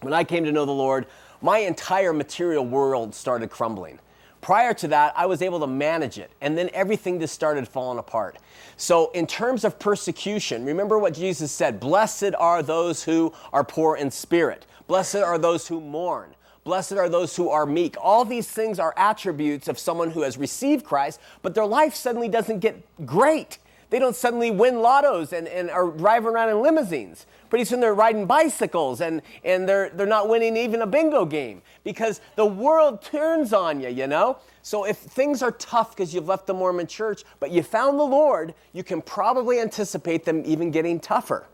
When 0.00 0.12
I 0.12 0.22
came 0.22 0.44
to 0.44 0.52
know 0.52 0.64
the 0.64 0.72
Lord, 0.72 1.06
my 1.40 1.58
entire 1.58 2.12
material 2.12 2.64
world 2.64 3.14
started 3.14 3.50
crumbling. 3.50 3.98
Prior 4.48 4.72
to 4.72 4.88
that, 4.88 5.12
I 5.14 5.26
was 5.26 5.42
able 5.42 5.60
to 5.60 5.66
manage 5.66 6.16
it, 6.16 6.30
and 6.40 6.56
then 6.56 6.70
everything 6.72 7.20
just 7.20 7.34
started 7.34 7.68
falling 7.68 7.98
apart. 7.98 8.38
So, 8.78 9.10
in 9.10 9.26
terms 9.26 9.62
of 9.62 9.78
persecution, 9.78 10.64
remember 10.64 10.98
what 10.98 11.12
Jesus 11.12 11.52
said 11.52 11.78
Blessed 11.78 12.32
are 12.38 12.62
those 12.62 13.04
who 13.04 13.34
are 13.52 13.62
poor 13.62 13.94
in 13.94 14.10
spirit, 14.10 14.64
blessed 14.86 15.16
are 15.16 15.36
those 15.36 15.68
who 15.68 15.82
mourn. 15.82 16.34
Blessed 16.64 16.92
are 16.92 17.10
those 17.10 17.36
who 17.36 17.50
are 17.50 17.66
meek. 17.66 17.94
All 18.00 18.24
these 18.24 18.48
things 18.48 18.78
are 18.78 18.94
attributes 18.96 19.68
of 19.68 19.78
someone 19.78 20.12
who 20.12 20.22
has 20.22 20.38
received 20.38 20.82
Christ, 20.82 21.20
but 21.42 21.54
their 21.54 21.66
life 21.66 21.94
suddenly 21.94 22.30
doesn't 22.30 22.60
get 22.60 22.82
great. 23.04 23.58
They 23.90 23.98
don't 23.98 24.16
suddenly 24.16 24.50
win 24.50 24.76
lottos 24.76 25.34
and, 25.34 25.46
and 25.46 25.68
are 25.68 25.90
driving 25.90 26.30
around 26.30 26.48
in 26.48 26.62
limousines. 26.62 27.26
Pretty 27.50 27.64
soon 27.64 27.80
they're 27.80 27.94
riding 27.94 28.26
bicycles 28.26 29.00
and, 29.00 29.22
and 29.44 29.68
they're, 29.68 29.90
they're 29.90 30.06
not 30.06 30.28
winning 30.28 30.56
even 30.56 30.82
a 30.82 30.86
bingo 30.86 31.24
game 31.24 31.62
because 31.84 32.20
the 32.36 32.46
world 32.46 33.02
turns 33.02 33.52
on 33.52 33.80
you, 33.80 33.88
you 33.88 34.06
know? 34.06 34.38
So 34.62 34.84
if 34.84 34.98
things 34.98 35.42
are 35.42 35.52
tough 35.52 35.96
because 35.96 36.12
you've 36.12 36.28
left 36.28 36.46
the 36.46 36.54
Mormon 36.54 36.86
church, 36.86 37.24
but 37.40 37.50
you 37.50 37.62
found 37.62 37.98
the 37.98 38.04
Lord, 38.04 38.54
you 38.72 38.84
can 38.84 39.00
probably 39.00 39.60
anticipate 39.60 40.24
them 40.24 40.42
even 40.44 40.70
getting 40.70 41.00
tougher. 41.00 41.46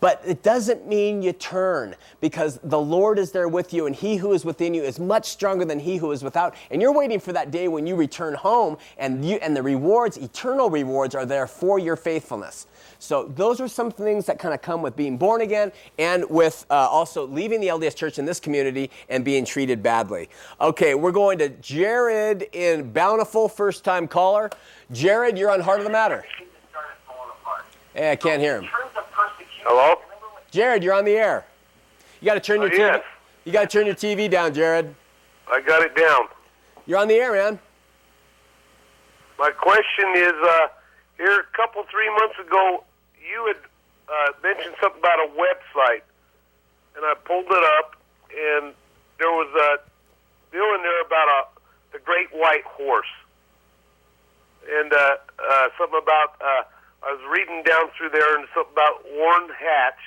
But 0.00 0.22
it 0.24 0.42
doesn't 0.42 0.86
mean 0.86 1.22
you 1.22 1.32
turn 1.32 1.96
because 2.20 2.60
the 2.62 2.78
Lord 2.78 3.18
is 3.18 3.32
there 3.32 3.48
with 3.48 3.72
you, 3.72 3.86
and 3.86 3.96
He 3.96 4.16
who 4.16 4.32
is 4.32 4.44
within 4.44 4.74
you 4.74 4.82
is 4.82 5.00
much 5.00 5.26
stronger 5.26 5.64
than 5.64 5.80
He 5.80 5.96
who 5.96 6.12
is 6.12 6.22
without. 6.22 6.54
And 6.70 6.80
you're 6.80 6.92
waiting 6.92 7.18
for 7.18 7.32
that 7.32 7.50
day 7.50 7.66
when 7.66 7.86
you 7.86 7.96
return 7.96 8.34
home, 8.34 8.78
and, 8.96 9.24
you, 9.24 9.36
and 9.36 9.56
the 9.56 9.62
rewards, 9.62 10.16
eternal 10.16 10.70
rewards, 10.70 11.14
are 11.14 11.26
there 11.26 11.46
for 11.48 11.78
your 11.78 11.96
faithfulness. 11.96 12.66
So 13.00 13.24
those 13.36 13.60
are 13.60 13.68
some 13.68 13.90
things 13.92 14.26
that 14.26 14.38
kind 14.38 14.52
of 14.52 14.60
come 14.60 14.82
with 14.82 14.96
being 14.96 15.16
born 15.16 15.40
again 15.40 15.70
and 15.98 16.28
with 16.28 16.66
uh, 16.68 16.74
also 16.74 17.26
leaving 17.26 17.60
the 17.60 17.68
LDS 17.68 17.94
church 17.94 18.18
in 18.18 18.24
this 18.24 18.40
community 18.40 18.90
and 19.08 19.24
being 19.24 19.44
treated 19.44 19.82
badly. 19.82 20.28
Okay, 20.60 20.94
we're 20.94 21.12
going 21.12 21.38
to 21.38 21.48
Jared 21.48 22.48
in 22.52 22.90
Bountiful, 22.92 23.48
first 23.48 23.84
time 23.84 24.08
caller. 24.08 24.50
Jared, 24.90 25.38
you're 25.38 25.50
on 25.50 25.60
Heart 25.60 25.78
of 25.78 25.84
the 25.84 25.90
Matter. 25.90 26.24
Hey, 27.94 28.10
I 28.12 28.16
can't 28.16 28.40
hear 28.40 28.60
him. 28.60 28.68
Hello? 29.64 29.96
Jared, 30.50 30.82
you're 30.82 30.94
on 30.94 31.04
the 31.04 31.12
air. 31.16 31.44
You 32.20 32.26
got 32.26 32.34
to 32.34 32.40
turn 32.40 32.60
your 32.60 32.70
Oh, 32.70 32.74
TV. 32.74 32.78
yes. 32.78 33.04
You 33.44 33.52
got 33.52 33.70
to 33.70 33.78
turn 33.78 33.86
your 33.86 33.94
TV 33.94 34.28
down, 34.28 34.52
Jared. 34.52 34.94
I 35.50 35.60
got 35.60 35.82
it 35.82 35.94
down. 35.94 36.26
You're 36.86 36.98
on 36.98 37.06
the 37.08 37.14
air, 37.14 37.32
man. 37.32 37.58
My 39.38 39.50
question 39.50 40.12
is, 40.16 40.32
uh, 40.42 40.66
here 41.16 41.40
a 41.40 41.56
couple, 41.56 41.84
three 41.90 42.10
months 42.10 42.34
ago, 42.44 42.84
you 43.28 43.46
had 43.46 43.60
uh, 44.08 44.32
mentioned 44.42 44.74
something 44.80 45.00
about 45.00 45.20
a 45.20 45.28
website, 45.36 46.02
and 46.96 47.04
I 47.04 47.14
pulled 47.24 47.46
it 47.46 47.64
up, 47.78 47.96
and 48.32 48.74
there 49.18 49.30
was 49.30 49.48
a 49.54 49.78
deal 50.50 50.74
in 50.74 50.82
there 50.82 51.02
about 51.02 51.28
a 51.28 51.44
the 51.92 51.98
Great 52.00 52.28
White 52.32 52.64
Horse, 52.64 53.06
and 54.70 54.92
uh, 54.92 54.96
uh, 54.96 55.68
something 55.78 56.00
about 56.02 56.34
uh, 56.40 56.64
I 57.02 57.12
was 57.12 57.20
reading 57.30 57.62
down 57.62 57.88
through 57.96 58.10
there, 58.10 58.38
and 58.38 58.46
something 58.54 58.72
about 58.72 59.04
Orrin 59.16 59.48
Hatch. 59.58 59.98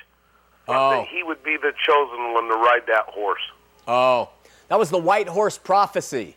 Oh. 0.67 0.91
That 0.91 1.07
he 1.07 1.23
would 1.23 1.43
be 1.43 1.57
the 1.57 1.73
chosen 1.85 2.33
one 2.33 2.47
to 2.47 2.53
ride 2.55 2.83
that 2.87 3.05
horse. 3.07 3.41
Oh, 3.87 4.29
that 4.67 4.77
was 4.77 4.91
the 4.91 4.99
White 4.99 5.27
Horse 5.27 5.57
Prophecy. 5.57 6.35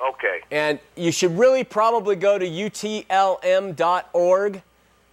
Okay. 0.00 0.42
And 0.52 0.78
you 0.94 1.10
should 1.10 1.36
really 1.36 1.64
probably 1.64 2.14
go 2.14 2.38
to 2.38 2.46
utlm.org 2.46 3.02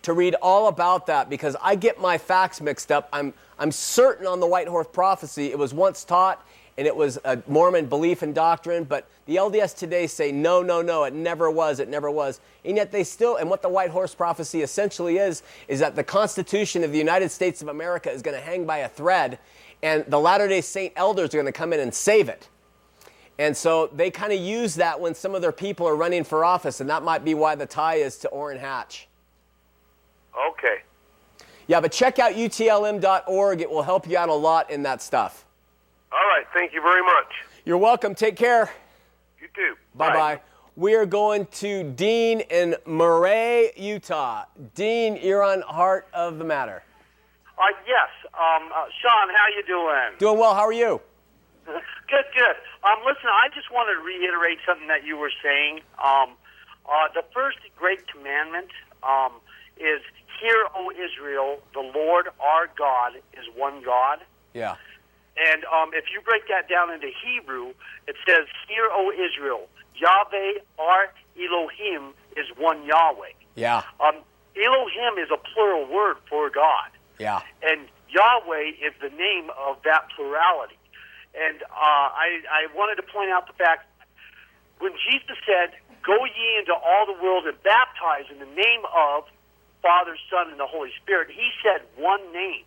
to 0.05 0.13
read 0.13 0.35
all 0.41 0.67
about 0.67 1.05
that 1.07 1.29
because 1.29 1.55
I 1.61 1.75
get 1.75 1.99
my 1.99 2.17
facts 2.17 2.61
mixed 2.61 2.91
up. 2.91 3.09
I'm, 3.13 3.33
I'm 3.59 3.71
certain 3.71 4.25
on 4.25 4.39
the 4.39 4.47
White 4.47 4.67
Horse 4.67 4.87
Prophecy 4.91 5.47
it 5.51 5.59
was 5.59 5.73
once 5.73 6.03
taught 6.03 6.45
and 6.77 6.85
it 6.85 6.95
was 6.95 7.17
a 7.23 7.41
Mormon 7.47 7.85
belief 7.85 8.21
and 8.21 8.35
doctrine, 8.35 8.83
but 8.83 9.07
the 9.27 9.37
LDS 9.37 9.77
today 9.77 10.07
say 10.07 10.31
no, 10.31 10.61
no, 10.61 10.81
no, 10.81 11.05
it 11.05 11.13
never 11.13 11.49
was, 11.49 11.79
it 11.79 11.87
never 11.87 12.11
was. 12.11 12.41
And 12.65 12.75
yet 12.75 12.91
they 12.91 13.05
still, 13.05 13.37
and 13.37 13.49
what 13.49 13.61
the 13.61 13.69
White 13.69 13.91
Horse 13.91 14.13
Prophecy 14.13 14.61
essentially 14.61 15.17
is, 15.17 15.41
is 15.69 15.79
that 15.79 15.95
the 15.95 16.03
Constitution 16.03 16.83
of 16.83 16.91
the 16.91 16.97
United 16.97 17.31
States 17.31 17.61
of 17.61 17.69
America 17.69 18.11
is 18.11 18.21
going 18.21 18.35
to 18.35 18.43
hang 18.43 18.65
by 18.65 18.79
a 18.79 18.89
thread 18.89 19.39
and 19.85 20.03
the 20.07 20.19
Latter 20.19 20.47
day 20.47 20.61
Saint 20.61 20.93
elders 20.95 21.33
are 21.33 21.37
going 21.37 21.45
to 21.45 21.51
come 21.51 21.71
in 21.71 21.79
and 21.79 21.93
save 21.93 22.27
it. 22.27 22.49
And 23.37 23.55
so 23.55 23.87
they 23.93 24.09
kind 24.09 24.33
of 24.33 24.39
use 24.39 24.75
that 24.75 24.99
when 24.99 25.13
some 25.13 25.35
of 25.35 25.41
their 25.41 25.51
people 25.51 25.87
are 25.87 25.95
running 25.95 26.23
for 26.23 26.45
office, 26.45 26.79
and 26.79 26.89
that 26.89 27.03
might 27.03 27.25
be 27.25 27.33
why 27.33 27.55
the 27.55 27.65
tie 27.65 27.95
is 27.95 28.17
to 28.19 28.29
Orrin 28.29 28.57
Hatch. 28.57 29.07
Okay. 30.51 30.77
Yeah, 31.67 31.81
but 31.81 31.91
check 31.91 32.19
out 32.19 32.33
utlm.org. 32.33 33.61
It 33.61 33.69
will 33.69 33.83
help 33.83 34.07
you 34.07 34.17
out 34.17 34.29
a 34.29 34.33
lot 34.33 34.69
in 34.69 34.83
that 34.83 35.01
stuff. 35.01 35.45
All 36.11 36.19
right. 36.19 36.45
Thank 36.53 36.73
you 36.73 36.81
very 36.81 37.01
much. 37.01 37.27
You're 37.65 37.77
welcome. 37.77 38.13
Take 38.13 38.35
care. 38.35 38.69
You 39.41 39.47
too. 39.55 39.75
Bye 39.95 40.13
bye. 40.13 40.41
We 40.75 40.93
are 40.95 41.05
going 41.05 41.47
to 41.63 41.83
Dean 41.83 42.41
in 42.41 42.75
Murray, 42.85 43.71
Utah. 43.77 44.43
Dean, 44.73 45.17
you're 45.21 45.41
on 45.41 45.61
Heart 45.61 46.09
of 46.13 46.37
the 46.37 46.43
Matter. 46.43 46.83
Uh, 47.57 47.63
yes. 47.87 48.09
Um, 48.33 48.69
uh, 48.75 48.85
Shawn, 49.01 49.29
how 49.33 49.47
you 49.55 49.63
doing? 49.65 50.19
Doing 50.19 50.37
well. 50.37 50.53
How 50.53 50.67
are 50.67 50.73
you? 50.73 50.99
Good, 51.65 52.25
good. 52.37 52.55
Um, 52.83 53.01
listen, 53.01 53.25
I 53.25 53.49
just 53.55 53.73
wanted 53.73 53.95
to 53.95 54.05
reiterate 54.05 54.59
something 54.67 54.87
that 54.89 55.03
you 55.03 55.17
were 55.17 55.31
saying. 55.41 55.81
Um, 55.97 56.37
uh, 56.85 57.09
the 57.15 57.25
first 57.33 57.57
great 57.75 58.05
commandment 58.07 58.69
um, 59.01 59.41
is, 59.77 60.01
"Hear, 60.41 60.67
O 60.75 60.91
Israel, 60.91 61.59
the 61.73 61.81
Lord 61.81 62.27
our 62.39 62.67
God 62.77 63.13
is 63.33 63.45
one 63.55 63.83
God." 63.83 64.19
Yeah. 64.53 64.75
And 65.37 65.65
um, 65.65 65.91
if 65.93 66.05
you 66.13 66.21
break 66.21 66.47
that 66.47 66.69
down 66.69 66.91
into 66.91 67.11
Hebrew, 67.11 67.73
it 68.07 68.15
says, 68.25 68.47
Hear, 68.67 68.87
O 68.91 69.11
Israel, 69.11 69.67
Yahweh, 69.95 70.63
our 70.79 71.11
Elohim, 71.35 72.13
is 72.37 72.47
one 72.57 72.85
Yahweh. 72.85 73.35
Yeah. 73.55 73.83
Um, 73.99 74.15
Elohim 74.55 75.19
is 75.19 75.29
a 75.31 75.37
plural 75.53 75.91
word 75.91 76.17
for 76.29 76.49
God. 76.49 76.89
Yeah. 77.19 77.41
And 77.63 77.87
Yahweh 78.09 78.79
is 78.79 78.93
the 79.01 79.09
name 79.09 79.49
of 79.59 79.77
that 79.83 80.07
plurality. 80.15 80.79
And 81.35 81.63
uh, 81.63 82.07
I, 82.15 82.39
I 82.49 82.67
wanted 82.73 82.95
to 82.95 83.03
point 83.03 83.29
out 83.29 83.47
the 83.47 83.53
fact 83.53 83.87
when 84.79 84.93
Jesus 85.03 85.35
said, 85.45 85.75
Go 86.05 86.23
ye 86.23 86.59
into 86.59 86.73
all 86.73 87.05
the 87.05 87.17
world 87.21 87.45
and 87.45 87.61
baptize 87.63 88.29
in 88.31 88.39
the 88.39 88.45
name 88.45 88.83
of 88.95 89.25
Father, 89.85 90.17
Son, 90.31 90.49
and 90.49 90.59
the 90.59 90.65
Holy 90.65 90.89
Spirit, 91.03 91.29
he 91.29 91.51
said 91.61 91.85
one 91.95 92.19
name. 92.33 92.63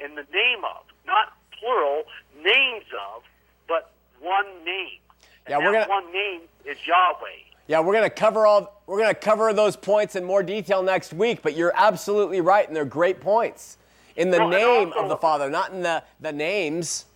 In 0.00 0.14
the 0.16 0.26
name 0.34 0.62
of, 0.64 0.84
not 1.06 1.32
plural, 1.58 2.02
names 2.36 2.84
of, 2.92 3.22
but 3.66 3.90
one 4.20 4.44
name. 4.66 5.00
And 5.46 5.52
Yeah, 5.52 5.58
we're 5.58 5.72
that 5.72 5.88
gonna- 5.88 6.02
one 6.04 6.12
name 6.12 6.42
is 6.66 6.76
Yahweh. 6.86 7.38
Yeah, 7.68 7.80
we're 7.80 7.94
gonna 7.94 8.10
cover 8.10 8.46
all 8.46 8.82
we're 8.86 8.98
gonna 8.98 9.14
cover 9.14 9.50
those 9.54 9.76
points 9.76 10.14
in 10.14 10.24
more 10.24 10.42
detail 10.42 10.82
next 10.82 11.14
week, 11.14 11.40
but 11.42 11.54
you're 11.54 11.72
absolutely 11.74 12.42
right, 12.42 12.66
and 12.68 12.76
they're 12.76 12.84
great 12.84 13.20
points. 13.22 13.78
In 14.14 14.30
the 14.30 14.38
name 14.46 14.88
also- 14.88 15.00
of 15.04 15.08
the 15.08 15.16
Father, 15.16 15.48
not 15.48 15.70
in 15.70 15.82
the, 15.82 16.02
the 16.20 16.32
names. 16.32 17.06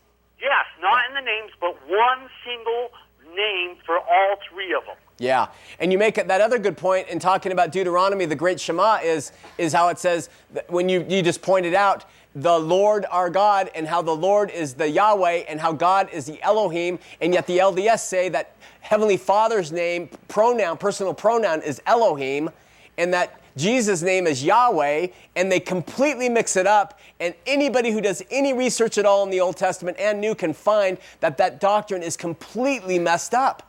Yes, 0.40 0.64
not 0.80 1.06
in 1.08 1.14
the 1.14 1.20
names, 1.20 1.52
but 1.60 1.76
one 1.86 2.30
single 2.42 2.90
name 3.34 3.76
for 3.84 3.98
all 3.98 4.36
three 4.48 4.72
of 4.72 4.86
them. 4.86 4.96
Yeah, 5.22 5.46
and 5.78 5.92
you 5.92 5.98
make 5.98 6.16
that 6.16 6.40
other 6.40 6.58
good 6.58 6.76
point 6.76 7.06
in 7.06 7.20
talking 7.20 7.52
about 7.52 7.70
Deuteronomy, 7.70 8.24
the 8.24 8.34
great 8.34 8.58
Shema, 8.58 8.98
is 9.04 9.30
is 9.56 9.72
how 9.72 9.86
it 9.86 10.00
says 10.00 10.28
when 10.66 10.88
you 10.88 11.06
you 11.08 11.22
just 11.22 11.42
pointed 11.42 11.74
out 11.74 12.06
the 12.34 12.58
Lord 12.58 13.06
our 13.08 13.30
God 13.30 13.70
and 13.76 13.86
how 13.86 14.02
the 14.02 14.16
Lord 14.16 14.50
is 14.50 14.74
the 14.74 14.90
Yahweh 14.90 15.44
and 15.48 15.60
how 15.60 15.74
God 15.74 16.08
is 16.12 16.26
the 16.26 16.42
Elohim, 16.42 16.98
and 17.20 17.32
yet 17.32 17.46
the 17.46 17.58
LDS 17.58 18.00
say 18.00 18.30
that 18.30 18.56
Heavenly 18.80 19.16
Father's 19.16 19.70
name, 19.70 20.08
pronoun, 20.26 20.76
personal 20.76 21.14
pronoun 21.14 21.62
is 21.62 21.80
Elohim, 21.86 22.50
and 22.98 23.14
that 23.14 23.40
Jesus' 23.56 24.02
name 24.02 24.26
is 24.26 24.42
Yahweh, 24.42 25.06
and 25.36 25.52
they 25.52 25.60
completely 25.60 26.28
mix 26.30 26.56
it 26.56 26.66
up. 26.66 26.98
And 27.20 27.32
anybody 27.46 27.92
who 27.92 28.00
does 28.00 28.24
any 28.32 28.54
research 28.54 28.98
at 28.98 29.06
all 29.06 29.22
in 29.22 29.30
the 29.30 29.40
Old 29.40 29.56
Testament 29.56 29.98
and 30.00 30.20
New 30.20 30.34
can 30.34 30.52
find 30.52 30.98
that 31.20 31.36
that 31.38 31.60
doctrine 31.60 32.02
is 32.02 32.16
completely 32.16 32.98
messed 32.98 33.34
up. 33.34 33.68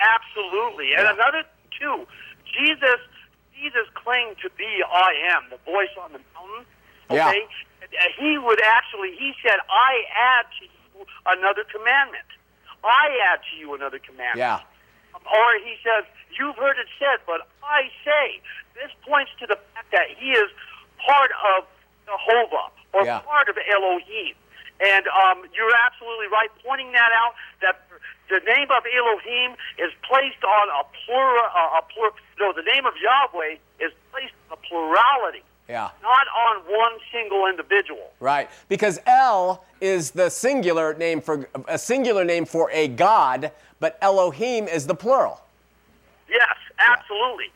Absolutely. 0.00 0.94
And 0.94 1.04
Yeah. 1.04 1.12
another 1.14 1.44
too, 1.78 2.06
Jesus 2.46 3.00
Jesus 3.54 3.88
claimed 3.94 4.38
to 4.38 4.48
be 4.50 4.82
I 4.86 5.12
am, 5.34 5.50
the 5.50 5.56
voice 5.66 5.90
on 6.00 6.12
the 6.12 6.20
mountain. 6.34 6.64
Yeah. 7.10 7.28
Okay? 7.28 7.42
And, 7.82 7.90
uh, 7.94 8.04
He 8.16 8.38
would 8.38 8.62
actually 8.62 9.16
he 9.16 9.34
said, 9.42 9.58
I 9.68 10.04
add 10.14 10.46
to 10.60 10.64
you 10.64 11.06
another 11.26 11.64
commandment. 11.64 12.24
I 12.84 13.18
add 13.32 13.40
to 13.50 13.56
you 13.58 13.74
another 13.74 13.98
commandment. 13.98 14.38
Yeah. 14.38 14.60
Or 15.14 15.54
he 15.64 15.74
says, 15.82 16.04
You've 16.38 16.56
heard 16.56 16.78
it 16.78 16.86
said, 16.98 17.18
but 17.26 17.48
I 17.64 17.90
say. 18.04 18.40
This 18.74 18.92
points 19.02 19.32
to 19.40 19.46
the 19.46 19.58
fact 19.74 19.90
that 19.90 20.06
he 20.16 20.30
is 20.30 20.48
part 21.04 21.32
of 21.56 21.66
Jehovah 22.06 22.70
or 22.92 23.02
Yeah. 23.04 23.18
part 23.20 23.48
of 23.48 23.58
Elohim. 23.58 24.36
And 24.80 25.04
um, 25.08 25.42
you're 25.54 25.74
absolutely 25.86 26.26
right 26.28 26.50
pointing 26.64 26.92
that 26.92 27.10
out 27.12 27.34
that 27.62 27.82
the 28.28 28.40
name 28.46 28.68
of 28.70 28.84
Elohim 28.86 29.56
is 29.78 29.90
placed 30.08 30.44
on 30.44 30.68
a 30.68 30.84
plural, 31.04 31.44
uh, 31.56 31.78
a 31.78 31.82
plur, 31.92 32.10
no, 32.38 32.52
the 32.52 32.62
name 32.62 32.86
of 32.86 32.92
Yahweh 33.02 33.56
is 33.80 33.92
placed 34.12 34.34
on 34.50 34.58
a 34.58 34.66
plurality, 34.68 35.42
Yeah. 35.68 35.90
not 36.02 36.26
on 36.46 36.62
one 36.68 36.92
single 37.10 37.46
individual. 37.46 38.12
Right, 38.20 38.48
because 38.68 39.00
El 39.06 39.64
is 39.80 40.12
the 40.12 40.30
singular 40.30 40.94
name 40.94 41.20
for 41.20 41.48
a 41.66 41.78
singular 41.78 42.24
name 42.24 42.44
for 42.44 42.70
a 42.70 42.86
god, 42.88 43.50
but 43.80 43.98
Elohim 44.00 44.68
is 44.68 44.86
the 44.86 44.94
plural. 44.94 45.40
Yes, 46.28 46.56
absolutely. 46.78 47.50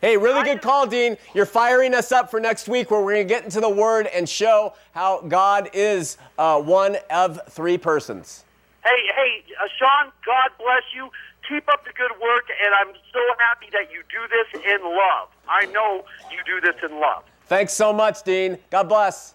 Hey, 0.00 0.16
really 0.16 0.44
good 0.44 0.62
call, 0.62 0.86
Dean. 0.86 1.16
You're 1.34 1.44
firing 1.44 1.92
us 1.92 2.12
up 2.12 2.30
for 2.30 2.38
next 2.38 2.68
week 2.68 2.92
where 2.92 3.00
we're 3.00 3.14
going 3.14 3.26
to 3.26 3.34
get 3.34 3.42
into 3.42 3.60
the 3.60 3.68
Word 3.68 4.06
and 4.06 4.28
show 4.28 4.74
how 4.92 5.22
God 5.22 5.70
is 5.72 6.18
uh, 6.38 6.60
one 6.62 6.98
of 7.10 7.40
three 7.50 7.76
persons. 7.76 8.44
Hey, 8.84 8.90
hey, 9.16 9.42
uh, 9.60 9.66
Shawn, 9.76 10.12
God 10.24 10.50
bless 10.56 10.84
you. 10.94 11.10
Keep 11.48 11.68
up 11.68 11.84
the 11.84 11.92
good 11.94 12.12
work, 12.22 12.44
and 12.64 12.74
I'm 12.74 12.94
so 13.12 13.18
happy 13.38 13.66
that 13.72 13.90
you 13.92 14.02
do 14.08 14.20
this 14.30 14.62
in 14.64 14.84
love. 14.84 15.28
I 15.48 15.66
know 15.66 16.04
you 16.30 16.38
do 16.46 16.60
this 16.60 16.76
in 16.88 17.00
love. 17.00 17.24
Thanks 17.46 17.72
so 17.72 17.92
much, 17.92 18.22
Dean. 18.22 18.56
God 18.70 18.84
bless. 18.84 19.34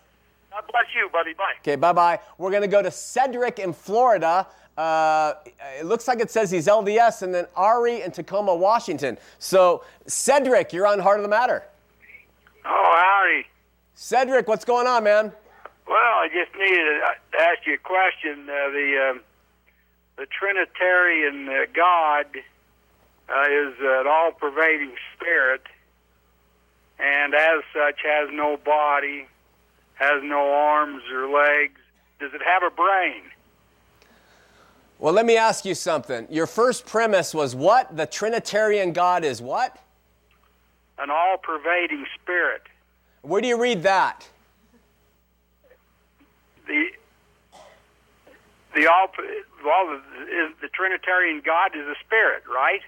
God 0.50 0.64
bless 0.72 0.86
you, 0.96 1.10
buddy. 1.12 1.34
Bye. 1.34 1.54
Okay, 1.60 1.76
bye 1.76 1.92
bye. 1.92 2.20
We're 2.38 2.52
going 2.52 2.62
to 2.62 2.70
go 2.70 2.82
to 2.82 2.92
Cedric 2.92 3.60
in 3.60 3.74
Florida. 3.74 4.48
Uh, 4.78 5.34
it 5.80 5.86
looks 5.86 6.08
like 6.08 6.20
it 6.20 6.32
says 6.32 6.50
he's 6.50 6.68
LDS, 6.68 7.22
and 7.22 7.34
then 7.34 7.46
Ari 7.56 8.02
in 8.02 8.12
Tacoma, 8.12 8.56
Washington. 8.56 9.18
So, 9.38 9.84
Cedric, 10.08 10.74
you're 10.74 10.88
on 10.88 11.00
Heart 11.00 11.20
of 11.20 11.24
the 11.24 11.30
Matter. 11.30 11.64
Oh, 12.66 13.20
Ari. 13.22 13.46
Cedric, 13.94 14.48
what's 14.48 14.66
going 14.66 14.88
on, 14.88 15.04
man? 15.04 15.32
Well, 15.88 15.98
I 15.98 16.28
just 16.34 16.58
needed 16.58 17.02
to 17.34 17.42
ask 17.42 17.66
you 17.66 17.76
a 17.76 17.78
question. 17.78 18.50
Uh, 18.50 18.70
the 18.72 19.10
um, 19.12 19.22
the 20.16 20.26
Trinitarian 20.26 21.50
uh, 21.50 21.66
God 21.74 22.28
uh, 23.30 23.42
is 23.50 23.74
an 23.80 24.08
all-pervading 24.08 24.94
spirit, 25.16 25.64
and 27.00 27.34
as 27.34 27.64
such 27.74 28.00
has 28.04 28.30
no 28.32 28.58
body, 28.58 29.28
has 29.96 30.24
no 30.24 30.54
arms 30.54 31.04
or 31.12 31.28
legs. 31.28 31.80
Does 32.20 32.34
it 32.34 32.42
have 32.46 32.64
a 32.64 32.74
brain? 32.74 33.24
Well, 35.04 35.12
let 35.12 35.26
me 35.26 35.36
ask 35.36 35.66
you 35.66 35.76
something. 35.76 36.28
Your 36.30 36.48
first 36.48 36.86
premise 36.86 37.34
was 37.34 37.58
what? 37.58 37.98
The 37.98 38.06
Trinitarian 38.06 38.94
God 38.94 39.26
is 39.26 39.42
what? 39.42 39.78
An 40.98 41.10
all-pervading 41.10 42.06
spirit. 42.16 42.62
Where 43.22 43.42
do 43.42 43.50
you 43.50 43.62
read 43.62 43.84
that? 43.84 44.26
The 46.68 46.86
the 48.74 48.88
all 48.90 49.10
well 49.66 50.00
the, 50.22 50.54
the 50.62 50.70
Trinitarian 50.70 51.42
God 51.46 51.76
is 51.76 51.86
a 51.86 51.96
spirit, 52.06 52.44
right? 52.50 52.80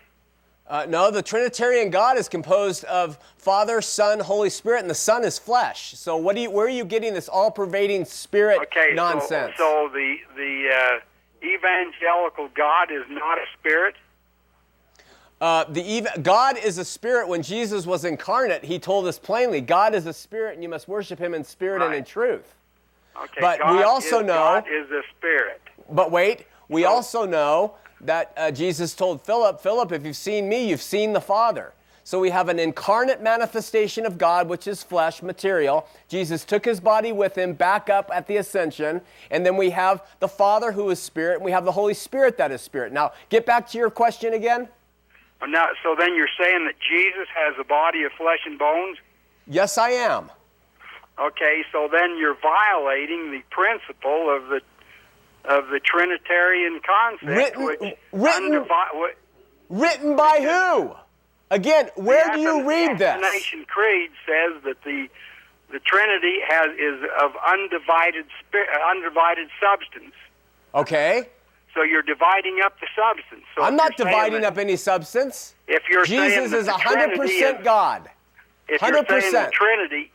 Uh, 0.69 0.85
no, 0.87 1.11
the 1.11 1.21
Trinitarian 1.21 1.89
God 1.89 2.17
is 2.17 2.29
composed 2.29 2.85
of 2.85 3.19
Father, 3.37 3.81
Son, 3.81 4.21
Holy 4.21 4.49
Spirit, 4.49 4.79
and 4.79 4.89
the 4.89 4.95
Son 4.95 5.25
is 5.25 5.37
flesh. 5.37 5.95
So, 5.97 6.15
what 6.15 6.37
do 6.37 6.41
you? 6.43 6.49
Where 6.49 6.65
are 6.65 6.69
you 6.69 6.85
getting 6.85 7.13
this 7.13 7.27
all-pervading 7.27 8.05
spirit 8.05 8.59
Okay, 8.61 8.91
so- 8.91 8.95
nonsense? 8.95 9.53
So, 9.57 9.89
the 9.91 10.15
the 10.37 10.69
uh, 10.73 10.99
evangelical 11.45 12.49
God 12.55 12.91
is 12.91 13.03
not 13.09 13.37
a 13.37 13.45
spirit. 13.59 13.95
Uh, 15.41 15.65
the 15.65 15.99
ev- 15.99 16.23
God 16.23 16.57
is 16.57 16.77
a 16.77 16.85
spirit. 16.85 17.27
When 17.27 17.41
Jesus 17.43 17.85
was 17.85 18.05
incarnate, 18.05 18.63
He 18.63 18.79
told 18.79 19.05
us 19.05 19.19
plainly, 19.19 19.61
God 19.61 19.93
is 19.93 20.05
a 20.05 20.13
spirit, 20.13 20.53
and 20.53 20.63
you 20.63 20.69
must 20.69 20.87
worship 20.87 21.19
Him 21.19 21.33
in 21.33 21.43
spirit 21.43 21.81
and 21.81 21.93
in 21.93 22.03
truth. 22.05 22.55
Okay, 23.21 23.41
But 23.41 23.59
God 23.59 23.75
we 23.77 23.83
also 23.83 24.19
is, 24.19 24.25
know- 24.25 24.33
God 24.33 24.65
is 24.71 24.89
a 24.91 25.01
spirit. 25.17 25.61
But 25.89 26.11
wait, 26.11 26.45
we 26.69 26.85
also 26.85 27.25
know 27.25 27.75
that 28.01 28.33
uh, 28.37 28.51
Jesus 28.51 28.93
told 28.95 29.21
Philip, 29.21 29.59
Philip, 29.61 29.91
if 29.91 30.05
you've 30.05 30.15
seen 30.15 30.49
me, 30.49 30.69
you've 30.69 30.81
seen 30.81 31.13
the 31.13 31.21
Father. 31.21 31.73
So 32.07 32.19
we 32.19 32.29
have 32.29 32.49
an 32.49 32.59
incarnate 32.59 33.23
manifestation 33.23 34.05
of 34.05 34.19
God, 34.19 34.47
which 34.47 34.67
is 34.67 34.83
flesh, 34.83 35.23
material. 35.23 35.87
Jesus 36.07 36.45
took 36.45 36.63
his 36.63 36.79
body 36.79 37.11
with 37.11 37.35
him 37.35 37.53
back 37.53 37.89
up 37.89 38.11
at 38.13 38.27
the 38.27 38.37
ascension. 38.37 39.01
And 39.31 39.43
then 39.43 39.57
we 39.57 39.71
have 39.71 40.03
the 40.19 40.27
Father 40.27 40.71
who 40.71 40.87
is 40.91 40.99
spirit, 40.99 41.37
and 41.37 41.43
we 41.43 41.49
have 41.49 41.65
the 41.65 41.71
Holy 41.71 41.95
Spirit 41.95 42.37
that 42.37 42.51
is 42.51 42.61
spirit. 42.61 42.93
Now, 42.93 43.13
get 43.29 43.47
back 43.47 43.67
to 43.71 43.79
your 43.79 43.89
question 43.89 44.33
again. 44.33 44.69
Now, 45.47 45.69
so 45.81 45.95
then 45.97 46.15
you're 46.15 46.29
saying 46.39 46.65
that 46.65 46.75
Jesus 46.79 47.27
has 47.35 47.55
a 47.59 47.63
body 47.63 48.03
of 48.03 48.11
flesh 48.11 48.39
and 48.45 48.59
bones. 48.59 48.99
Yes, 49.47 49.79
I 49.79 49.89
am. 49.89 50.29
Okay, 51.19 51.63
so 51.71 51.89
then 51.91 52.17
you're 52.19 52.37
violating 52.39 53.31
the 53.31 53.41
principle 53.49 54.29
of 54.29 54.47
the 54.49 54.61
of 55.45 55.69
the 55.69 55.79
Trinitarian 55.79 56.81
concept, 56.85 57.23
Written- 57.31 57.65
which 57.65 57.79
written- 58.11 58.51
undivi- 58.51 59.13
Written 59.69 60.15
by 60.15 60.39
who? 60.41 60.95
Again, 61.51 61.89
where 61.95 62.33
do 62.33 62.39
you 62.39 62.59
the 62.61 62.67
read 62.67 62.97
this? 62.97 63.07
Athanasian 63.07 63.65
Creed 63.65 64.11
says 64.25 64.61
that 64.63 64.81
the 64.83 65.07
the 65.71 65.79
Trinity 65.79 66.37
has 66.47 66.67
is 66.77 67.03
of 67.21 67.31
undivided 67.47 68.25
spirit, 68.39 68.69
uh, 68.73 68.89
undivided 68.89 69.49
substance. 69.59 70.13
Okay. 70.73 71.27
So 71.73 71.83
you're 71.83 72.01
dividing 72.03 72.59
up 72.63 72.79
the 72.79 72.87
substance. 72.95 73.43
So 73.55 73.63
I'm 73.63 73.75
not 73.75 73.97
dividing 73.97 74.41
that- 74.41 74.53
up 74.53 74.57
any 74.57 74.75
substance. 74.77 75.55
If 75.67 75.83
you're 75.89 76.05
saying 76.05 76.29
Jesus 76.29 76.51
that 76.51 76.57
is 76.59 76.65
the 76.67 76.71
100% 76.73 77.17
Trinity 77.17 77.33
is- 77.43 77.63
God. 77.63 78.09
If 78.67 78.81
you're 78.81 79.05
saying 79.05 79.31
the 79.33 79.51
Trinity, 79.51 80.11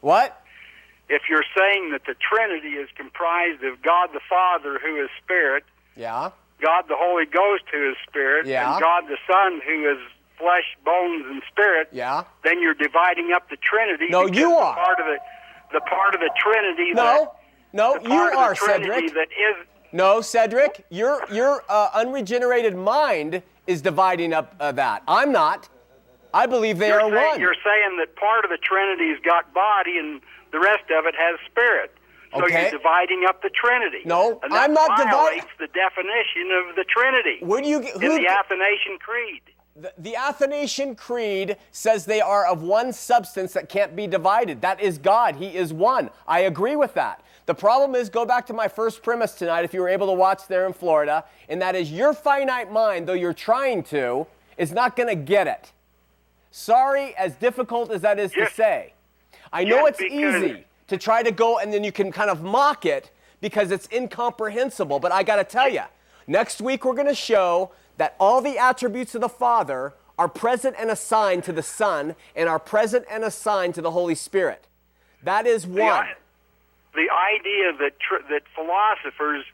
What? 0.00 0.40
if 1.08 1.22
you're 1.28 1.44
saying 1.56 1.90
that 1.90 2.04
the 2.06 2.14
Trinity 2.14 2.76
is 2.76 2.88
comprised 2.94 3.64
of 3.64 3.82
God 3.82 4.10
the 4.12 4.20
Father, 4.28 4.78
who 4.78 4.96
is 5.02 5.10
Spirit, 5.22 5.64
Yeah. 5.96 6.30
God 6.60 6.84
the 6.88 6.96
Holy 6.96 7.26
Ghost, 7.26 7.64
who 7.72 7.90
is 7.90 7.96
Spirit, 8.08 8.46
Yeah. 8.46 8.72
and 8.74 8.82
God 8.82 9.04
the 9.08 9.18
Son, 9.30 9.60
who 9.66 9.90
is 9.90 9.98
flesh, 10.38 10.76
bones, 10.84 11.24
and 11.28 11.42
spirit, 11.50 11.88
Yeah. 11.92 12.24
then 12.44 12.60
you're 12.60 12.74
dividing 12.74 13.32
up 13.32 13.48
the 13.50 13.56
Trinity. 13.56 14.08
No, 14.10 14.26
you 14.26 14.52
are. 14.54 14.74
part 14.74 15.00
of 15.00 15.06
the 15.06 15.18
the 15.72 15.80
part 15.80 16.14
of 16.14 16.20
the 16.20 16.30
Trinity. 16.38 16.92
No. 16.92 17.32
No, 17.72 17.94
that, 17.94 18.04
the 18.04 18.10
you 18.10 18.20
are 18.20 18.54
Cedric. 18.54 19.12
That 19.14 19.28
is 19.32 19.66
No, 19.92 20.20
Cedric, 20.20 20.84
your 20.90 21.22
your 21.30 21.64
uh, 21.68 21.90
unregenerated 21.94 22.76
mind 22.76 23.42
is 23.66 23.82
dividing 23.82 24.32
up 24.32 24.54
uh, 24.60 24.72
that. 24.72 25.02
I'm 25.08 25.32
not. 25.32 25.68
I 26.32 26.46
believe 26.46 26.78
they 26.78 26.88
you're 26.88 27.00
are 27.00 27.10
saying, 27.10 27.30
one. 27.30 27.40
You're 27.40 27.54
saying 27.64 27.96
that 27.98 28.14
part 28.16 28.44
of 28.44 28.50
the 28.50 28.58
Trinity's 28.58 29.18
got 29.24 29.52
body 29.54 29.98
and 29.98 30.20
the 30.52 30.60
rest 30.60 30.84
of 30.90 31.06
it 31.06 31.14
has 31.16 31.38
spirit. 31.46 31.92
So 32.34 32.44
Okay. 32.44 32.62
you're 32.62 32.70
dividing 32.70 33.24
up 33.28 33.42
the 33.42 33.50
Trinity. 33.50 34.02
No, 34.04 34.40
and 34.42 34.52
I'm 34.52 34.72
not 34.72 34.96
dividing- 34.96 35.44
the 35.58 35.68
definition 35.68 36.50
of 36.68 36.76
the 36.76 36.84
Trinity 36.84 37.38
Where 37.40 37.60
do 37.62 37.68
you 37.68 37.80
get? 37.80 37.94
in 37.96 38.14
the 38.16 38.28
Athanasian 38.28 38.98
Creed. 38.98 39.42
the, 39.76 39.92
the 39.98 40.16
Athanasian 40.16 40.94
Creed 40.96 41.56
says 41.70 42.06
they 42.06 42.20
are 42.20 42.46
of 42.46 42.62
one 42.62 42.92
substance 42.92 43.52
that 43.52 43.68
can't 43.68 43.94
be 43.94 44.06
divided. 44.06 44.60
That 44.62 44.80
is 44.80 44.98
God. 44.98 45.36
He 45.36 45.54
is 45.56 45.72
one. 45.72 46.10
I 46.26 46.40
agree 46.40 46.76
with 46.76 46.94
that. 46.94 47.22
The 47.44 47.54
problem 47.54 47.94
is, 47.94 48.08
go 48.08 48.24
back 48.24 48.46
to 48.46 48.52
my 48.54 48.66
first 48.68 49.02
premise 49.02 49.32
tonight, 49.34 49.64
if 49.64 49.72
you 49.72 49.80
were 49.80 49.88
able 49.88 50.08
to 50.08 50.12
watch 50.14 50.48
there 50.48 50.66
in 50.66 50.72
Florida, 50.72 51.24
and 51.48 51.60
that 51.62 51.76
is 51.76 51.92
your 51.92 52.12
finite 52.12 52.72
mind, 52.72 53.06
though 53.06 53.12
you're 53.12 53.32
trying 53.34 53.82
to, 53.84 54.26
is 54.56 54.72
not 54.72 54.96
going 54.96 55.08
to 55.08 55.14
get 55.14 55.46
it. 55.46 55.72
Sorry, 56.50 57.14
as 57.16 57.36
difficult 57.36 57.90
as 57.90 58.00
that 58.00 58.18
is 58.18 58.32
to 58.32 58.48
say. 58.50 58.94
I 59.52 59.62
know 59.64 59.84
Yes, 59.86 59.96
it's 60.00 60.02
easy 60.12 60.64
to 60.88 60.96
try 60.96 61.22
to 61.22 61.30
go 61.30 61.58
and 61.58 61.72
then 61.72 61.84
you 61.84 61.92
can 61.92 62.12
kind 62.12 62.30
of 62.30 62.42
mock 62.42 62.86
it 62.86 63.10
because 63.40 63.70
it's 63.70 63.88
incomprehensible. 63.92 64.98
But 65.00 65.12
I 65.12 65.22
got 65.22 65.36
to 65.36 65.44
tell 65.44 65.68
you, 65.68 65.82
next 66.26 66.60
week 66.60 66.84
we're 66.84 66.94
going 66.94 67.08
to 67.08 67.14
show 67.14 67.70
that 67.96 68.14
all 68.20 68.40
the 68.40 68.58
attributes 68.58 69.14
of 69.14 69.20
the 69.20 69.28
Father 69.28 69.94
are 70.18 70.28
present 70.28 70.76
and 70.78 70.90
assigned 70.90 71.44
to 71.44 71.52
the 71.52 71.62
Son 71.62 72.14
and 72.34 72.48
are 72.48 72.58
present 72.58 73.04
and 73.10 73.24
assigned 73.24 73.74
to 73.74 73.82
the 73.82 73.90
Holy 73.90 74.14
Spirit. 74.14 74.66
That 75.22 75.46
is 75.46 75.66
one. 75.66 75.80
i- 75.92 76.14
the 76.94 77.08
idea 77.10 77.72
that 77.78 78.00
tr- 78.00 78.22
that 78.30 78.42
philosophers 78.54 79.44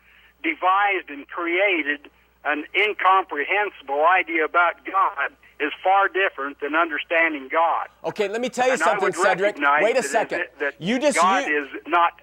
devised 0.44 1.08
and 1.10 1.26
created 1.28 2.08
an 2.44 2.64
incomprehensible 2.74 4.04
idea 4.04 4.44
about 4.44 4.84
God 4.84 5.32
is 5.60 5.72
far 5.82 6.08
different 6.08 6.60
than 6.60 6.74
understanding 6.74 7.48
God. 7.50 7.88
Okay, 8.04 8.28
let 8.28 8.40
me 8.40 8.48
tell 8.48 8.66
you 8.66 8.72
And 8.72 8.80
something, 8.80 9.12
Cedric. 9.12 9.56
Wait 9.80 9.96
a 9.96 10.02
second. 10.02 10.40
That, 10.40 10.58
that 10.58 10.74
you 10.80 10.98
just 10.98 11.18
God 11.18 11.46
you, 11.46 11.64
is 11.64 11.68
not 11.86 12.20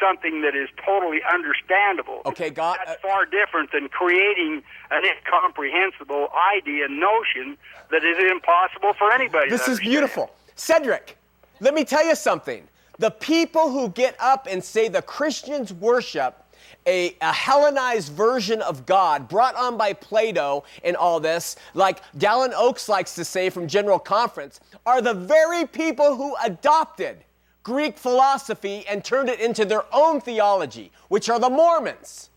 something 0.00 0.42
that 0.42 0.56
is 0.56 0.68
totally 0.84 1.20
understandable. 1.22 2.22
Okay, 2.26 2.50
God- 2.50 2.78
That's 2.84 2.98
uh, 3.04 3.08
far 3.08 3.26
different 3.26 3.70
than 3.70 3.88
creating 3.88 4.62
an 4.90 5.02
incomprehensible 5.04 6.28
idea, 6.56 6.88
notion 6.88 7.56
that 7.90 8.04
is 8.04 8.18
impossible 8.30 8.94
for 8.94 9.12
anybody. 9.12 9.50
This 9.50 9.68
is 9.68 9.78
beautiful. 9.78 10.30
Cedric, 10.56 11.16
let 11.60 11.74
me 11.74 11.84
tell 11.84 12.04
you 12.04 12.16
something. 12.16 12.66
The 12.98 13.10
people 13.10 13.70
who 13.70 13.88
get 13.88 14.16
up 14.20 14.46
and 14.50 14.62
say 14.62 14.88
the 14.88 15.02
Christians 15.02 15.72
worship 15.72 16.43
a, 16.86 17.16
a 17.20 17.32
Hellenized 17.32 18.12
version 18.12 18.60
of 18.62 18.86
God 18.86 19.28
brought 19.28 19.56
on 19.56 19.76
by 19.76 19.92
Plato 19.92 20.64
and 20.82 20.96
all 20.96 21.20
this, 21.20 21.56
like 21.74 22.00
Dallin 22.16 22.52
Oaks 22.54 22.88
likes 22.88 23.14
to 23.14 23.24
say 23.24 23.50
from 23.50 23.66
General 23.68 23.98
Conference, 23.98 24.60
are 24.86 25.00
the 25.00 25.14
very 25.14 25.66
people 25.66 26.16
who 26.16 26.36
adopted 26.44 27.24
Greek 27.62 27.96
philosophy 27.96 28.84
and 28.88 29.02
turned 29.02 29.28
it 29.28 29.40
into 29.40 29.64
their 29.64 29.84
own 29.92 30.20
theology, 30.20 30.92
which 31.08 31.28
are 31.28 31.38
the 31.38 31.48
Mormons. 31.48 32.30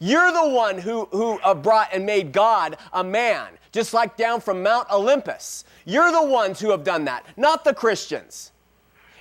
You're 0.00 0.32
the 0.32 0.48
one 0.48 0.78
who, 0.78 1.06
who 1.12 1.38
uh, 1.38 1.54
brought 1.54 1.88
and 1.92 2.04
made 2.04 2.32
God 2.32 2.76
a 2.92 3.04
man, 3.04 3.48
just 3.70 3.94
like 3.94 4.16
down 4.16 4.40
from 4.40 4.62
Mount 4.62 4.90
Olympus. 4.90 5.64
You're 5.84 6.10
the 6.10 6.26
ones 6.26 6.58
who 6.58 6.70
have 6.72 6.82
done 6.82 7.04
that, 7.04 7.24
not 7.36 7.64
the 7.64 7.72
Christians. 7.72 8.50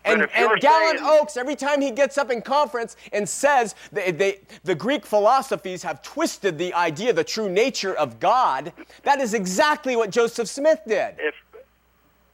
And, 0.06 0.22
and 0.22 0.62
Dallin 0.62 0.62
saying- 0.62 0.98
Oaks, 1.02 1.38
every 1.38 1.56
time 1.56 1.82
he 1.82 1.92
gets 1.92 2.18
up 2.18 2.30
in 2.32 2.42
conference 2.42 2.96
and 3.12 3.28
says 3.28 3.76
they, 3.92 4.12
they, 4.12 4.40
the 4.64 4.76
Greek 4.76 5.06
philosophies 5.06 5.84
have 5.84 6.02
twisted 6.02 6.58
the 6.58 6.74
idea, 6.74 7.14
the 7.14 7.24
true 7.24 7.50
nature 7.50 7.94
of 7.96 8.20
God, 8.20 8.74
that 9.04 9.20
is 9.20 9.34
exactly 9.34 9.96
what 9.96 10.10
Joseph 10.10 10.48
Smith 10.48 10.82
did. 10.88 11.16
if 11.20 11.36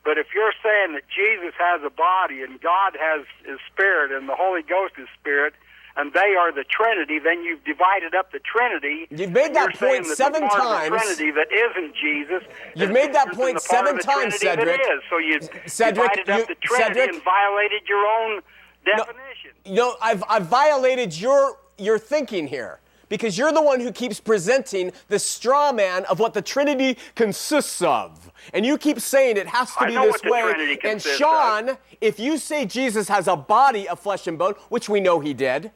but 0.06 0.18
if 0.18 0.28
you're 0.34 0.54
saying 0.64 0.94
that 0.94 1.04
Jesus 1.14 1.54
has 1.60 1.82
a 1.84 1.90
body 1.92 2.42
and 2.42 2.60
God 2.62 2.98
has 3.00 3.26
his 3.46 3.60
spirit 3.72 4.12
and 4.12 4.28
the 4.28 4.34
Holy 4.34 4.64
Ghost 4.64 4.94
is 4.98 5.08
spirit 5.20 5.54
and 6.00 6.14
they 6.14 6.34
are 6.40 6.52
the 6.54 6.64
Trinity, 6.64 7.20
then 7.20 7.44
you've 7.44 7.64
divided 7.66 8.16
up 8.16 8.32
the 8.32 8.40
Trinity. 8.40 9.08
You've 9.10 9.32
made 9.32 9.54
that 9.54 9.76
point 9.76 10.08
that 10.08 10.16
seven 10.16 10.42
times. 10.48 10.88
Of 10.88 10.92
the 10.92 11.16
Trinity 11.16 11.32
that 11.32 11.48
isn't 11.52 11.96
Jesus. 11.96 12.44
You've 12.76 12.92
made 12.92 13.14
that 13.14 13.34
point 13.34 13.38
than 13.38 13.54
the 13.56 13.60
part 13.60 13.86
seven 13.86 14.00
of 14.00 14.06
times, 14.06 14.36
Cedric. 14.40 14.82
So 15.10 15.18
you 15.18 15.40
Cedric, 15.68 16.12
divided 16.14 16.30
up 16.30 16.40
you- 16.40 16.56
the 16.56 16.62
Trinity 16.62 17.00
Cedric- 17.00 17.14
and 17.16 17.24
violated 17.24 17.82
your 17.88 18.06
own 18.06 18.42
definition. 18.86 19.52
You 19.66 19.76
know, 19.76 19.96
I've, 20.02 20.24
I've 20.30 20.46
violated 20.46 21.20
your, 21.20 21.58
your 21.78 22.00
thinking 22.00 22.48
here 22.48 22.80
because 23.10 23.38
you're 23.38 23.52
the 23.52 23.62
one 23.62 23.80
who 23.80 23.92
keeps 23.92 24.20
presenting 24.20 24.94
the 25.10 25.20
straw 25.20 25.72
man 25.72 26.06
of 26.06 26.20
what 26.20 26.34
the 26.34 26.42
Trinity 26.42 26.98
consists 27.16 27.82
of. 27.82 28.32
And 28.54 28.66
you 28.66 28.78
keep 28.78 29.00
saying 29.00 29.36
it 29.36 29.48
has 29.48 29.76
to 29.76 29.88
be 29.88 29.94
this 29.96 30.22
way. 30.24 30.78
And 30.84 31.02
Shawn, 31.02 31.78
if 32.00 32.20
you 32.20 32.38
say 32.38 32.66
Jesus 32.66 33.10
has 33.10 33.28
a 33.28 33.36
body 33.36 33.90
of 33.90 34.00
flesh 34.00 34.28
and 34.28 34.38
bone, 34.38 34.54
which 34.70 34.88
we 34.88 35.00
know 35.00 35.20
he 35.20 35.34
did, 35.34 35.72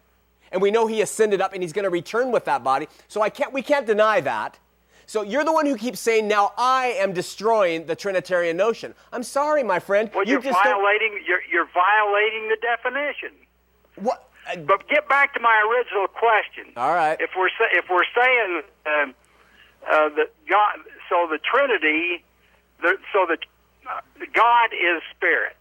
and 0.54 0.62
we 0.62 0.72
know 0.72 0.88
he 0.88 1.02
ascended 1.02 1.42
up 1.42 1.52
and 1.54 1.62
he's 1.62 1.74
going 1.74 1.84
to 1.84 1.90
return 1.90 2.32
with 2.32 2.46
that 2.46 2.64
body, 2.64 2.88
so 3.10 3.22
I 3.22 3.30
can't, 3.30 3.52
we 3.52 3.62
can't 3.62 3.86
deny 3.86 4.22
that. 4.22 4.58
So 5.06 5.22
you're 5.22 5.44
the 5.44 5.52
one 5.52 5.66
who 5.66 5.76
keeps 5.76 6.00
saying, 6.00 6.30
now 6.30 6.54
I 6.58 6.96
am 7.00 7.12
destroying 7.12 7.86
the 7.88 7.96
Trinitarian 7.96 8.56
notion. 8.56 8.96
I'm 9.12 9.24
sorry, 9.24 9.62
my 9.62 9.80
friend. 9.80 10.10
Well, 10.16 10.24
you 10.24 10.34
you're 10.34 10.42
just 10.42 10.64
violating. 10.64 11.20
You're, 11.28 11.42
you're 11.52 11.68
violating 11.74 12.48
the 12.48 12.58
definition. 12.62 13.32
What? 13.96 14.30
But 14.66 14.88
get 14.88 15.08
back 15.10 15.34
to 15.34 15.40
my 15.40 15.62
original 15.70 16.08
question. 16.08 16.74
All 16.78 16.94
right. 16.94 17.20
If 17.20 17.32
we're 17.38 17.50
if 17.72 17.86
we're 17.90 18.04
saying 18.16 18.62
um, 18.86 19.16
uh, 19.90 20.10
that 20.10 20.32
God, 20.50 20.80
so 21.10 21.28
the 21.30 21.38
Trinity, 21.38 22.24
the, 22.82 22.98
so 23.14 23.26
that 23.28 23.40
uh, 23.90 24.02
God 24.34 24.70
is 24.74 25.02
spirit, 25.16 25.56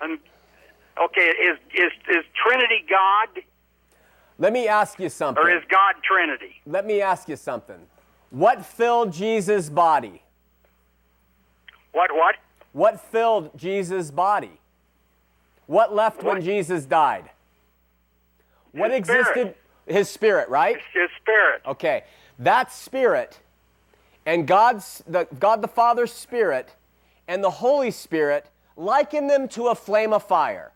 and 0.00 0.18
okay, 1.00 1.28
is 1.28 1.58
is 1.74 1.92
is 2.08 2.24
Trinity 2.34 2.84
God 2.88 3.42
Let 4.38 4.52
me 4.52 4.68
ask 4.68 4.98
you 4.98 5.08
something. 5.08 5.42
or 5.42 5.50
is 5.50 5.62
God 5.68 5.94
Trinity? 6.02 6.60
Let 6.66 6.86
me 6.86 7.00
ask 7.00 7.28
you 7.28 7.36
something. 7.36 7.78
What 8.30 8.64
filled 8.64 9.12
Jesus' 9.12 9.70
body? 9.70 10.22
What 11.92 12.14
what? 12.14 12.36
What 12.72 13.00
filled 13.00 13.56
Jesus' 13.56 14.10
body? 14.10 14.60
What 15.66 15.94
left 15.94 16.22
when 16.22 16.42
Jesus 16.42 16.84
died? 16.84 17.30
What 18.72 18.90
His 18.90 19.04
spirit. 19.04 19.20
existed? 19.20 19.54
His 19.86 20.08
spirit, 20.08 20.48
right? 20.48 20.76
His 20.92 21.08
spirit. 21.20 21.62
Okay. 21.66 22.04
That 22.38 22.72
spirit 22.72 23.40
and 24.26 24.46
God's 24.46 25.02
the 25.06 25.26
God 25.38 25.62
the 25.62 25.68
Father's 25.68 26.12
spirit 26.12 26.74
and 27.28 27.42
the 27.42 27.50
Holy 27.50 27.90
Spirit 27.90 28.46
liken 28.76 29.26
them 29.26 29.48
to 29.48 29.68
a 29.68 29.74
flame 29.74 30.12
of 30.12 30.22
fire. 30.22 30.72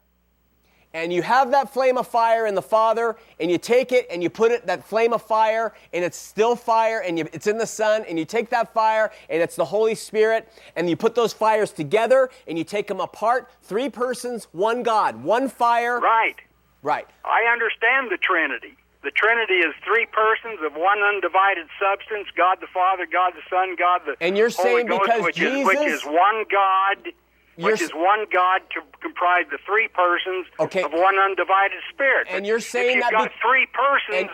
And 0.93 1.12
you 1.12 1.22
have 1.22 1.53
that 1.53 1.72
flame 1.72 1.97
of 1.99 2.09
fire 2.09 2.47
in 2.47 2.55
the 2.57 2.62
Father, 2.62 3.16
and 3.38 3.49
you 3.51 3.59
take 3.59 3.93
it 3.93 4.09
and 4.11 4.22
you 4.22 4.28
put 4.28 4.51
it 4.51 4.66
that 4.66 4.84
flame 4.84 5.12
of 5.12 5.22
fire, 5.22 5.72
and 5.93 6.05
it's 6.05 6.16
still 6.16 6.57
fire, 6.57 7.01
and 7.01 7.16
you, 7.16 7.28
it's 7.32 7.47
in 7.47 7.59
the 7.59 7.66
Son, 7.66 8.05
and 8.09 8.18
you 8.18 8.24
take 8.24 8.51
that 8.51 8.74
fire, 8.74 9.12
and 9.28 9.41
it's 9.41 9.55
the 9.55 9.64
Holy 9.64 9.95
Spirit, 9.95 10.49
and 10.74 10.91
you 10.91 10.97
put 10.97 11.14
those 11.14 11.32
fires 11.32 11.70
together, 11.70 12.28
and 12.49 12.59
you 12.59 12.64
take 12.64 12.88
them 12.88 12.99
apart. 12.99 13.49
Three 13.62 13.88
persons, 13.88 14.49
one 14.51 14.82
God, 14.82 15.22
one 15.22 15.49
fire. 15.49 16.01
Right. 16.01 16.36
Right. 16.82 17.07
I 17.24 17.45
understand 17.53 18.11
the 18.11 18.16
Trinity. 18.16 18.74
The 19.03 19.11
Trinity 19.12 19.59
is 19.59 19.74
three 19.84 20.07
persons 20.07 20.59
of 20.64 20.74
one 20.74 20.99
undivided 21.03 21.68
substance: 21.80 22.28
God 22.36 22.59
the 22.61 22.66
Father, 22.66 23.07
God 23.11 23.32
the 23.34 23.43
Son, 23.49 23.76
God 23.78 24.03
the 24.05 24.16
And 24.20 24.36
you're 24.36 24.51
Holy 24.51 24.82
saying 24.82 24.86
Ghost, 24.86 25.03
because 25.05 25.22
which 25.22 25.41
is 25.41 25.66
which 25.66 25.78
is 25.78 26.05
one 26.05 26.45
God, 26.51 27.12
which 27.57 27.80
is 27.80 27.90
one 27.94 28.26
God 28.32 28.62
to 28.74 28.80
comprise 29.01 29.44
the 29.51 29.59
three 29.66 29.88
persons 29.88 30.46
Okay. 30.59 30.82
of 30.82 30.92
one 30.92 31.18
undivided 31.18 31.78
Spirit. 31.92 32.26
And 32.30 32.46
you're 32.46 32.59
if 32.59 32.68
saying 32.68 32.96
you've 32.96 33.05
that 33.05 33.12
got 33.12 33.28
be- 33.30 33.34
three 33.42 33.66
persons, 33.72 34.30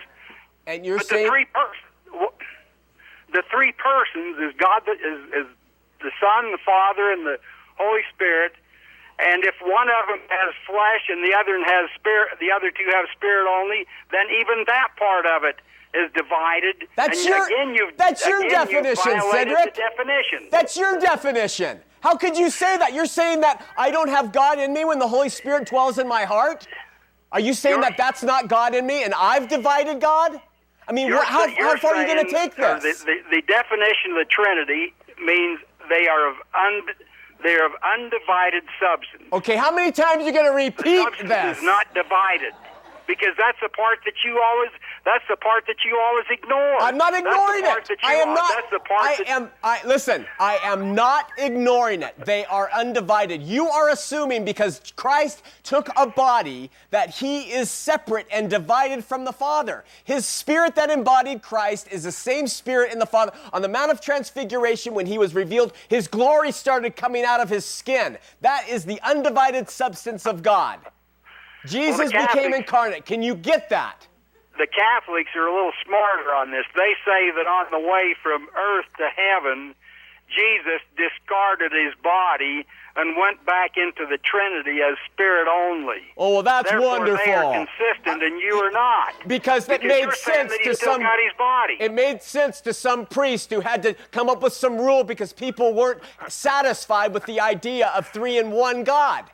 And, 0.67 0.77
and 0.77 0.87
you're 0.87 1.01
saying 1.01 1.25
the 1.25 1.31
three 1.31 1.47
persons, 1.47 2.33
the 3.33 3.43
three 3.51 3.73
persons 3.73 4.39
is 4.39 4.53
God, 4.59 4.83
the, 4.87 4.93
is, 4.93 5.47
is 5.47 5.47
the 6.01 6.11
Son, 6.21 6.53
the 6.53 6.59
Father, 6.65 7.11
and 7.11 7.27
the 7.27 7.39
Holy 7.79 8.03
Spirit. 8.15 8.53
And 9.19 9.45
if 9.45 9.55
one 9.63 9.89
of 9.89 10.09
them 10.09 10.21
has 10.29 10.55
flesh 10.67 11.09
and 11.09 11.25
the 11.25 11.35
other 11.35 11.59
has 11.65 11.89
spirit, 11.97 12.39
the 12.39 12.53
other 12.53 12.71
two 12.71 12.85
have 12.93 13.07
spirit 13.17 13.49
only, 13.49 13.87
then 14.13 14.27
even 14.41 14.65
that 14.67 14.89
part 14.99 15.25
of 15.27 15.43
it 15.43 15.57
is 15.97 16.13
divided. 16.13 16.87
That's 16.97 17.19
and 17.25 17.29
your- 17.29 17.47
again, 17.47 17.75
you've, 17.75 17.97
that's 17.97 18.27
your 18.27 18.43
definition, 18.43 19.21
Cedric. 19.33 19.75
Definition. 19.75 20.49
That's 20.51 20.77
your 20.77 20.99
definition. 20.99 21.81
How 22.01 22.17
could 22.17 22.37
you 22.37 22.51
say 22.51 22.77
that? 22.77 22.93
You're 22.95 23.07
saying 23.07 23.41
that 23.41 23.65
I 23.77 23.91
don't 23.91 24.09
have 24.09 24.33
God 24.33 24.59
in 24.59 24.73
me 24.73 24.85
when 24.85 24.99
the 24.99 25.09
Holy 25.09 25.29
Spirit 25.29 25.69
dwells 25.69 25.99
in 25.99 26.07
my 26.07 26.25
heart? 26.25 26.67
Are 27.33 27.41
you 27.41 27.53
saying 27.55 27.77
You're- 27.77 27.89
that 27.89 27.97
that's 27.97 28.23
not 28.23 28.49
God 28.49 28.75
in 28.75 28.87
me 28.87 29.03
and 29.05 29.13
I've 29.15 29.49
divided 29.49 30.01
God? 30.01 30.41
I 30.89 30.93
mean, 30.93 31.09
You're 31.09 31.23
how, 31.25 31.49
how 31.57 31.77
far 31.79 31.95
are 31.97 32.01
you 32.03 32.07
going 32.07 32.25
to 32.25 32.31
saying, 32.31 32.51
take 32.51 32.59
uh, 32.61 32.79
this? 32.79 33.01
The, 33.01 33.07
the, 33.31 33.37
the 33.37 33.43
definition 33.43 34.13
of 34.13 34.19
the 34.19 34.27
Trinity 34.31 34.95
means 35.25 35.59
they 35.89 36.07
are 36.07 36.29
of 36.31 36.37
un, 36.55 36.83
they 37.43 37.55
are 37.57 37.67
of 37.67 37.73
undivided 37.83 38.63
substance. 38.81 39.25
Okay, 39.33 39.57
how 39.57 39.75
many 39.75 39.91
times 39.91 40.23
are 40.23 40.27
you 40.27 40.33
going 40.33 40.47
to 40.47 40.53
The 40.53 40.57
repeat 40.85 41.03
substance 41.03 41.29
this? 41.29 41.59
is 41.59 41.65
not 41.65 41.93
divided 41.93 42.53
because 43.07 43.35
that's 43.39 43.59
the 43.63 43.69
part 43.69 43.99
that 44.05 44.15
you 44.25 44.41
always 44.43 44.71
that's 45.05 45.25
the 45.29 45.37
part 45.37 45.65
that 45.69 45.77
you 45.85 45.99
always 45.99 46.25
ignore. 46.31 46.81
I'm 46.81 46.97
not 46.97 47.15
ignoring 47.15 47.65
it. 47.65 47.99
I 48.03 48.15
am 48.15 48.29
are- 48.31 48.35
not. 48.35 48.51
That's 48.55 48.71
the 48.73 48.79
part 48.81 49.03
I 49.03 49.17
that, 49.19 49.29
am. 49.29 49.51
I 49.63 49.81
listen. 49.87 50.27
I 50.41 50.59
am 50.63 50.95
not 50.95 51.31
ignoring 51.39 52.03
it. 52.03 52.15
They 52.25 52.45
are 52.47 52.71
undivided. 52.73 53.43
You 53.43 53.69
are 53.69 53.91
assuming 53.91 54.45
because 54.45 54.81
Christ 54.97 55.43
took 55.63 55.89
a 55.97 56.07
body 56.07 56.71
that 56.91 57.11
he 57.11 57.53
is 57.53 57.71
separate 57.71 58.27
and 58.33 58.51
divided 58.51 59.05
from 59.05 59.25
the 59.25 59.33
Father. 59.33 59.85
His 60.05 60.27
spirit 60.27 60.75
that 60.75 60.91
embodied 60.91 61.43
Christ 61.43 61.89
is 61.91 62.03
the 62.03 62.13
same 62.13 62.47
spirit 62.49 62.93
in 62.93 62.99
the 62.99 63.07
Father. 63.07 63.33
On 63.53 63.63
the 63.63 63.69
Mount 63.69 63.91
of 63.93 64.01
Transfiguration, 64.01 64.95
when 64.95 65.07
he 65.07 65.19
was 65.19 65.35
revealed, 65.35 65.73
his 65.89 66.09
glory 66.09 66.51
started 66.51 66.97
coming 66.97 67.25
out 67.25 67.41
of 67.41 67.49
his 67.49 67.65
skin. 67.65 68.19
That 68.41 68.69
is 68.69 68.85
the 68.85 69.01
undivided 69.03 69.71
substance 69.71 70.27
of 70.27 70.43
God. 70.43 70.81
Jesus 71.67 72.11
became 72.13 72.55
incarnate. 72.55 73.05
Can 73.07 73.23
you 73.23 73.35
get 73.35 73.69
that? 73.71 74.07
the 74.59 74.67
Catholics 74.67 75.29
are 75.37 75.47
a 75.47 75.53
little 75.55 75.73
smarter 75.85 76.33
on 76.35 76.51
this. 76.51 76.65
They 76.75 76.95
say 77.05 77.31
that 77.37 77.47
on 77.47 77.67
the 77.71 77.79
way 77.79 78.15
from 78.23 78.49
earth 78.57 78.87
to 78.97 79.07
heaven, 79.15 79.75
Jesus 80.35 80.81
discarded 80.97 81.73
his 81.73 81.93
body 82.03 82.65
and 82.97 83.19
went 83.19 83.45
back 83.45 83.73
into 83.77 84.07
the 84.09 84.17
Trinity 84.17 84.81
as 84.81 84.97
spirit 85.13 85.47
only. 85.47 86.01
Oh, 86.17 86.33
well, 86.35 86.43
that's 86.43 86.71
Therefore, 86.71 86.89
wonderful. 87.01 87.25
they 87.27 87.35
are 87.35 87.53
consistent, 87.67 88.23
and 88.23 88.41
you 88.41 88.55
are 88.55 88.71
not. 88.71 89.13
Because 89.29 89.69
it 89.69 89.83
Because 89.83 89.89
made 90.07 90.13
sense 90.15 90.53
that 90.53 90.61
to 90.65 90.75
still 90.75 90.93
some. 90.95 91.03
got 91.03 91.19
his 91.23 91.37
body. 91.37 91.77
It 91.79 91.93
made 91.93 92.23
sense 92.23 92.63
to 92.63 92.73
some 92.73 93.05
priest 93.05 93.51
who 93.51 93.61
had 93.61 93.83
to 93.83 93.93
come 94.11 94.31
up 94.31 94.43
with 94.43 94.55
some 94.55 94.79
rule 94.79 95.05
because 95.05 95.35
people 95.35 95.75
weren't 95.75 96.01
satisfied 96.29 97.13
with 97.13 97.27
the 97.27 97.41
idea 97.41 97.89
of 97.89 98.09
three 98.09 98.39
in 98.39 98.51
one 98.51 98.85
God. 98.85 99.27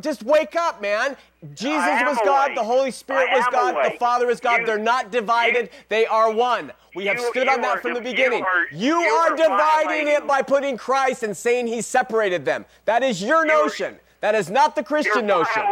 Just 0.00 0.22
wake 0.22 0.56
up, 0.56 0.80
man. 0.82 1.16
Jesus 1.54 1.74
was 2.04 2.18
God, 2.24 2.52
the 2.56 2.64
Holy 2.64 2.90
Spirit 2.90 3.28
was 3.32 3.44
God, 3.52 3.76
the. 3.84 3.96
Father 3.98 4.28
is 4.30 4.40
God. 4.40 4.60
You- 4.60 4.66
They're 4.66 4.78
not 4.78 5.10
divided, 5.10 5.66
you- 5.66 5.78
they 5.88 6.06
are 6.06 6.30
one. 6.30 6.72
We 6.94 7.06
have 7.06 7.18
you- 7.18 7.28
stood 7.30 7.48
on 7.48 7.60
that 7.60 7.80
from 7.82 7.94
the 7.94 8.00
beginning. 8.00 8.42
are- 8.44 8.66
You, 8.72 9.00
are 9.00 9.32
are 9.32 9.36
dividing 9.36 10.08
it 10.08 10.26
by 10.26 10.42
putting 10.42 10.76
Christ 10.76 11.22
and 11.22 11.36
saying 11.36 11.66
he 11.68 11.80
separated 11.82 12.44
them. 12.44 12.66
That 12.86 13.02
is 13.02 13.22
your 13.22 13.44
notion. 13.44 13.98
That 14.20 14.34
is 14.34 14.50
not 14.50 14.74
the 14.74 14.82
Christian 14.82 15.26
notion. 15.26 15.62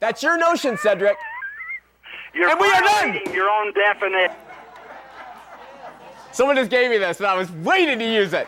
That's 0.00 0.22
your 0.22 0.36
notion, 0.36 0.76
Cedric. 0.76 1.16
you're 2.34 2.48
And 2.50 2.58
we 2.60 2.68
are 2.70 2.80
done. 2.82 3.20
your 3.32 3.48
own 3.48 3.72
definite. 3.72 4.32
Someone 6.32 6.56
just 6.56 6.70
gave 6.70 6.90
me 6.90 6.98
this, 6.98 7.18
and 7.18 7.26
I 7.26 7.34
was 7.34 7.50
waiting 7.50 7.98
to 7.98 8.04
use 8.04 8.34
it. 8.34 8.46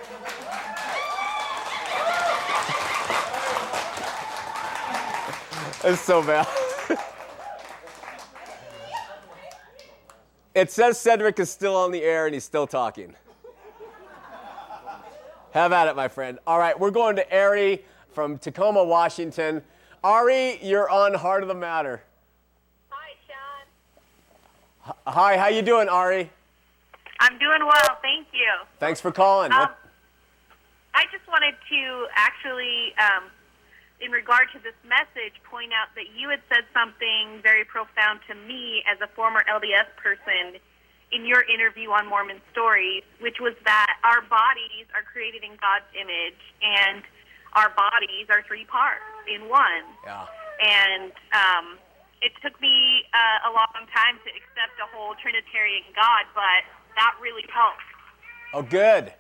It's 5.89 6.03
so 6.03 6.23
bad. 6.23 6.47
it 10.55 10.71
says 10.71 11.01
Cedric 11.01 11.39
is 11.39 11.51
still 11.51 11.75
on 11.75 11.93
the 11.93 12.03
air 12.03 12.27
and 12.27 12.35
he's 12.35 12.45
still 12.45 12.67
talking. 12.67 13.15
Have 15.53 15.73
at 15.73 15.89
it, 15.89 15.97
my 15.97 16.09
friend. 16.09 16.39
All 16.47 16.59
right, 16.59 16.79
we're 16.79 16.91
going 16.91 17.17
to 17.17 17.35
Ari 17.35 17.83
from 18.13 18.37
Tacoma, 18.37 18.85
Washington. 18.85 19.63
Ari, 20.05 20.59
you're 20.63 20.91
on 20.91 21.15
Heart 21.15 21.41
of 21.43 21.49
the 21.49 21.55
Matter. 21.55 22.03
Hi, 22.91 23.15
Shawn. 23.27 24.95
Hi, 25.07 25.39
how 25.39 25.49
you 25.49 25.63
doing, 25.63 25.89
Ari? 25.89 26.31
I'm 27.19 27.39
doing 27.39 27.61
well, 27.65 27.99
thank 28.03 28.27
you. 28.35 28.53
Thanks 28.79 29.01
for 29.01 29.11
calling. 29.11 29.53
Um, 29.53 29.69
I 30.93 31.05
just 31.11 31.27
wanted 31.27 31.55
to 31.71 32.07
actually, 32.15 32.93
um, 32.99 33.31
in 34.01 34.11
regard 34.13 34.47
to 34.55 34.59
this 34.63 34.77
message, 34.87 35.35
point 35.43 35.75
out 35.75 35.91
that 35.99 36.15
you 36.15 36.31
had 36.31 36.41
said 36.49 36.65
something 36.71 37.43
very 37.43 37.65
profound 37.65 38.21
to 38.31 38.35
me 38.35 38.83
as 38.87 38.99
a 39.03 39.11
former 39.15 39.43
LDS 39.51 39.91
person 39.99 40.61
in 41.11 41.27
your 41.27 41.43
interview 41.43 41.91
on 41.91 42.07
Mormon 42.07 42.41
Stories, 42.53 43.03
which 43.21 43.41
was 43.41 43.55
that 43.65 43.97
our 44.05 44.23
bodies 44.23 44.87
are 44.95 45.03
created 45.03 45.43
in 45.43 45.57
God's 45.59 45.89
image 45.97 46.43
and 46.63 47.03
our 47.57 47.73
bodies 47.75 48.29
are 48.29 48.45
three 48.47 48.67
parts 48.67 49.03
in 49.27 49.49
one. 49.49 49.83
yeah. 50.05 50.27
and 50.61 51.13
um, 51.33 51.79
it 52.21 52.33
took 52.43 52.61
me 52.61 53.05
uh, 53.15 53.49
a 53.49 53.53
long 53.53 53.83
time 53.95 54.21
to 54.23 54.31
accept 54.37 54.77
a 54.83 54.87
whole 54.95 55.15
Trinitarian 55.23 55.83
God, 55.95 56.29
but 56.35 56.63
that 56.97 57.15
really 57.23 57.47
helped. 57.51 57.83
Oh, 58.55 58.63
good. 58.63 59.13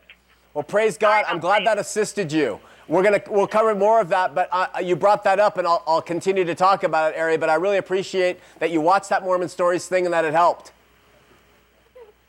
Well, 0.55 0.65
praise 0.65 0.99
God. 0.99 1.25
I'm 1.29 1.39
glad 1.39 1.67
that 1.67 1.79
assisted 1.79 2.33
you. 2.33 2.61
We're 2.89 3.03
gonna 3.03 3.23
we'll 3.29 3.47
cover 3.47 3.75
more 3.75 4.01
of 4.01 4.09
that, 4.09 4.35
but 4.35 4.49
uh, 4.51 4.67
you 4.83 4.97
brought 4.97 5.23
that 5.25 5.39
up, 5.39 5.59
and 5.59 5.67
I'll, 5.67 5.83
I'll 5.87 6.03
continue 6.03 6.45
to 6.45 6.55
talk 6.55 6.85
about 6.85 7.13
it, 7.13 7.19
Ari. 7.19 7.37
But 7.37 7.51
I 7.51 7.57
really 7.57 7.77
appreciate 7.77 8.41
that 8.61 8.71
you 8.71 8.81
watched 8.81 9.11
that 9.11 9.23
Mormon 9.23 9.49
Stories 9.49 9.87
thing 9.87 10.07
and 10.07 10.15
that 10.15 10.25
it 10.25 10.33
helped. 10.33 10.73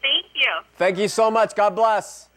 Thank 0.02 0.26
you. 0.36 0.52
Thank 0.78 0.98
you 0.98 1.08
so 1.08 1.32
much. 1.32 1.56
God 1.56 1.76
bless. 1.76 2.28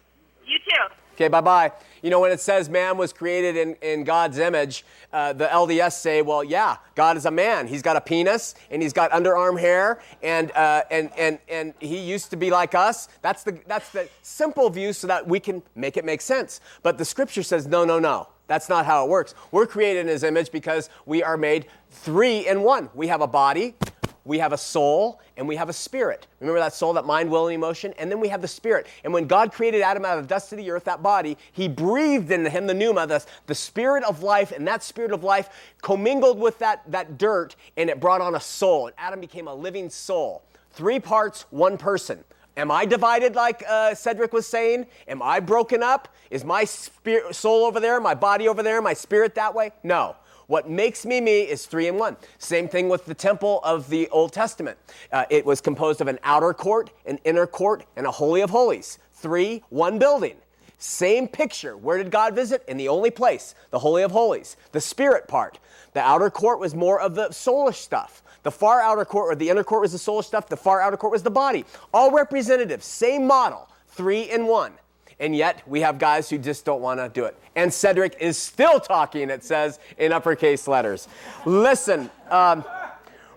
You 0.47 0.59
too. 0.59 0.95
Okay, 1.15 1.29
bye 1.29 1.41
bye. 1.41 1.73
You 2.03 2.11
know, 2.11 2.21
when 2.21 2.33
it 2.33 2.41
says 2.41 2.69
man 2.69 2.99
was 2.99 3.13
created 3.13 3.57
in, 3.57 3.77
in 3.81 4.03
God's 4.05 4.39
image, 4.39 4.85
uh, 5.13 5.33
the 5.33 5.47
LDS 5.47 5.93
say, 5.93 6.21
well, 6.21 6.43
yeah, 6.43 6.77
God 6.97 7.17
is 7.17 7.27
a 7.27 7.31
man. 7.31 7.69
He's 7.69 7.83
got 7.83 7.97
a 7.97 8.01
penis 8.01 8.57
and 8.71 8.83
he's 8.83 8.93
got 8.93 9.13
underarm 9.13 9.59
hair 9.59 10.01
and, 10.23 10.51
uh, 10.53 10.83
and, 10.91 11.11
and, 11.17 11.39
and 11.49 11.75
he 11.79 11.99
used 11.99 12.31
to 12.31 12.37
be 12.37 12.51
like 12.51 12.75
us. 12.75 13.09
That's 13.23 13.45
the, 13.45 13.61
that's 13.67 13.91
the 13.91 14.09
simple 14.23 14.69
view 14.69 14.93
so 14.93 15.07
that 15.07 15.27
we 15.27 15.39
can 15.39 15.63
make 15.77 15.97
it 15.97 16.05
make 16.05 16.21
sense. 16.21 16.61
But 16.83 16.99
the 16.99 17.05
scripture 17.05 17.45
says, 17.45 17.67
no, 17.67 17.85
no, 17.85 17.99
no. 17.99 18.29
That's 18.49 18.69
not 18.69 18.85
how 18.85 19.05
it 19.05 19.09
works. 19.09 19.35
We're 19.51 19.67
created 19.67 20.01
in 20.01 20.09
his 20.09 20.25
image 20.25 20.51
because 20.51 20.91
we 21.07 21.23
are 21.23 21.37
made 21.37 21.67
three 21.91 22.47
in 22.47 22.63
one. 22.63 22.91
We 22.95 23.07
have 23.07 23.21
a 23.21 23.27
body, 23.27 23.77
we 24.25 24.39
have 24.39 24.53
a 24.53 24.59
soul 24.59 25.21
and 25.37 25.49
we 25.49 25.57
have 25.57 25.69
a 25.69 25.73
spirit. 25.73 26.27
Remember 26.41 26.61
that 26.61 26.75
soul, 26.75 26.93
that 26.93 27.05
mind, 27.05 27.31
will, 27.31 27.49
and 27.49 27.55
emotion? 27.55 27.93
And 27.99 28.11
then 28.11 28.21
we 28.21 28.29
have 28.29 28.41
the 28.41 28.49
spirit. 28.49 28.87
And 29.05 29.13
when 29.13 29.27
God 29.27 29.53
created 29.53 29.83
Adam 29.83 30.05
out 30.05 30.19
of 30.19 30.25
the 30.25 30.29
dust 30.29 30.53
of 30.53 30.59
the 30.59 30.71
earth, 30.71 30.85
that 30.85 31.03
body, 31.03 31.37
he 31.53 31.69
breathed 31.69 32.31
into 32.31 32.51
him 32.51 32.67
the 32.67 32.75
pneuma, 32.75 33.07
the, 33.07 33.25
the 33.47 33.55
spirit 33.55 34.05
of 34.05 34.23
life, 34.23 34.53
and 34.53 34.67
that 34.69 34.83
spirit 34.83 35.13
of 35.13 35.25
life 35.25 35.49
commingled 35.81 36.39
with 36.39 36.59
that, 36.59 36.83
that 36.91 37.19
dirt 37.19 37.57
and 37.77 37.91
it 37.91 38.01
brought 38.01 38.21
on 38.21 38.35
a 38.35 38.41
soul. 38.41 38.87
And 38.87 38.95
Adam 38.99 39.21
became 39.21 39.49
a 39.49 39.55
living 39.55 39.91
soul. 39.91 40.43
Three 40.73 41.01
parts, 41.01 41.47
one 41.51 41.77
person. 41.77 42.25
Am 42.57 42.71
I 42.71 42.85
divided 42.85 43.35
like 43.35 43.65
uh, 43.67 43.95
Cedric 43.95 44.33
was 44.33 44.47
saying? 44.47 44.87
Am 45.09 45.23
I 45.23 45.41
broken 45.41 45.83
up? 45.83 46.09
Is 46.31 46.45
my 46.45 46.65
spirit, 46.65 47.35
soul 47.35 47.65
over 47.65 47.81
there, 47.81 47.99
my 47.99 48.15
body 48.15 48.47
over 48.47 48.63
there, 48.63 48.83
my 48.83 48.93
spirit 48.93 49.35
that 49.37 49.55
way? 49.55 49.73
No. 49.83 50.17
What 50.53 50.69
makes 50.69 51.07
me 51.07 51.23
me 51.23 51.41
is 51.41 51.65
three 51.65 51.89
in 51.89 51.97
one. 51.97 52.19
Same 52.37 52.69
thing 52.69 52.91
with 52.91 53.07
the 53.07 53.15
temple 53.15 53.61
of 53.65 53.89
the 53.89 54.07
Old 54.11 54.35
Testament. 54.35 54.77
Uh, 55.11 55.25
it 55.31 55.47
was 55.47 55.63
composed 55.63 56.03
of 56.03 56.09
an 56.09 56.19
outer 56.25 56.53
court, 56.53 56.91
an 57.07 57.19
inner 57.25 57.47
court, 57.47 57.87
and 57.97 58.07
a 58.07 58.11
holy 58.11 58.43
of 58.43 58.51
holies. 58.51 58.99
Three, 59.15 59.63
one 59.71 59.99
building. 59.99 60.37
Same 60.77 61.27
picture. 61.27 61.75
Where 61.75 61.97
did 61.97 62.11
God 62.11 62.35
visit? 62.35 62.63
In 62.69 62.77
the 62.77 62.89
only 62.89 63.11
place, 63.11 63.55
the 63.71 63.79
Holy 63.79 64.03
of 64.03 64.11
Holies, 64.11 64.59
the 64.73 64.81
spirit 64.83 65.27
part. 65.27 65.59
The 65.95 66.01
outer 66.01 66.29
court 66.29 66.61
was 66.61 66.75
more 66.75 67.01
of 67.01 67.15
the 67.15 67.29
soulish 67.29 67.77
stuff. 67.77 68.23
The 68.43 68.51
far 68.51 68.83
outer 68.83 69.07
court 69.07 69.33
or 69.33 69.35
the 69.35 69.49
inner 69.49 69.65
court 69.65 69.81
was 69.81 69.93
the 69.93 69.99
soulish 69.99 70.27
stuff. 70.27 70.51
The 70.51 70.57
far 70.59 70.83
outer 70.83 70.99
court 70.99 71.13
was 71.15 71.23
the 71.23 71.31
body. 71.31 71.65
All 71.95 72.11
representative, 72.11 72.83
same 72.83 73.27
model, 73.27 73.71
three 73.89 74.31
in 74.31 74.47
one. 74.47 74.75
And 75.23 75.37
yet 75.37 75.63
we 75.69 75.81
have 75.83 76.01
guys 76.01 76.29
who 76.29 76.37
just 76.37 76.65
don't 76.65 76.83
want 76.83 76.99
to 76.99 77.09
do 77.09 77.25
it. 77.27 77.39
And 77.55 77.73
Cedric 77.73 78.17
is 78.19 78.37
still 78.37 78.81
talking, 78.81 79.31
it 79.31 79.45
says 79.45 79.79
in 79.97 80.13
uppercase 80.13 80.67
letters. 80.67 81.07
Listen, 81.47 82.11
um, 82.29 82.65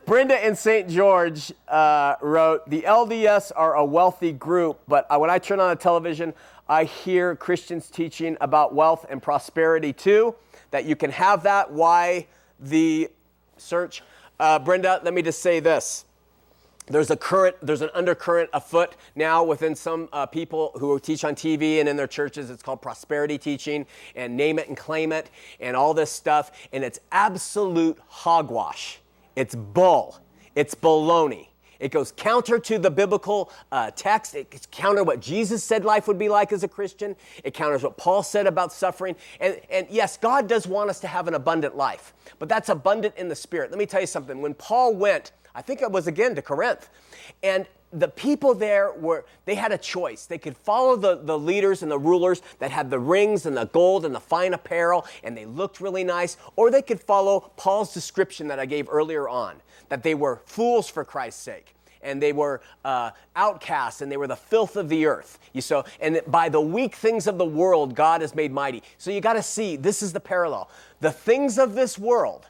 Brenda 0.08 0.46
in 0.46 0.56
St. 0.56 0.90
George 0.90 1.54
uh, 1.68 2.16
wrote 2.22 2.68
The 2.68 2.82
LDS 2.82 3.52
are 3.56 3.76
a 3.76 3.86
wealthy 3.86 4.32
group, 4.32 4.80
but 4.88 5.08
when 5.20 5.30
I 5.30 5.38
turn 5.38 5.60
on 5.60 5.70
the 5.70 5.76
television, 5.76 6.34
I 6.68 6.86
hear 6.86 7.36
Christians 7.36 7.88
teaching 7.92 8.36
about 8.42 8.74
wealth 8.74 9.06
and 9.08 9.22
prosperity 9.22 9.94
too, 9.94 10.34
that 10.72 10.86
you 10.86 10.96
can 10.96 11.12
have 11.12 11.44
that. 11.44 11.72
Why 11.72 12.26
the 12.60 13.12
search? 13.58 14.02
Uh, 14.40 14.58
Brenda, 14.58 15.02
let 15.04 15.14
me 15.14 15.22
just 15.22 15.40
say 15.40 15.60
this 15.60 16.06
there's 16.88 17.10
a 17.10 17.18
current 17.18 17.56
there's 17.62 17.82
an 17.82 17.90
undercurrent 17.94 18.50
afoot 18.54 18.96
now 19.16 19.44
within 19.44 19.76
some 19.76 20.10
uh, 20.14 20.26
people 20.26 20.72
who 20.76 21.00
teach 21.00 21.24
on 21.24 21.36
tv 21.36 21.80
and 21.80 21.90
in 21.90 21.98
their 21.98 22.08
churches. 22.08 22.50
It's 22.50 22.64
called 22.64 22.82
prosperity 22.82 23.38
teaching 23.38 23.86
and 24.16 24.38
name 24.38 24.60
it 24.60 24.68
and 24.68 24.78
claim 24.78 25.12
it 25.12 25.30
and 25.60 25.76
all 25.76 25.94
this 25.94 26.12
stuff. 26.12 26.52
And 26.72 26.84
it's 26.84 27.00
absolute 27.12 27.98
hogwash. 28.08 29.00
It's 29.36 29.56
bull. 29.56 30.20
It's 30.56 30.76
baloney 30.76 31.48
It 31.80 31.92
goes 31.92 32.12
counter 32.12 32.60
to 32.60 32.80
the 32.80 32.92
biblical 32.92 33.52
uh, 33.72 33.92
text. 33.92 34.36
It's 34.36 34.68
counter 34.72 35.04
what 35.04 35.20
Jesus 35.20 35.64
said 35.64 35.86
life 35.86 36.08
would 36.08 36.20
be 36.20 36.30
like 36.30 36.52
as 36.52 36.64
a 36.64 36.68
Christian. 36.68 37.16
It 37.44 37.54
counters 37.54 37.84
what 37.84 37.98
Paul 37.98 38.24
said 38.24 38.48
about 38.48 38.72
suffering. 38.72 39.16
And, 39.40 39.60
and 39.70 39.88
yes, 39.90 40.18
God 40.18 40.48
does 40.48 40.68
want 40.68 40.90
us 40.90 41.00
to 41.02 41.08
have 41.08 41.28
an 41.28 41.34
abundant 41.34 41.76
life, 41.76 42.14
but 42.40 42.50
that's 42.50 42.70
abundant 42.70 43.16
in 43.18 43.28
the 43.28 43.36
spirit. 43.36 43.72
Let 43.72 43.80
me 43.80 43.86
tell 43.86 44.02
you 44.02 44.08
something. 44.08 44.42
When 44.42 44.54
Paul 44.54 44.96
went, 44.96 45.32
I 45.54 45.62
think 45.62 45.82
it 45.82 45.92
was 45.92 46.08
again 46.08 46.36
to 46.36 46.42
Corinth, 46.42 46.90
and 47.42 47.66
the 48.00 48.08
people 48.08 48.54
there 48.54 48.92
were 48.94 49.26
they 49.46 49.56
had 49.56 49.72
a 49.72 49.78
choice. 49.78 50.26
They 50.26 50.38
could 50.38 50.58
follow 50.58 50.96
the, 50.96 51.16
the 51.16 51.38
leaders 51.38 51.82
and 51.82 51.92
the 51.92 52.00
rulers 52.00 52.42
that 52.60 52.72
had 52.72 52.90
the 52.90 53.00
rings 53.00 53.46
and 53.46 53.56
the 53.56 53.66
gold 53.66 54.06
and 54.06 54.14
the 54.14 54.20
fine 54.20 54.54
apparel 54.54 55.06
and 55.24 55.36
they 55.36 55.46
looked 55.46 55.80
really 55.80 56.04
nice 56.04 56.38
or 56.56 56.70
they 56.72 56.82
could 56.82 57.00
follow 57.00 57.52
paul's 57.58 57.94
description 57.94 58.48
that 58.48 58.60
i 58.60 58.66
gave 58.66 58.88
earlier 58.90 59.28
on 59.30 59.56
that 59.90 60.04
they 60.04 60.16
were 60.16 60.42
fools 60.46 60.90
for 60.90 61.04
christ's 61.04 61.42
sake 61.42 61.76
and 62.06 62.22
they 62.22 62.32
were 62.32 62.62
uh, 62.86 63.12
outcasts 63.36 64.02
and 64.02 64.12
they 64.12 64.18
were 64.18 64.28
the 64.28 64.36
filth 64.36 64.78
of 64.78 64.88
the 64.88 65.06
earth. 65.08 65.40
You 65.52 65.62
so 65.62 65.84
and 66.00 66.22
by 66.28 66.48
the 66.48 66.62
weak 66.62 66.96
things 66.96 67.28
of 67.28 67.38
the 67.38 67.46
world 67.46 67.96
god 67.96 68.22
has 68.22 68.36
made 68.36 68.52
mighty. 68.52 68.84
So 68.98 69.12
you 69.12 69.20
got 69.20 69.34
to 69.34 69.44
see 69.44 69.76
this 69.76 70.02
is 70.02 70.14
the 70.14 70.20
parallel. 70.20 70.70
The 71.02 71.12
things 71.12 71.58
of 71.58 71.74
this 71.74 71.98
world 71.98 72.48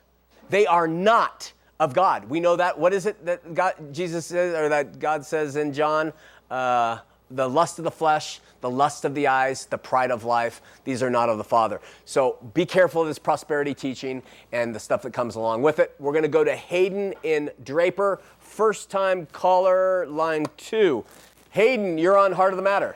they 0.49 0.67
are 0.67 0.87
not 0.87 1.51
of 1.79 1.93
God. 1.93 2.29
We 2.29 2.39
know 2.39 2.55
that. 2.55 2.77
What 2.79 2.93
is 2.93 3.05
it 3.05 3.25
that 3.25 3.53
God, 3.53 3.73
Jesus 3.91 4.27
says, 4.27 4.55
or 4.55 4.69
that 4.69 4.99
God 4.99 5.25
says 5.25 5.55
in 5.55 5.73
John? 5.73 6.13
Uh, 6.49 6.99
the 7.31 7.49
lust 7.49 7.79
of 7.79 7.83
the 7.83 7.91
flesh, 7.91 8.39
the 8.61 8.69
lust 8.69 9.03
of 9.03 9.15
the 9.15 9.27
eyes, 9.27 9.65
the 9.65 9.77
pride 9.77 10.11
of 10.11 10.23
life, 10.23 10.61
these 10.83 11.01
are 11.01 11.09
not 11.09 11.27
of 11.27 11.37
the 11.37 11.43
Father. 11.43 11.81
So 12.05 12.37
be 12.53 12.65
careful 12.65 13.01
of 13.01 13.07
this 13.07 13.19
prosperity 13.19 13.73
teaching 13.73 14.21
and 14.51 14.75
the 14.75 14.79
stuff 14.79 15.01
that 15.01 15.11
comes 15.11 15.35
along 15.35 15.63
with 15.63 15.79
it. 15.79 15.95
We're 15.99 16.11
going 16.11 16.23
to 16.23 16.29
go 16.29 16.43
to 16.43 16.55
Hayden 16.55 17.15
in 17.23 17.49
Draper, 17.63 18.21
first 18.39 18.91
time 18.91 19.27
caller, 19.31 20.05
line 20.07 20.45
two. 20.55 21.03
Hayden, 21.49 21.97
you're 21.97 22.17
on 22.17 22.31
Heart 22.31 22.53
of 22.53 22.57
the 22.57 22.63
Matter. 22.63 22.95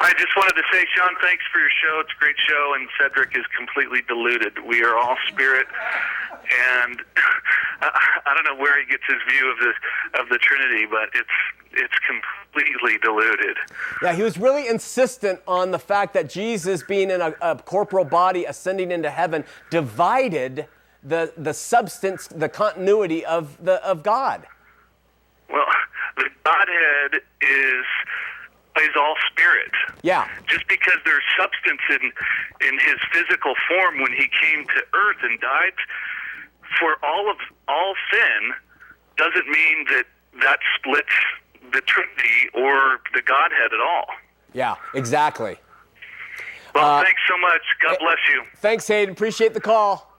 I 0.00 0.12
just 0.14 0.34
wanted 0.36 0.54
to 0.54 0.62
say, 0.72 0.84
Shawn, 0.96 1.14
thanks 1.20 1.44
for 1.52 1.60
your 1.60 1.70
show. 1.82 2.00
It's 2.00 2.10
a 2.16 2.18
great 2.18 2.36
show, 2.48 2.74
and 2.74 2.88
Cedric 3.00 3.36
is 3.36 3.44
completely 3.56 4.00
deluded. 4.08 4.52
We 4.66 4.82
are 4.82 4.96
all 4.96 5.16
spirit, 5.28 5.66
and 6.44 7.00
I 7.80 8.34
don't 8.34 8.44
know 8.44 8.60
where 8.62 8.78
he 8.80 8.90
gets 8.90 9.02
his 9.06 9.18
view 9.28 9.50
of 9.50 9.58
the 9.58 10.20
of 10.20 10.28
the 10.28 10.38
Trinity, 10.38 10.86
but 10.90 11.10
it's 11.14 11.28
it's 11.72 11.94
completely 12.06 12.98
deluded. 13.02 13.56
Yeah, 14.02 14.14
he 14.14 14.22
was 14.22 14.38
really 14.38 14.68
insistent 14.68 15.40
on 15.46 15.70
the 15.70 15.78
fact 15.78 16.14
that 16.14 16.28
Jesus, 16.28 16.82
being 16.82 17.10
in 17.10 17.20
a, 17.20 17.34
a 17.40 17.56
corporal 17.56 18.04
body 18.04 18.44
ascending 18.44 18.90
into 18.90 19.10
heaven, 19.10 19.44
divided 19.70 20.66
the 21.02 21.32
the 21.36 21.52
substance, 21.52 22.28
the 22.28 22.48
continuity 22.48 23.24
of 23.24 23.62
the 23.64 23.84
of 23.84 24.02
God. 24.02 24.46
Well, 25.50 25.66
the 26.16 26.28
Godhead 26.44 27.22
is 27.40 27.84
is 28.82 28.90
all 28.98 29.14
spirit. 29.30 29.70
Yeah. 30.02 30.28
Just 30.48 30.66
because 30.68 30.98
there's 31.04 31.22
substance 31.38 31.80
in 31.90 32.12
in 32.68 32.78
his 32.78 32.98
physical 33.12 33.54
form 33.68 34.00
when 34.00 34.12
he 34.12 34.28
came 34.42 34.64
to 34.66 34.80
earth 34.94 35.18
and 35.22 35.40
died 35.40 35.78
for 36.78 36.96
all 37.04 37.30
of 37.30 37.36
all 37.68 37.94
sin 38.12 38.52
doesn't 39.16 39.48
mean 39.48 39.86
that 39.90 40.04
that 40.42 40.58
splits 40.78 41.08
the 41.72 41.80
Trinity 41.82 42.48
or 42.54 43.00
the 43.14 43.22
Godhead 43.22 43.72
at 43.72 43.80
all. 43.80 44.06
Yeah, 44.52 44.74
exactly. 44.94 45.56
Well, 46.74 46.98
Uh, 46.98 47.02
thanks 47.04 47.20
so 47.28 47.38
much. 47.38 47.62
God 47.82 47.96
bless 48.00 48.18
you. 48.32 48.42
Thanks, 48.56 48.86
Hayden. 48.88 49.12
Appreciate 49.14 49.54
the 49.54 49.60
call. 49.60 50.12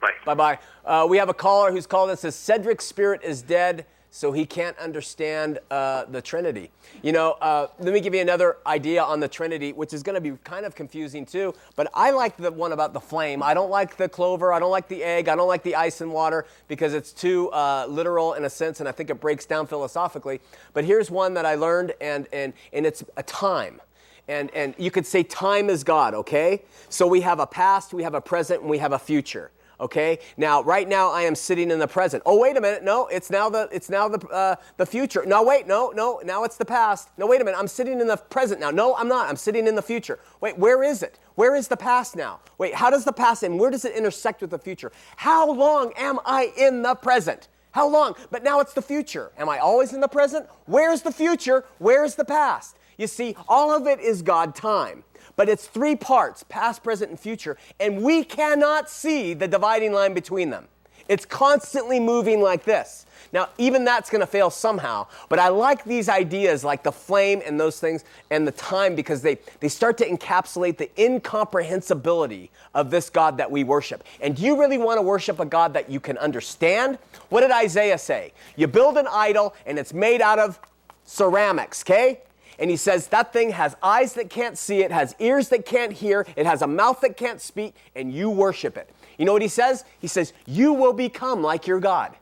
Bye. 0.00 0.10
Bye 0.24 0.34
bye. 0.34 0.58
Uh, 0.84 1.06
we 1.08 1.16
have 1.18 1.28
a 1.28 1.34
caller 1.34 1.70
who's 1.70 1.86
called 1.86 2.10
and 2.10 2.18
says 2.18 2.34
Cedric's 2.34 2.84
spirit 2.84 3.22
is 3.22 3.40
dead, 3.40 3.86
so 4.14 4.30
he 4.30 4.44
can't 4.44 4.78
understand 4.78 5.58
uh, 5.70 6.04
the 6.04 6.20
Trinity. 6.20 6.70
You 7.00 7.12
know, 7.12 7.32
uh, 7.40 7.68
let 7.78 7.94
me 7.94 8.00
give 8.00 8.14
you 8.14 8.20
another 8.20 8.58
idea 8.66 9.02
on 9.02 9.20
the 9.20 9.26
Trinity, 9.26 9.72
which 9.72 9.94
is 9.94 10.02
going 10.02 10.14
to 10.14 10.20
be 10.20 10.36
kind 10.44 10.66
of 10.66 10.74
confusing 10.74 11.24
too. 11.24 11.54
But 11.76 11.90
I 11.94 12.10
like 12.10 12.36
the 12.36 12.52
one 12.52 12.72
about 12.72 12.92
the 12.92 13.00
flame. 13.00 13.42
I 13.42 13.54
don't 13.54 13.70
like 13.70 13.96
the 13.96 14.10
clover. 14.10 14.52
I 14.52 14.58
don't 14.58 14.70
like 14.70 14.86
the 14.86 15.02
egg. 15.02 15.28
I 15.28 15.34
don't 15.34 15.48
like 15.48 15.62
the 15.62 15.74
ice 15.74 16.02
and 16.02 16.12
water 16.12 16.44
because 16.68 16.92
it's 16.92 17.10
too 17.10 17.48
uh, 17.52 17.86
literal 17.88 18.34
in 18.34 18.44
a 18.44 18.50
sense, 18.50 18.80
and 18.80 18.88
I 18.88 18.92
think 18.92 19.08
it 19.08 19.18
breaks 19.18 19.46
down 19.46 19.66
philosophically. 19.66 20.42
But 20.74 20.84
here's 20.84 21.10
one 21.10 21.32
that 21.34 21.46
I 21.46 21.54
learned, 21.54 21.94
and 21.98 22.28
and 22.34 22.52
and 22.74 22.84
it's 22.84 23.02
a 23.16 23.22
time 23.22 23.80
and, 24.28 24.50
and 24.54 24.74
you 24.78 24.90
could 24.90 25.04
say 25.04 25.24
time 25.24 25.68
is 25.68 25.82
God, 25.82 26.14
okay? 26.14 26.62
So 26.88 27.08
we 27.08 27.22
have 27.22 27.40
a 27.40 27.46
past, 27.46 27.92
we 27.92 28.04
have 28.04 28.14
a 28.14 28.20
present, 28.20 28.60
and 28.60 28.70
we 28.70 28.78
have 28.78 28.92
a 28.92 28.98
future. 28.98 29.50
Okay. 29.82 30.20
Now, 30.36 30.62
right 30.62 30.88
now, 30.88 31.10
I 31.10 31.22
am 31.22 31.34
sitting 31.34 31.72
in 31.72 31.80
the 31.80 31.88
present. 31.88 32.22
Oh, 32.24 32.38
wait 32.38 32.56
a 32.56 32.60
minute. 32.60 32.84
No, 32.84 33.08
it's 33.08 33.30
now 33.30 33.50
the 33.50 33.68
it's 33.72 33.90
now 33.90 34.08
the 34.08 34.24
uh, 34.28 34.54
the 34.76 34.86
future. 34.86 35.24
No, 35.26 35.42
wait. 35.42 35.66
No, 35.66 35.90
no. 35.90 36.20
Now 36.24 36.44
it's 36.44 36.56
the 36.56 36.64
past. 36.64 37.08
No, 37.18 37.26
wait 37.26 37.40
a 37.40 37.44
minute. 37.44 37.58
I'm 37.58 37.66
sitting 37.66 38.00
in 38.00 38.06
the 38.06 38.16
present 38.16 38.60
now. 38.60 38.70
No, 38.70 38.94
I'm 38.94 39.08
not. 39.08 39.28
I'm 39.28 39.34
sitting 39.36 39.66
in 39.66 39.74
the 39.74 39.82
future. 39.82 40.20
Wait, 40.40 40.56
where 40.56 40.84
is 40.84 41.02
it? 41.02 41.18
Where 41.34 41.56
is 41.56 41.66
the 41.66 41.76
past 41.76 42.14
now? 42.14 42.38
Wait, 42.58 42.76
how 42.76 42.90
does 42.90 43.04
the 43.04 43.12
past 43.12 43.42
end? 43.42 43.58
Where 43.58 43.72
does 43.72 43.84
it 43.84 43.96
intersect 43.96 44.40
with 44.40 44.50
the 44.50 44.58
future? 44.58 44.92
How 45.16 45.50
long 45.50 45.92
am 45.96 46.20
I 46.24 46.52
in 46.56 46.82
the 46.82 46.94
present? 46.94 47.48
How 47.72 47.88
long? 47.88 48.14
But 48.30 48.44
now 48.44 48.60
it's 48.60 48.74
the 48.74 48.82
future. 48.82 49.32
Am 49.36 49.48
I 49.48 49.58
always 49.58 49.92
in 49.92 50.00
the 50.00 50.08
present? 50.08 50.46
Where's 50.66 51.02
the 51.02 51.12
future? 51.12 51.64
Where's 51.78 52.14
the 52.14 52.24
past? 52.24 52.76
You 52.98 53.08
see, 53.08 53.34
all 53.48 53.74
of 53.74 53.88
it 53.88 53.98
is 53.98 54.22
God 54.22 54.54
time. 54.54 55.02
But 55.36 55.48
it's 55.48 55.66
three 55.66 55.96
parts 55.96 56.44
past, 56.44 56.82
present, 56.82 57.10
and 57.10 57.18
future. 57.18 57.56
And 57.80 58.02
we 58.02 58.24
cannot 58.24 58.90
see 58.90 59.34
the 59.34 59.48
dividing 59.48 59.92
line 59.92 60.14
between 60.14 60.50
them. 60.50 60.68
It's 61.08 61.24
constantly 61.24 62.00
moving 62.00 62.40
like 62.40 62.64
this. 62.64 63.06
Now, 63.32 63.48
even 63.58 63.84
that's 63.84 64.10
going 64.10 64.20
to 64.20 64.26
fail 64.26 64.50
somehow. 64.50 65.06
But 65.28 65.38
I 65.38 65.48
like 65.48 65.84
these 65.84 66.08
ideas 66.08 66.64
like 66.64 66.82
the 66.82 66.92
flame 66.92 67.42
and 67.44 67.58
those 67.58 67.80
things 67.80 68.04
and 68.30 68.46
the 68.46 68.52
time 68.52 68.94
because 68.94 69.22
they, 69.22 69.38
they 69.60 69.68
start 69.68 69.98
to 69.98 70.08
encapsulate 70.08 70.76
the 70.76 70.90
incomprehensibility 71.02 72.50
of 72.74 72.90
this 72.90 73.10
God 73.10 73.38
that 73.38 73.50
we 73.50 73.64
worship. 73.64 74.04
And 74.20 74.36
do 74.36 74.42
you 74.42 74.58
really 74.60 74.78
want 74.78 74.98
to 74.98 75.02
worship 75.02 75.40
a 75.40 75.46
God 75.46 75.74
that 75.74 75.90
you 75.90 75.98
can 75.98 76.18
understand? 76.18 76.98
What 77.30 77.40
did 77.40 77.50
Isaiah 77.50 77.98
say? 77.98 78.32
You 78.56 78.66
build 78.66 78.98
an 78.98 79.06
idol 79.10 79.54
and 79.66 79.78
it's 79.78 79.94
made 79.94 80.20
out 80.20 80.38
of 80.38 80.60
ceramics, 81.04 81.82
okay? 81.82 82.20
And 82.58 82.70
he 82.70 82.76
says 82.76 83.08
that 83.08 83.32
thing 83.32 83.50
has 83.50 83.76
eyes 83.82 84.14
that 84.14 84.30
can't 84.30 84.56
see, 84.56 84.80
it 84.80 84.90
has 84.90 85.14
ears 85.18 85.48
that 85.50 85.64
can't 85.66 85.92
hear, 85.92 86.26
it 86.36 86.46
has 86.46 86.62
a 86.62 86.66
mouth 86.66 87.00
that 87.00 87.16
can't 87.16 87.40
speak, 87.40 87.74
and 87.94 88.12
you 88.12 88.30
worship 88.30 88.76
it. 88.76 88.90
You 89.18 89.24
know 89.24 89.32
what 89.32 89.42
he 89.42 89.48
says? 89.48 89.84
He 90.00 90.06
says, 90.06 90.32
You 90.46 90.72
will 90.72 90.92
become 90.92 91.42
like 91.42 91.66
your 91.66 91.80
God. 91.80 92.14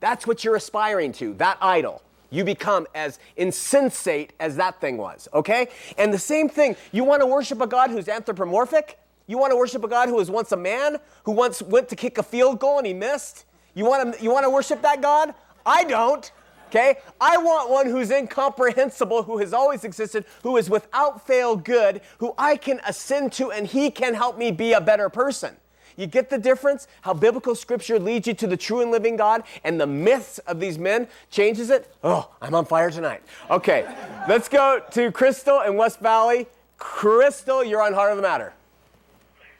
That's 0.00 0.26
what 0.26 0.44
you're 0.44 0.56
aspiring 0.56 1.12
to, 1.14 1.34
that 1.34 1.58
idol. 1.60 2.02
You 2.30 2.44
become 2.44 2.86
as 2.94 3.18
insensate 3.36 4.32
as 4.40 4.56
that 4.56 4.80
thing 4.80 4.96
was, 4.96 5.28
okay? 5.34 5.68
And 5.98 6.12
the 6.12 6.18
same 6.18 6.48
thing, 6.48 6.76
you 6.90 7.04
want 7.04 7.20
to 7.20 7.26
worship 7.26 7.60
a 7.60 7.66
God 7.66 7.90
who's 7.90 8.08
anthropomorphic? 8.08 8.98
You 9.26 9.38
want 9.38 9.52
to 9.52 9.56
worship 9.56 9.84
a 9.84 9.88
God 9.88 10.08
who 10.08 10.16
was 10.16 10.30
once 10.30 10.50
a 10.50 10.56
man, 10.56 10.96
who 11.24 11.32
once 11.32 11.60
went 11.62 11.88
to 11.90 11.96
kick 11.96 12.18
a 12.18 12.22
field 12.22 12.58
goal 12.58 12.78
and 12.78 12.86
he 12.86 12.94
missed? 12.94 13.44
You 13.74 13.84
want 13.84 14.14
to, 14.14 14.22
you 14.22 14.32
want 14.32 14.44
to 14.44 14.50
worship 14.50 14.82
that 14.82 15.02
God? 15.02 15.34
I 15.64 15.84
don't. 15.84 16.30
Okay? 16.72 16.96
I 17.20 17.36
want 17.36 17.68
one 17.68 17.86
who's 17.86 18.10
incomprehensible, 18.10 19.24
who 19.24 19.36
has 19.38 19.52
always 19.52 19.84
existed, 19.84 20.24
who 20.42 20.56
is 20.56 20.70
without 20.70 21.26
fail 21.26 21.54
good, 21.54 22.00
who 22.16 22.34
I 22.38 22.56
can 22.56 22.80
ascend 22.86 23.32
to, 23.34 23.52
and 23.52 23.66
he 23.66 23.90
can 23.90 24.14
help 24.14 24.38
me 24.38 24.50
be 24.50 24.72
a 24.72 24.80
better 24.80 25.10
person. 25.10 25.54
You 25.98 26.06
get 26.06 26.30
the 26.30 26.38
difference? 26.38 26.88
How 27.02 27.12
biblical 27.12 27.54
scripture 27.54 27.98
leads 27.98 28.26
you 28.26 28.32
to 28.32 28.46
the 28.46 28.56
true 28.56 28.80
and 28.80 28.90
living 28.90 29.16
God, 29.16 29.42
and 29.64 29.78
the 29.78 29.86
myths 29.86 30.38
of 30.38 30.60
these 30.60 30.78
men 30.78 31.08
changes 31.30 31.68
it? 31.68 31.94
Oh, 32.02 32.30
I'm 32.40 32.54
on 32.54 32.64
fire 32.64 32.90
tonight. 32.90 33.22
Okay, 33.50 33.86
let's 34.26 34.48
go 34.48 34.80
to 34.92 35.12
Crystal 35.12 35.60
in 35.60 35.76
West 35.76 36.00
Valley. 36.00 36.46
Crystal, 36.78 37.62
you're 37.62 37.82
on 37.82 37.92
Heart 37.92 38.12
of 38.12 38.16
the 38.16 38.22
Matter. 38.22 38.54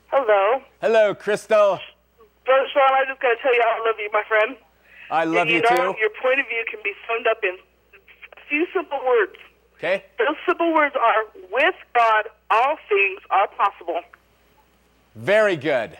Hello. 0.06 0.62
Hello, 0.80 1.14
Crystal. 1.14 1.78
Brother 2.46 2.68
Shawn, 2.72 2.90
I 2.90 3.04
just 3.06 3.20
got 3.20 3.28
to 3.28 3.36
tell 3.42 3.54
you 3.54 3.62
I 3.62 3.86
love 3.86 3.96
you, 3.98 4.08
my 4.14 4.22
friend. 4.26 4.56
I 5.12 5.24
love 5.24 5.48
you, 5.48 5.56
you 5.56 5.62
know, 5.62 5.68
too. 5.92 5.98
Your 6.00 6.10
point 6.22 6.40
of 6.40 6.48
view 6.48 6.64
can 6.70 6.80
be 6.82 6.92
summed 7.06 7.26
up 7.26 7.44
in 7.44 7.56
a 7.94 8.40
few 8.48 8.66
simple 8.74 8.98
words. 9.06 9.36
Okay? 9.76 10.04
Those 10.18 10.36
simple 10.48 10.72
words 10.72 10.96
are 10.96 11.24
with 11.52 11.74
God, 11.94 12.28
all 12.50 12.76
things 12.88 13.20
are 13.30 13.46
possible. 13.48 14.00
Very 15.14 15.56
good. 15.56 15.98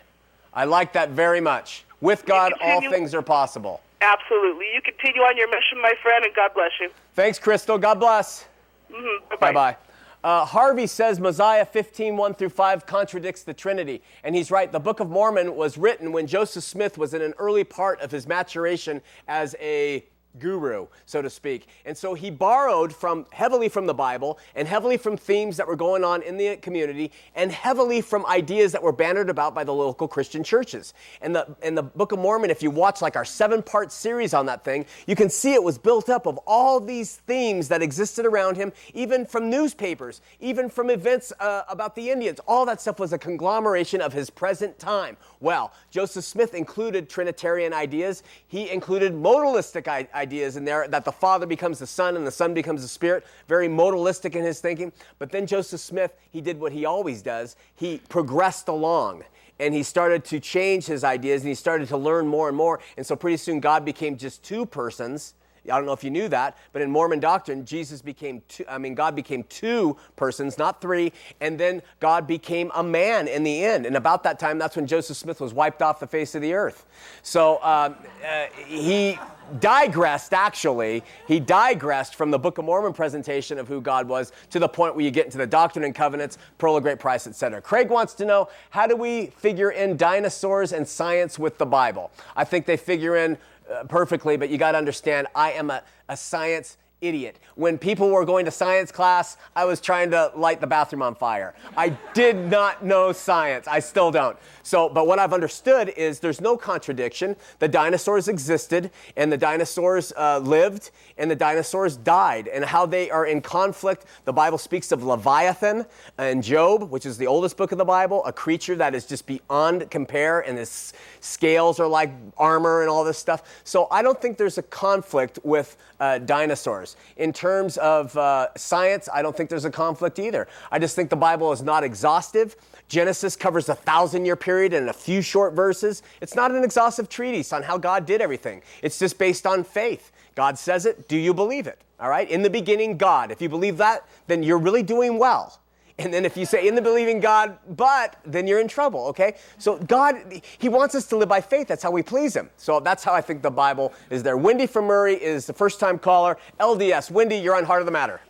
I 0.55 0.65
like 0.65 0.95
that 0.95 1.11
very 1.11 1.41
much. 1.43 1.85
With 2.01 2.25
God, 2.25 2.55
all 2.63 2.81
things 2.81 3.15
are 3.15 3.23
possible. 3.23 3.81
Absolutely. 4.01 4.67
You 4.75 4.81
continue 4.81 5.21
on 5.23 5.37
your 5.37 5.49
mission, 5.49 5.81
my 5.81 5.93
friend, 6.03 6.25
and 6.25 6.35
God 6.35 6.53
bless 6.55 6.71
you. 6.81 6.91
Thanks, 7.15 7.39
Crystal. 7.39 7.77
God 7.79 8.01
bless. 8.01 8.47
hmm 8.91 9.37
Bye 9.39 9.53
bye. 9.53 9.77
Uh, 10.25 10.45
Harvey 10.45 10.87
says 10.87 11.19
Mosiah 11.19 11.65
15, 11.65 12.17
1 12.17 12.35
through 12.35 12.49
5 12.51 12.87
contradicts 12.87 13.43
the 13.43 13.53
Trinity. 13.53 14.03
And 14.23 14.37
he's 14.37 14.51
right. 14.53 14.71
The 14.71 14.79
Book 14.79 15.01
of 15.01 15.11
Mormon 15.11 15.57
was 15.57 15.77
written 15.77 16.13
when 16.13 16.29
Joseph 16.29 16.63
Smith 16.63 16.97
was 16.97 17.13
in 17.13 17.23
an 17.23 17.35
early 17.39 17.65
part 17.65 18.01
of 18.01 18.13
his 18.13 18.29
maturation 18.29 19.03
as 19.27 19.57
a 19.61 20.05
guru, 20.39 20.87
so 21.05 21.21
to 21.21 21.29
speak. 21.29 21.67
And 21.85 21.97
so 21.97 22.15
he 22.15 22.31
borrowed 22.31 22.95
from 22.95 23.27
heavily 23.33 23.69
from 23.69 23.87
the 23.87 23.95
Bible 23.95 24.39
and 24.55 24.67
heavily 24.67 24.97
from 24.97 25.17
themes 25.17 25.59
that 25.59 25.67
were 25.67 25.77
going 25.77 26.05
on 26.05 26.23
in 26.23 26.37
the 26.39 26.57
community 26.57 27.13
and 27.35 27.53
heavily 27.53 28.01
from 28.01 28.25
ideas 28.27 28.73
that 28.73 28.83
were 28.83 28.93
bannered 28.93 29.29
about 29.29 29.55
by 29.55 29.65
the 29.65 29.75
local 29.75 30.09
Christian 30.09 30.43
churches. 30.43 30.95
And 31.21 31.37
the 31.37 31.55
in 31.63 31.75
the 31.75 31.83
Book 31.83 32.13
of 32.13 32.19
Mormon, 32.19 32.51
if 32.51 32.63
you 32.63 32.71
watch 32.71 33.03
like 33.03 33.15
our 33.15 33.25
seven-part 33.25 33.93
series 33.93 34.33
on 34.33 34.47
that 34.47 34.65
thing, 34.65 34.87
you 35.07 35.15
can 35.15 35.29
see 35.29 35.53
it 35.53 35.63
was 35.63 35.77
built 35.77 36.09
up 36.09 36.27
of 36.27 36.39
all 36.47 36.81
these 36.81 37.17
themes 37.17 37.69
that 37.69 37.83
existed 37.83 38.25
around 38.25 38.57
him, 38.57 38.73
even 38.95 39.27
from 39.27 39.51
newspapers, 39.51 40.23
even 40.41 40.71
from 40.71 40.89
events 40.89 41.33
uh, 41.41 41.63
about 41.69 41.95
the 41.95 42.11
Indians. 42.11 42.41
All 42.49 42.65
that 42.67 42.81
stuff 42.81 42.99
was 42.99 43.13
a 43.13 43.19
conglomeration 43.19 44.01
of 44.01 44.13
his 44.13 44.31
present 44.31 44.79
time. 44.79 45.17
Well, 45.41 45.73
Joseph 45.91 46.25
Smith 46.25 46.55
included 46.55 47.11
Trinitarian 47.11 47.73
ideas. 47.75 48.23
He 48.49 48.71
included 48.71 49.13
modalistic 49.13 49.89
ideas 49.89 50.22
in 50.57 50.65
there 50.65 50.87
that 50.89 51.05
the 51.05 51.13
Father 51.13 51.47
becomes 51.47 51.79
the 51.79 51.87
Son 51.87 52.17
and 52.17 52.27
the 52.27 52.31
Son 52.31 52.55
becomes 52.55 52.83
the 52.83 52.89
Spirit. 52.89 53.27
Very 53.49 53.69
modalistic 53.69 54.35
in 54.35 54.45
his 54.45 54.61
thinking. 54.61 54.93
But 55.19 55.31
then 55.31 55.47
Joseph 55.47 55.81
Smith, 55.81 56.15
he 56.31 56.41
did 56.41 56.61
what 56.61 56.73
he 56.73 56.85
always 56.85 57.23
does. 57.23 57.57
He 57.75 57.99
progressed 58.09 58.69
along 58.69 59.25
and 59.59 59.75
he 59.75 59.83
started 59.83 60.25
to 60.27 60.41
change 60.41 60.87
his 60.87 61.05
ideas 61.05 61.43
and 61.43 61.49
he 61.49 61.55
started 61.55 61.89
to 61.89 61.97
learn 61.97 62.27
more 62.27 62.49
and 62.49 62.57
more. 62.57 62.81
And 62.97 63.07
so 63.07 63.17
pretty 63.17 63.37
soon 63.37 63.61
God 63.61 63.85
became 63.85 64.17
just 64.17 64.43
two 64.43 64.67
persons 64.67 65.35
I 65.71 65.77
don't 65.77 65.87
know 65.87 65.93
if 65.93 66.03
you 66.03 66.11
knew 66.11 66.29
that, 66.29 66.59
but 66.73 66.83
in 66.83 66.91
Mormon 66.91 67.21
doctrine, 67.21 67.65
Jesus 67.65 68.03
became 68.03 68.43
two, 68.49 68.65
I 68.69 68.79
mean, 68.79 68.95
God 68.95 69.15
became 69.15 69.45
two 69.45 69.97
persons, 70.17 70.59
not 70.59 70.81
three, 70.81 71.13
and 71.41 71.59
then 71.59 71.83
God 72.01 72.27
became 72.27 72.73
a 72.75 72.83
man 72.83 73.29
in 73.29 73.45
the 73.45 73.65
end. 73.65 73.87
And 73.87 73.97
about 73.97 74.25
that 74.25 74.39
time, 74.39 74.59
that's 74.59 74.75
when 74.75 74.87
Joseph 74.87 75.17
Smith 75.17 75.41
was 75.41 75.55
wiped 75.55 75.81
off 75.81 76.01
the 76.01 76.07
face 76.07 76.35
of 76.35 76.43
the 76.43 76.55
earth. 76.55 76.85
So 77.23 77.63
um, 77.63 77.95
uh, 78.27 78.47
he 78.67 79.19
digressed, 79.61 80.33
actually, 80.33 81.03
he 81.27 81.39
digressed 81.39 82.15
from 82.15 82.31
the 82.31 82.39
Book 82.39 82.59
of 82.59 82.65
Mormon 82.65 82.93
presentation 82.93 83.59
of 83.59 83.69
who 83.69 83.81
God 83.81 84.09
was 84.09 84.33
to 84.51 84.59
the 84.59 84.69
point 84.69 84.95
where 84.95 85.05
you 85.05 85.11
get 85.11 85.27
into 85.27 85.39
the 85.39 85.47
Doctrine 85.47 85.85
and 85.85 85.95
Covenants, 85.95 86.39
Pearl 86.59 86.77
of 86.77 86.83
Great 86.83 86.99
Price, 86.99 87.27
etc. 87.27 87.61
Craig 87.61 87.91
wants 87.91 88.15
to 88.15 88.25
know 88.25 88.49
how 88.71 88.87
do 88.87 88.97
we 88.97 89.27
figure 89.27 89.71
in 89.71 89.97
dinosaurs 89.97 90.73
and 90.73 90.87
science 90.87 91.39
with 91.39 91.59
the 91.59 91.67
Bible? 91.67 92.11
I 92.37 92.45
think 92.45 92.67
they 92.67 92.77
figure 92.77 93.17
in 93.17 93.39
Uh, 93.73 93.85
perfectly, 93.85 94.37
but 94.37 94.51
you 94.51 94.59
got 94.59 94.73
to 94.73 94.79
understand 94.79 95.27
I 95.35 95.53
am 95.53 95.71
a, 95.71 95.83
a 96.09 96.17
science 96.17 96.77
idiot. 97.03 97.39
When 97.57 97.77
people 97.77 98.09
were 98.09 98.25
going 98.25 98.47
to 98.47 98.51
science 98.51 98.91
class, 98.91 99.37
I 99.55 99.67
was 99.67 99.81
trying 99.81 100.11
to 100.13 100.33
light 100.35 100.61
the 100.61 100.67
bathroom 100.67 101.03
on 101.03 101.15
fire. 101.15 101.55
I 101.77 101.91
did 102.15 102.37
not 102.37 102.83
know 102.85 103.13
science. 103.13 103.69
I 103.69 103.81
still 103.81 104.11
don't. 104.11 104.39
So, 104.63 104.89
but 104.89 105.07
what 105.07 105.19
I've 105.19 105.35
understood 105.35 105.91
is 105.91 106.21
there's 106.21 106.41
no 106.41 106.57
contradiction. 106.57 107.37
The 107.59 107.69
dinosaurs 107.69 108.29
existed, 108.29 108.91
and 109.17 109.31
the 109.31 109.37
dinosaurs 109.37 110.13
uh, 110.17 110.39
lived, 110.39 110.91
and 111.19 111.31
the 111.31 111.37
dinosaurs 111.37 111.97
died, 111.97 112.49
and 112.49 112.65
how 112.65 112.87
they 112.87 113.11
are 113.11 113.27
in 113.27 113.41
conflict. 113.43 114.07
The 114.25 114.33
Bible 114.33 114.59
speaks 114.59 114.93
of 114.93 115.03
Leviathan 115.03 115.85
and 116.17 116.43
Job, 116.43 116.91
which 116.91 117.05
is 117.05 117.19
the 117.19 117.27
oldest 117.27 117.57
book 117.57 117.73
of 117.73 117.79
the 117.79 117.85
Bible, 117.85 118.25
a 118.25 118.33
creature 118.33 118.77
that 118.77 118.95
is 118.95 119.05
just 119.05 119.27
beyond 119.27 119.91
compare, 119.91 120.41
and 120.41 120.57
his 120.57 120.93
scales 121.21 121.81
are 121.81 121.89
like 121.89 122.13
armor 122.39 122.83
and 122.83 122.89
all 122.89 123.05
this 123.05 123.19
stuff. 123.19 123.61
So 123.65 123.89
I 123.91 124.03
don't 124.03 124.21
think 124.21 124.39
there's 124.39 124.59
a 124.59 124.63
conflict 124.63 125.39
with 125.43 125.77
uh, 125.99 126.19
dinosaurs. 126.19 126.92
In 127.17 127.33
terms 127.33 127.77
of 127.79 128.17
uh, 128.17 128.49
science, 128.57 129.09
I 129.13 129.23
don't 129.23 129.37
think 129.37 129.51
there's 129.51 129.65
a 129.65 129.71
conflict 129.71 130.19
either. 130.19 130.49
I 130.71 130.79
just 130.79 130.97
think 130.97 131.11
the 131.11 131.17
Bible 131.17 131.53
is 131.53 131.63
not 131.63 131.85
exhaustive. 131.85 132.57
Genesis 132.89 133.37
covers 133.37 133.69
a 133.69 133.75
thousand 133.75 134.25
year 134.25 134.37
period 134.37 134.73
in 134.73 134.89
a 134.89 134.93
few 134.93 135.23
short 135.23 135.55
verses. 135.55 136.03
It's 136.21 136.35
not 136.35 136.51
an 136.51 136.65
exhaustive 136.65 137.09
treatise 137.09 137.53
on 137.53 137.63
how 137.63 137.79
God 137.79 138.07
did 138.07 138.21
everything, 138.21 138.63
it's 138.83 138.99
just 138.99 139.19
based 139.19 139.47
on 139.47 139.65
faith. 139.65 140.13
God 140.35 140.59
says 140.59 140.87
it, 140.87 141.09
do 141.09 141.17
you 141.17 141.35
believe 141.35 141.67
it? 141.67 141.79
All 142.01 142.09
right? 142.09 142.29
In 142.29 142.43
the 142.43 142.51
beginning, 142.51 142.97
God. 142.97 143.31
If 143.31 143.41
you 143.43 143.49
believe 143.49 143.77
that, 143.77 144.09
then 144.27 144.43
you're 144.43 144.59
really 144.59 144.83
doing 144.83 145.19
well. 145.19 145.61
And 146.03 146.13
then 146.13 146.25
if 146.25 146.37
you 146.37 146.45
say 146.45 146.67
in 146.67 146.75
the 146.75 146.83
believing 146.83 147.21
God, 147.21 147.57
but, 147.69 148.17
then 148.25 148.49
you're 148.49 148.61
in 148.61 148.67
trouble, 148.67 149.07
okay? 149.07 149.37
So 149.59 149.79
God, 149.79 150.17
He 150.59 150.69
wants 150.69 150.97
us 150.97 151.07
to 151.07 151.17
live 151.17 151.29
by 151.29 151.41
faith. 151.41 151.69
That's 151.69 151.83
how 151.83 151.93
we 151.93 152.03
please 152.03 152.35
Him. 152.35 152.51
So 152.57 152.81
that's 152.81 153.05
how 153.05 153.15
I 153.15 153.21
think 153.21 153.43
the 153.43 153.51
Bible 153.51 153.93
is 154.11 154.23
there. 154.23 154.37
Wendy 154.37 154.67
from 154.67 154.87
Murray 154.87 155.15
is 155.15 155.47
the 155.47 155.53
first 155.53 155.79
time 155.79 155.99
caller. 155.99 156.37
LDS. 156.59 157.11
Wendy, 157.11 157.37
you're 157.37 157.55
on 157.55 157.65
Heart 157.65 157.83
of 157.83 157.87
the 157.87 157.93
Matter. 157.93 158.21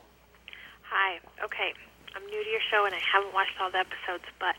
Hi. 0.83 1.19
Okay. 1.43 1.73
I'm 2.15 2.27
new 2.27 2.45
to 2.45 2.51
your 2.51 2.61
show 2.71 2.85
and 2.85 2.95
I 2.95 2.99
haven't 2.99 3.33
watched 3.33 3.59
all 3.61 3.71
the 3.71 3.79
episodes, 3.79 4.25
but 4.39 4.57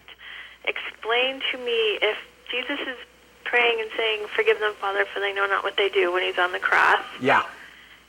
explain 0.66 1.42
to 1.52 1.58
me 1.60 2.00
if 2.02 2.18
Jesus 2.50 2.80
is 2.80 2.98
praying 3.44 3.80
and 3.80 3.90
saying, 3.96 4.26
Forgive 4.36 4.60
them, 4.60 4.74
Father, 4.82 5.06
for 5.06 5.20
they 5.20 5.34
know 5.34 5.46
not 5.46 5.64
what 5.64 5.78
they 5.78 5.90
do 5.90 6.12
when 6.12 6.24
He's 6.24 6.40
on 6.40 6.52
the 6.52 6.60
cross. 6.60 7.04
Yeah. 7.22 7.46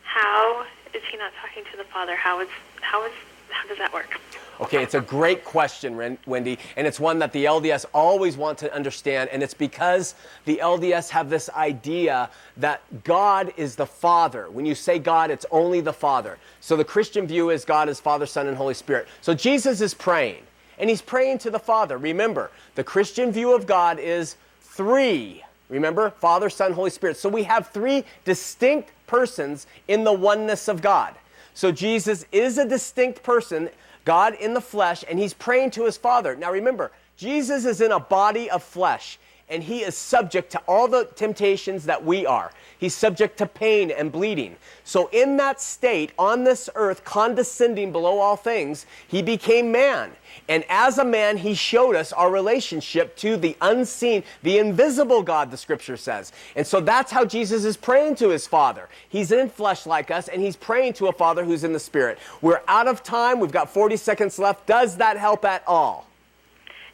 How 0.02 0.64
is 0.94 1.02
He 1.10 1.18
not 1.18 1.32
talking 1.40 1.64
to 1.70 1.76
the 1.76 1.84
Father? 1.84 2.16
How 2.16 2.40
is, 2.40 2.48
how 2.80 3.04
is, 3.04 3.12
how 3.54 3.68
does 3.68 3.78
that 3.78 3.92
work? 3.92 4.20
Okay, 4.60 4.82
it's 4.82 4.94
a 4.94 5.00
great 5.00 5.44
question, 5.44 6.16
Wendy, 6.26 6.58
and 6.76 6.86
it's 6.86 7.00
one 7.00 7.18
that 7.18 7.32
the 7.32 7.44
LDS 7.44 7.86
always 7.92 8.36
want 8.36 8.56
to 8.58 8.72
understand, 8.72 9.28
and 9.30 9.42
it's 9.42 9.54
because 9.54 10.14
the 10.44 10.58
LDS 10.62 11.10
have 11.10 11.28
this 11.28 11.50
idea 11.50 12.30
that 12.58 12.80
God 13.02 13.52
is 13.56 13.74
the 13.74 13.86
Father. 13.86 14.48
When 14.48 14.64
you 14.64 14.76
say 14.76 15.00
God, 15.00 15.32
it's 15.32 15.44
only 15.50 15.80
the 15.80 15.92
Father. 15.92 16.38
So 16.60 16.76
the 16.76 16.84
Christian 16.84 17.26
view 17.26 17.50
is 17.50 17.64
God 17.64 17.88
is 17.88 17.98
Father, 17.98 18.26
Son, 18.26 18.46
and 18.46 18.56
Holy 18.56 18.74
Spirit. 18.74 19.08
So 19.22 19.34
Jesus 19.34 19.80
is 19.80 19.92
praying, 19.92 20.42
and 20.78 20.88
he's 20.88 21.02
praying 21.02 21.38
to 21.38 21.50
the 21.50 21.58
Father. 21.58 21.98
Remember, 21.98 22.52
the 22.76 22.84
Christian 22.84 23.32
view 23.32 23.54
of 23.54 23.66
God 23.66 23.98
is 23.98 24.36
three. 24.60 25.42
Remember, 25.68 26.10
Father, 26.10 26.48
Son, 26.48 26.72
Holy 26.72 26.90
Spirit. 26.90 27.16
So 27.16 27.28
we 27.28 27.42
have 27.42 27.68
three 27.70 28.04
distinct 28.24 28.90
persons 29.08 29.66
in 29.88 30.04
the 30.04 30.12
oneness 30.12 30.68
of 30.68 30.80
God. 30.80 31.14
So 31.54 31.72
Jesus 31.72 32.26
is 32.32 32.58
a 32.58 32.68
distinct 32.68 33.22
person 33.22 33.70
God 34.04 34.34
in 34.34 34.52
the 34.52 34.60
flesh, 34.60 35.04
and 35.08 35.18
he's 35.18 35.32
praying 35.32 35.70
to 35.72 35.84
his 35.84 35.96
Father. 35.96 36.36
Now 36.36 36.52
remember, 36.52 36.92
Jesus 37.16 37.64
is 37.64 37.80
in 37.80 37.92
a 37.92 38.00
body 38.00 38.50
of 38.50 38.62
flesh, 38.62 39.18
and 39.48 39.62
he 39.62 39.80
is 39.80 39.96
subject 39.96 40.50
to 40.52 40.58
all 40.66 40.88
the 40.88 41.04
temptations 41.14 41.84
that 41.84 42.04
we 42.04 42.24
are. 42.24 42.50
He's 42.78 42.94
subject 42.94 43.38
to 43.38 43.46
pain 43.46 43.90
and 43.90 44.10
bleeding. 44.10 44.56
So, 44.84 45.08
in 45.12 45.36
that 45.36 45.60
state, 45.60 46.12
on 46.18 46.44
this 46.44 46.68
earth, 46.74 47.04
condescending 47.04 47.92
below 47.92 48.18
all 48.18 48.36
things, 48.36 48.86
he 49.06 49.22
became 49.22 49.70
man. 49.70 50.12
And 50.48 50.64
as 50.68 50.98
a 50.98 51.04
man, 51.04 51.36
he 51.36 51.54
showed 51.54 51.94
us 51.94 52.12
our 52.12 52.30
relationship 52.30 53.16
to 53.16 53.36
the 53.36 53.56
unseen, 53.60 54.24
the 54.42 54.58
invisible 54.58 55.22
God, 55.22 55.50
the 55.50 55.56
scripture 55.56 55.96
says. 55.96 56.32
And 56.56 56.66
so 56.66 56.80
that's 56.80 57.12
how 57.12 57.24
Jesus 57.24 57.64
is 57.64 57.76
praying 57.76 58.16
to 58.16 58.30
his 58.30 58.46
Father. 58.46 58.88
He's 59.08 59.30
in 59.30 59.48
flesh 59.48 59.86
like 59.86 60.10
us, 60.10 60.28
and 60.28 60.42
he's 60.42 60.56
praying 60.56 60.94
to 60.94 61.06
a 61.06 61.12
Father 61.12 61.44
who's 61.44 61.64
in 61.64 61.72
the 61.72 61.80
Spirit. 61.80 62.18
We're 62.42 62.62
out 62.66 62.88
of 62.88 63.02
time. 63.02 63.40
We've 63.40 63.52
got 63.52 63.70
40 63.70 63.96
seconds 63.96 64.38
left. 64.38 64.66
Does 64.66 64.96
that 64.96 65.16
help 65.16 65.44
at 65.44 65.62
all? 65.66 66.06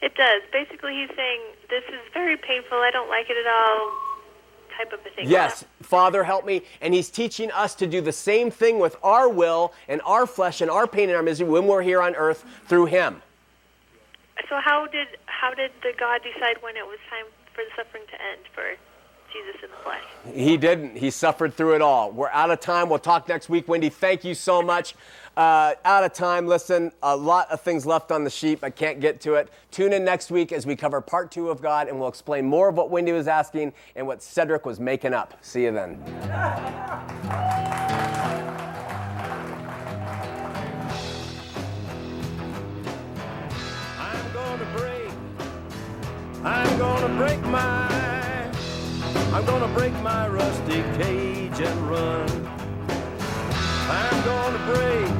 It 0.02 0.14
does. 0.14 0.42
Basically, 0.52 0.94
he's 0.94 1.14
saying, 1.16 1.40
This 1.68 1.84
is 1.88 2.00
very 2.12 2.36
painful. 2.36 2.78
I 2.78 2.90
don't 2.90 3.08
like 3.08 3.28
it 3.28 3.36
at 3.36 3.46
all. 3.46 3.92
Type 4.76 4.92
of 4.92 5.00
a 5.00 5.10
thing. 5.10 5.28
Yes, 5.28 5.64
Father, 5.82 6.24
help 6.24 6.46
me. 6.46 6.62
And 6.80 6.94
he's 6.94 7.10
teaching 7.10 7.50
us 7.50 7.74
to 7.76 7.86
do 7.86 8.00
the 8.00 8.12
same 8.12 8.50
thing 8.50 8.78
with 8.78 8.96
our 9.02 9.28
will 9.28 9.74
and 9.88 10.00
our 10.06 10.26
flesh 10.26 10.62
and 10.62 10.70
our 10.70 10.86
pain 10.86 11.08
and 11.10 11.16
our 11.16 11.22
misery 11.22 11.48
when 11.48 11.66
we're 11.66 11.82
here 11.82 12.00
on 12.00 12.14
earth 12.14 12.44
through 12.66 12.86
him. 12.86 13.20
So 14.48 14.58
how 14.62 14.86
did 14.86 15.08
how 15.26 15.52
did 15.54 15.70
the 15.82 15.92
God 15.98 16.22
decide 16.22 16.62
when 16.62 16.76
it 16.76 16.86
was 16.86 16.98
time 17.10 17.26
for 17.54 17.62
the 17.62 17.70
suffering 17.76 18.04
to 18.10 18.22
end 18.22 18.40
for 18.54 18.64
Jesus 19.32 19.62
in 19.62 19.70
the 19.70 19.76
flesh? 19.82 20.02
He 20.34 20.56
didn't. 20.56 20.96
He 20.96 21.10
suffered 21.10 21.54
through 21.54 21.74
it 21.74 21.82
all. 21.82 22.10
We're 22.10 22.30
out 22.30 22.50
of 22.50 22.60
time. 22.60 22.88
We'll 22.88 22.98
talk 22.98 23.28
next 23.28 23.48
week. 23.48 23.68
Wendy, 23.68 23.90
thank 23.90 24.24
you 24.24 24.34
so 24.34 24.62
much. 24.62 24.94
Uh, 25.36 25.74
out 25.84 26.04
of 26.04 26.12
time. 26.12 26.46
Listen, 26.46 26.92
a 27.02 27.16
lot 27.16 27.50
of 27.50 27.60
things 27.60 27.86
left 27.86 28.12
on 28.12 28.24
the 28.24 28.30
sheet. 28.30 28.58
I 28.62 28.70
can't 28.70 29.00
get 29.00 29.20
to 29.22 29.34
it. 29.34 29.48
Tune 29.70 29.92
in 29.92 30.04
next 30.04 30.30
week 30.30 30.52
as 30.52 30.66
we 30.66 30.76
cover 30.76 31.00
part 31.00 31.30
two 31.30 31.48
of 31.48 31.62
God, 31.62 31.88
and 31.88 31.98
we'll 31.98 32.08
explain 32.08 32.44
more 32.44 32.68
of 32.68 32.76
what 32.76 32.90
Wendy 32.90 33.12
was 33.12 33.28
asking 33.28 33.72
and 33.96 34.06
what 34.06 34.22
Cedric 34.22 34.66
was 34.66 34.78
making 34.80 35.14
up. 35.14 35.34
See 35.40 35.64
you 35.64 35.72
then. 35.72 36.02
I'm 46.42 46.78
gonna 46.78 47.18
break 47.18 47.42
my, 47.42 48.50
I'm 49.32 49.44
gonna 49.44 49.68
break 49.74 49.92
my 50.02 50.26
rusty 50.28 50.82
cage 50.96 51.60
and 51.60 51.90
run. 51.90 52.28
I'm 53.90 54.24
gonna 54.24 54.58
break, 54.72 55.06
I'm 55.06 55.08
gonna 55.08 55.19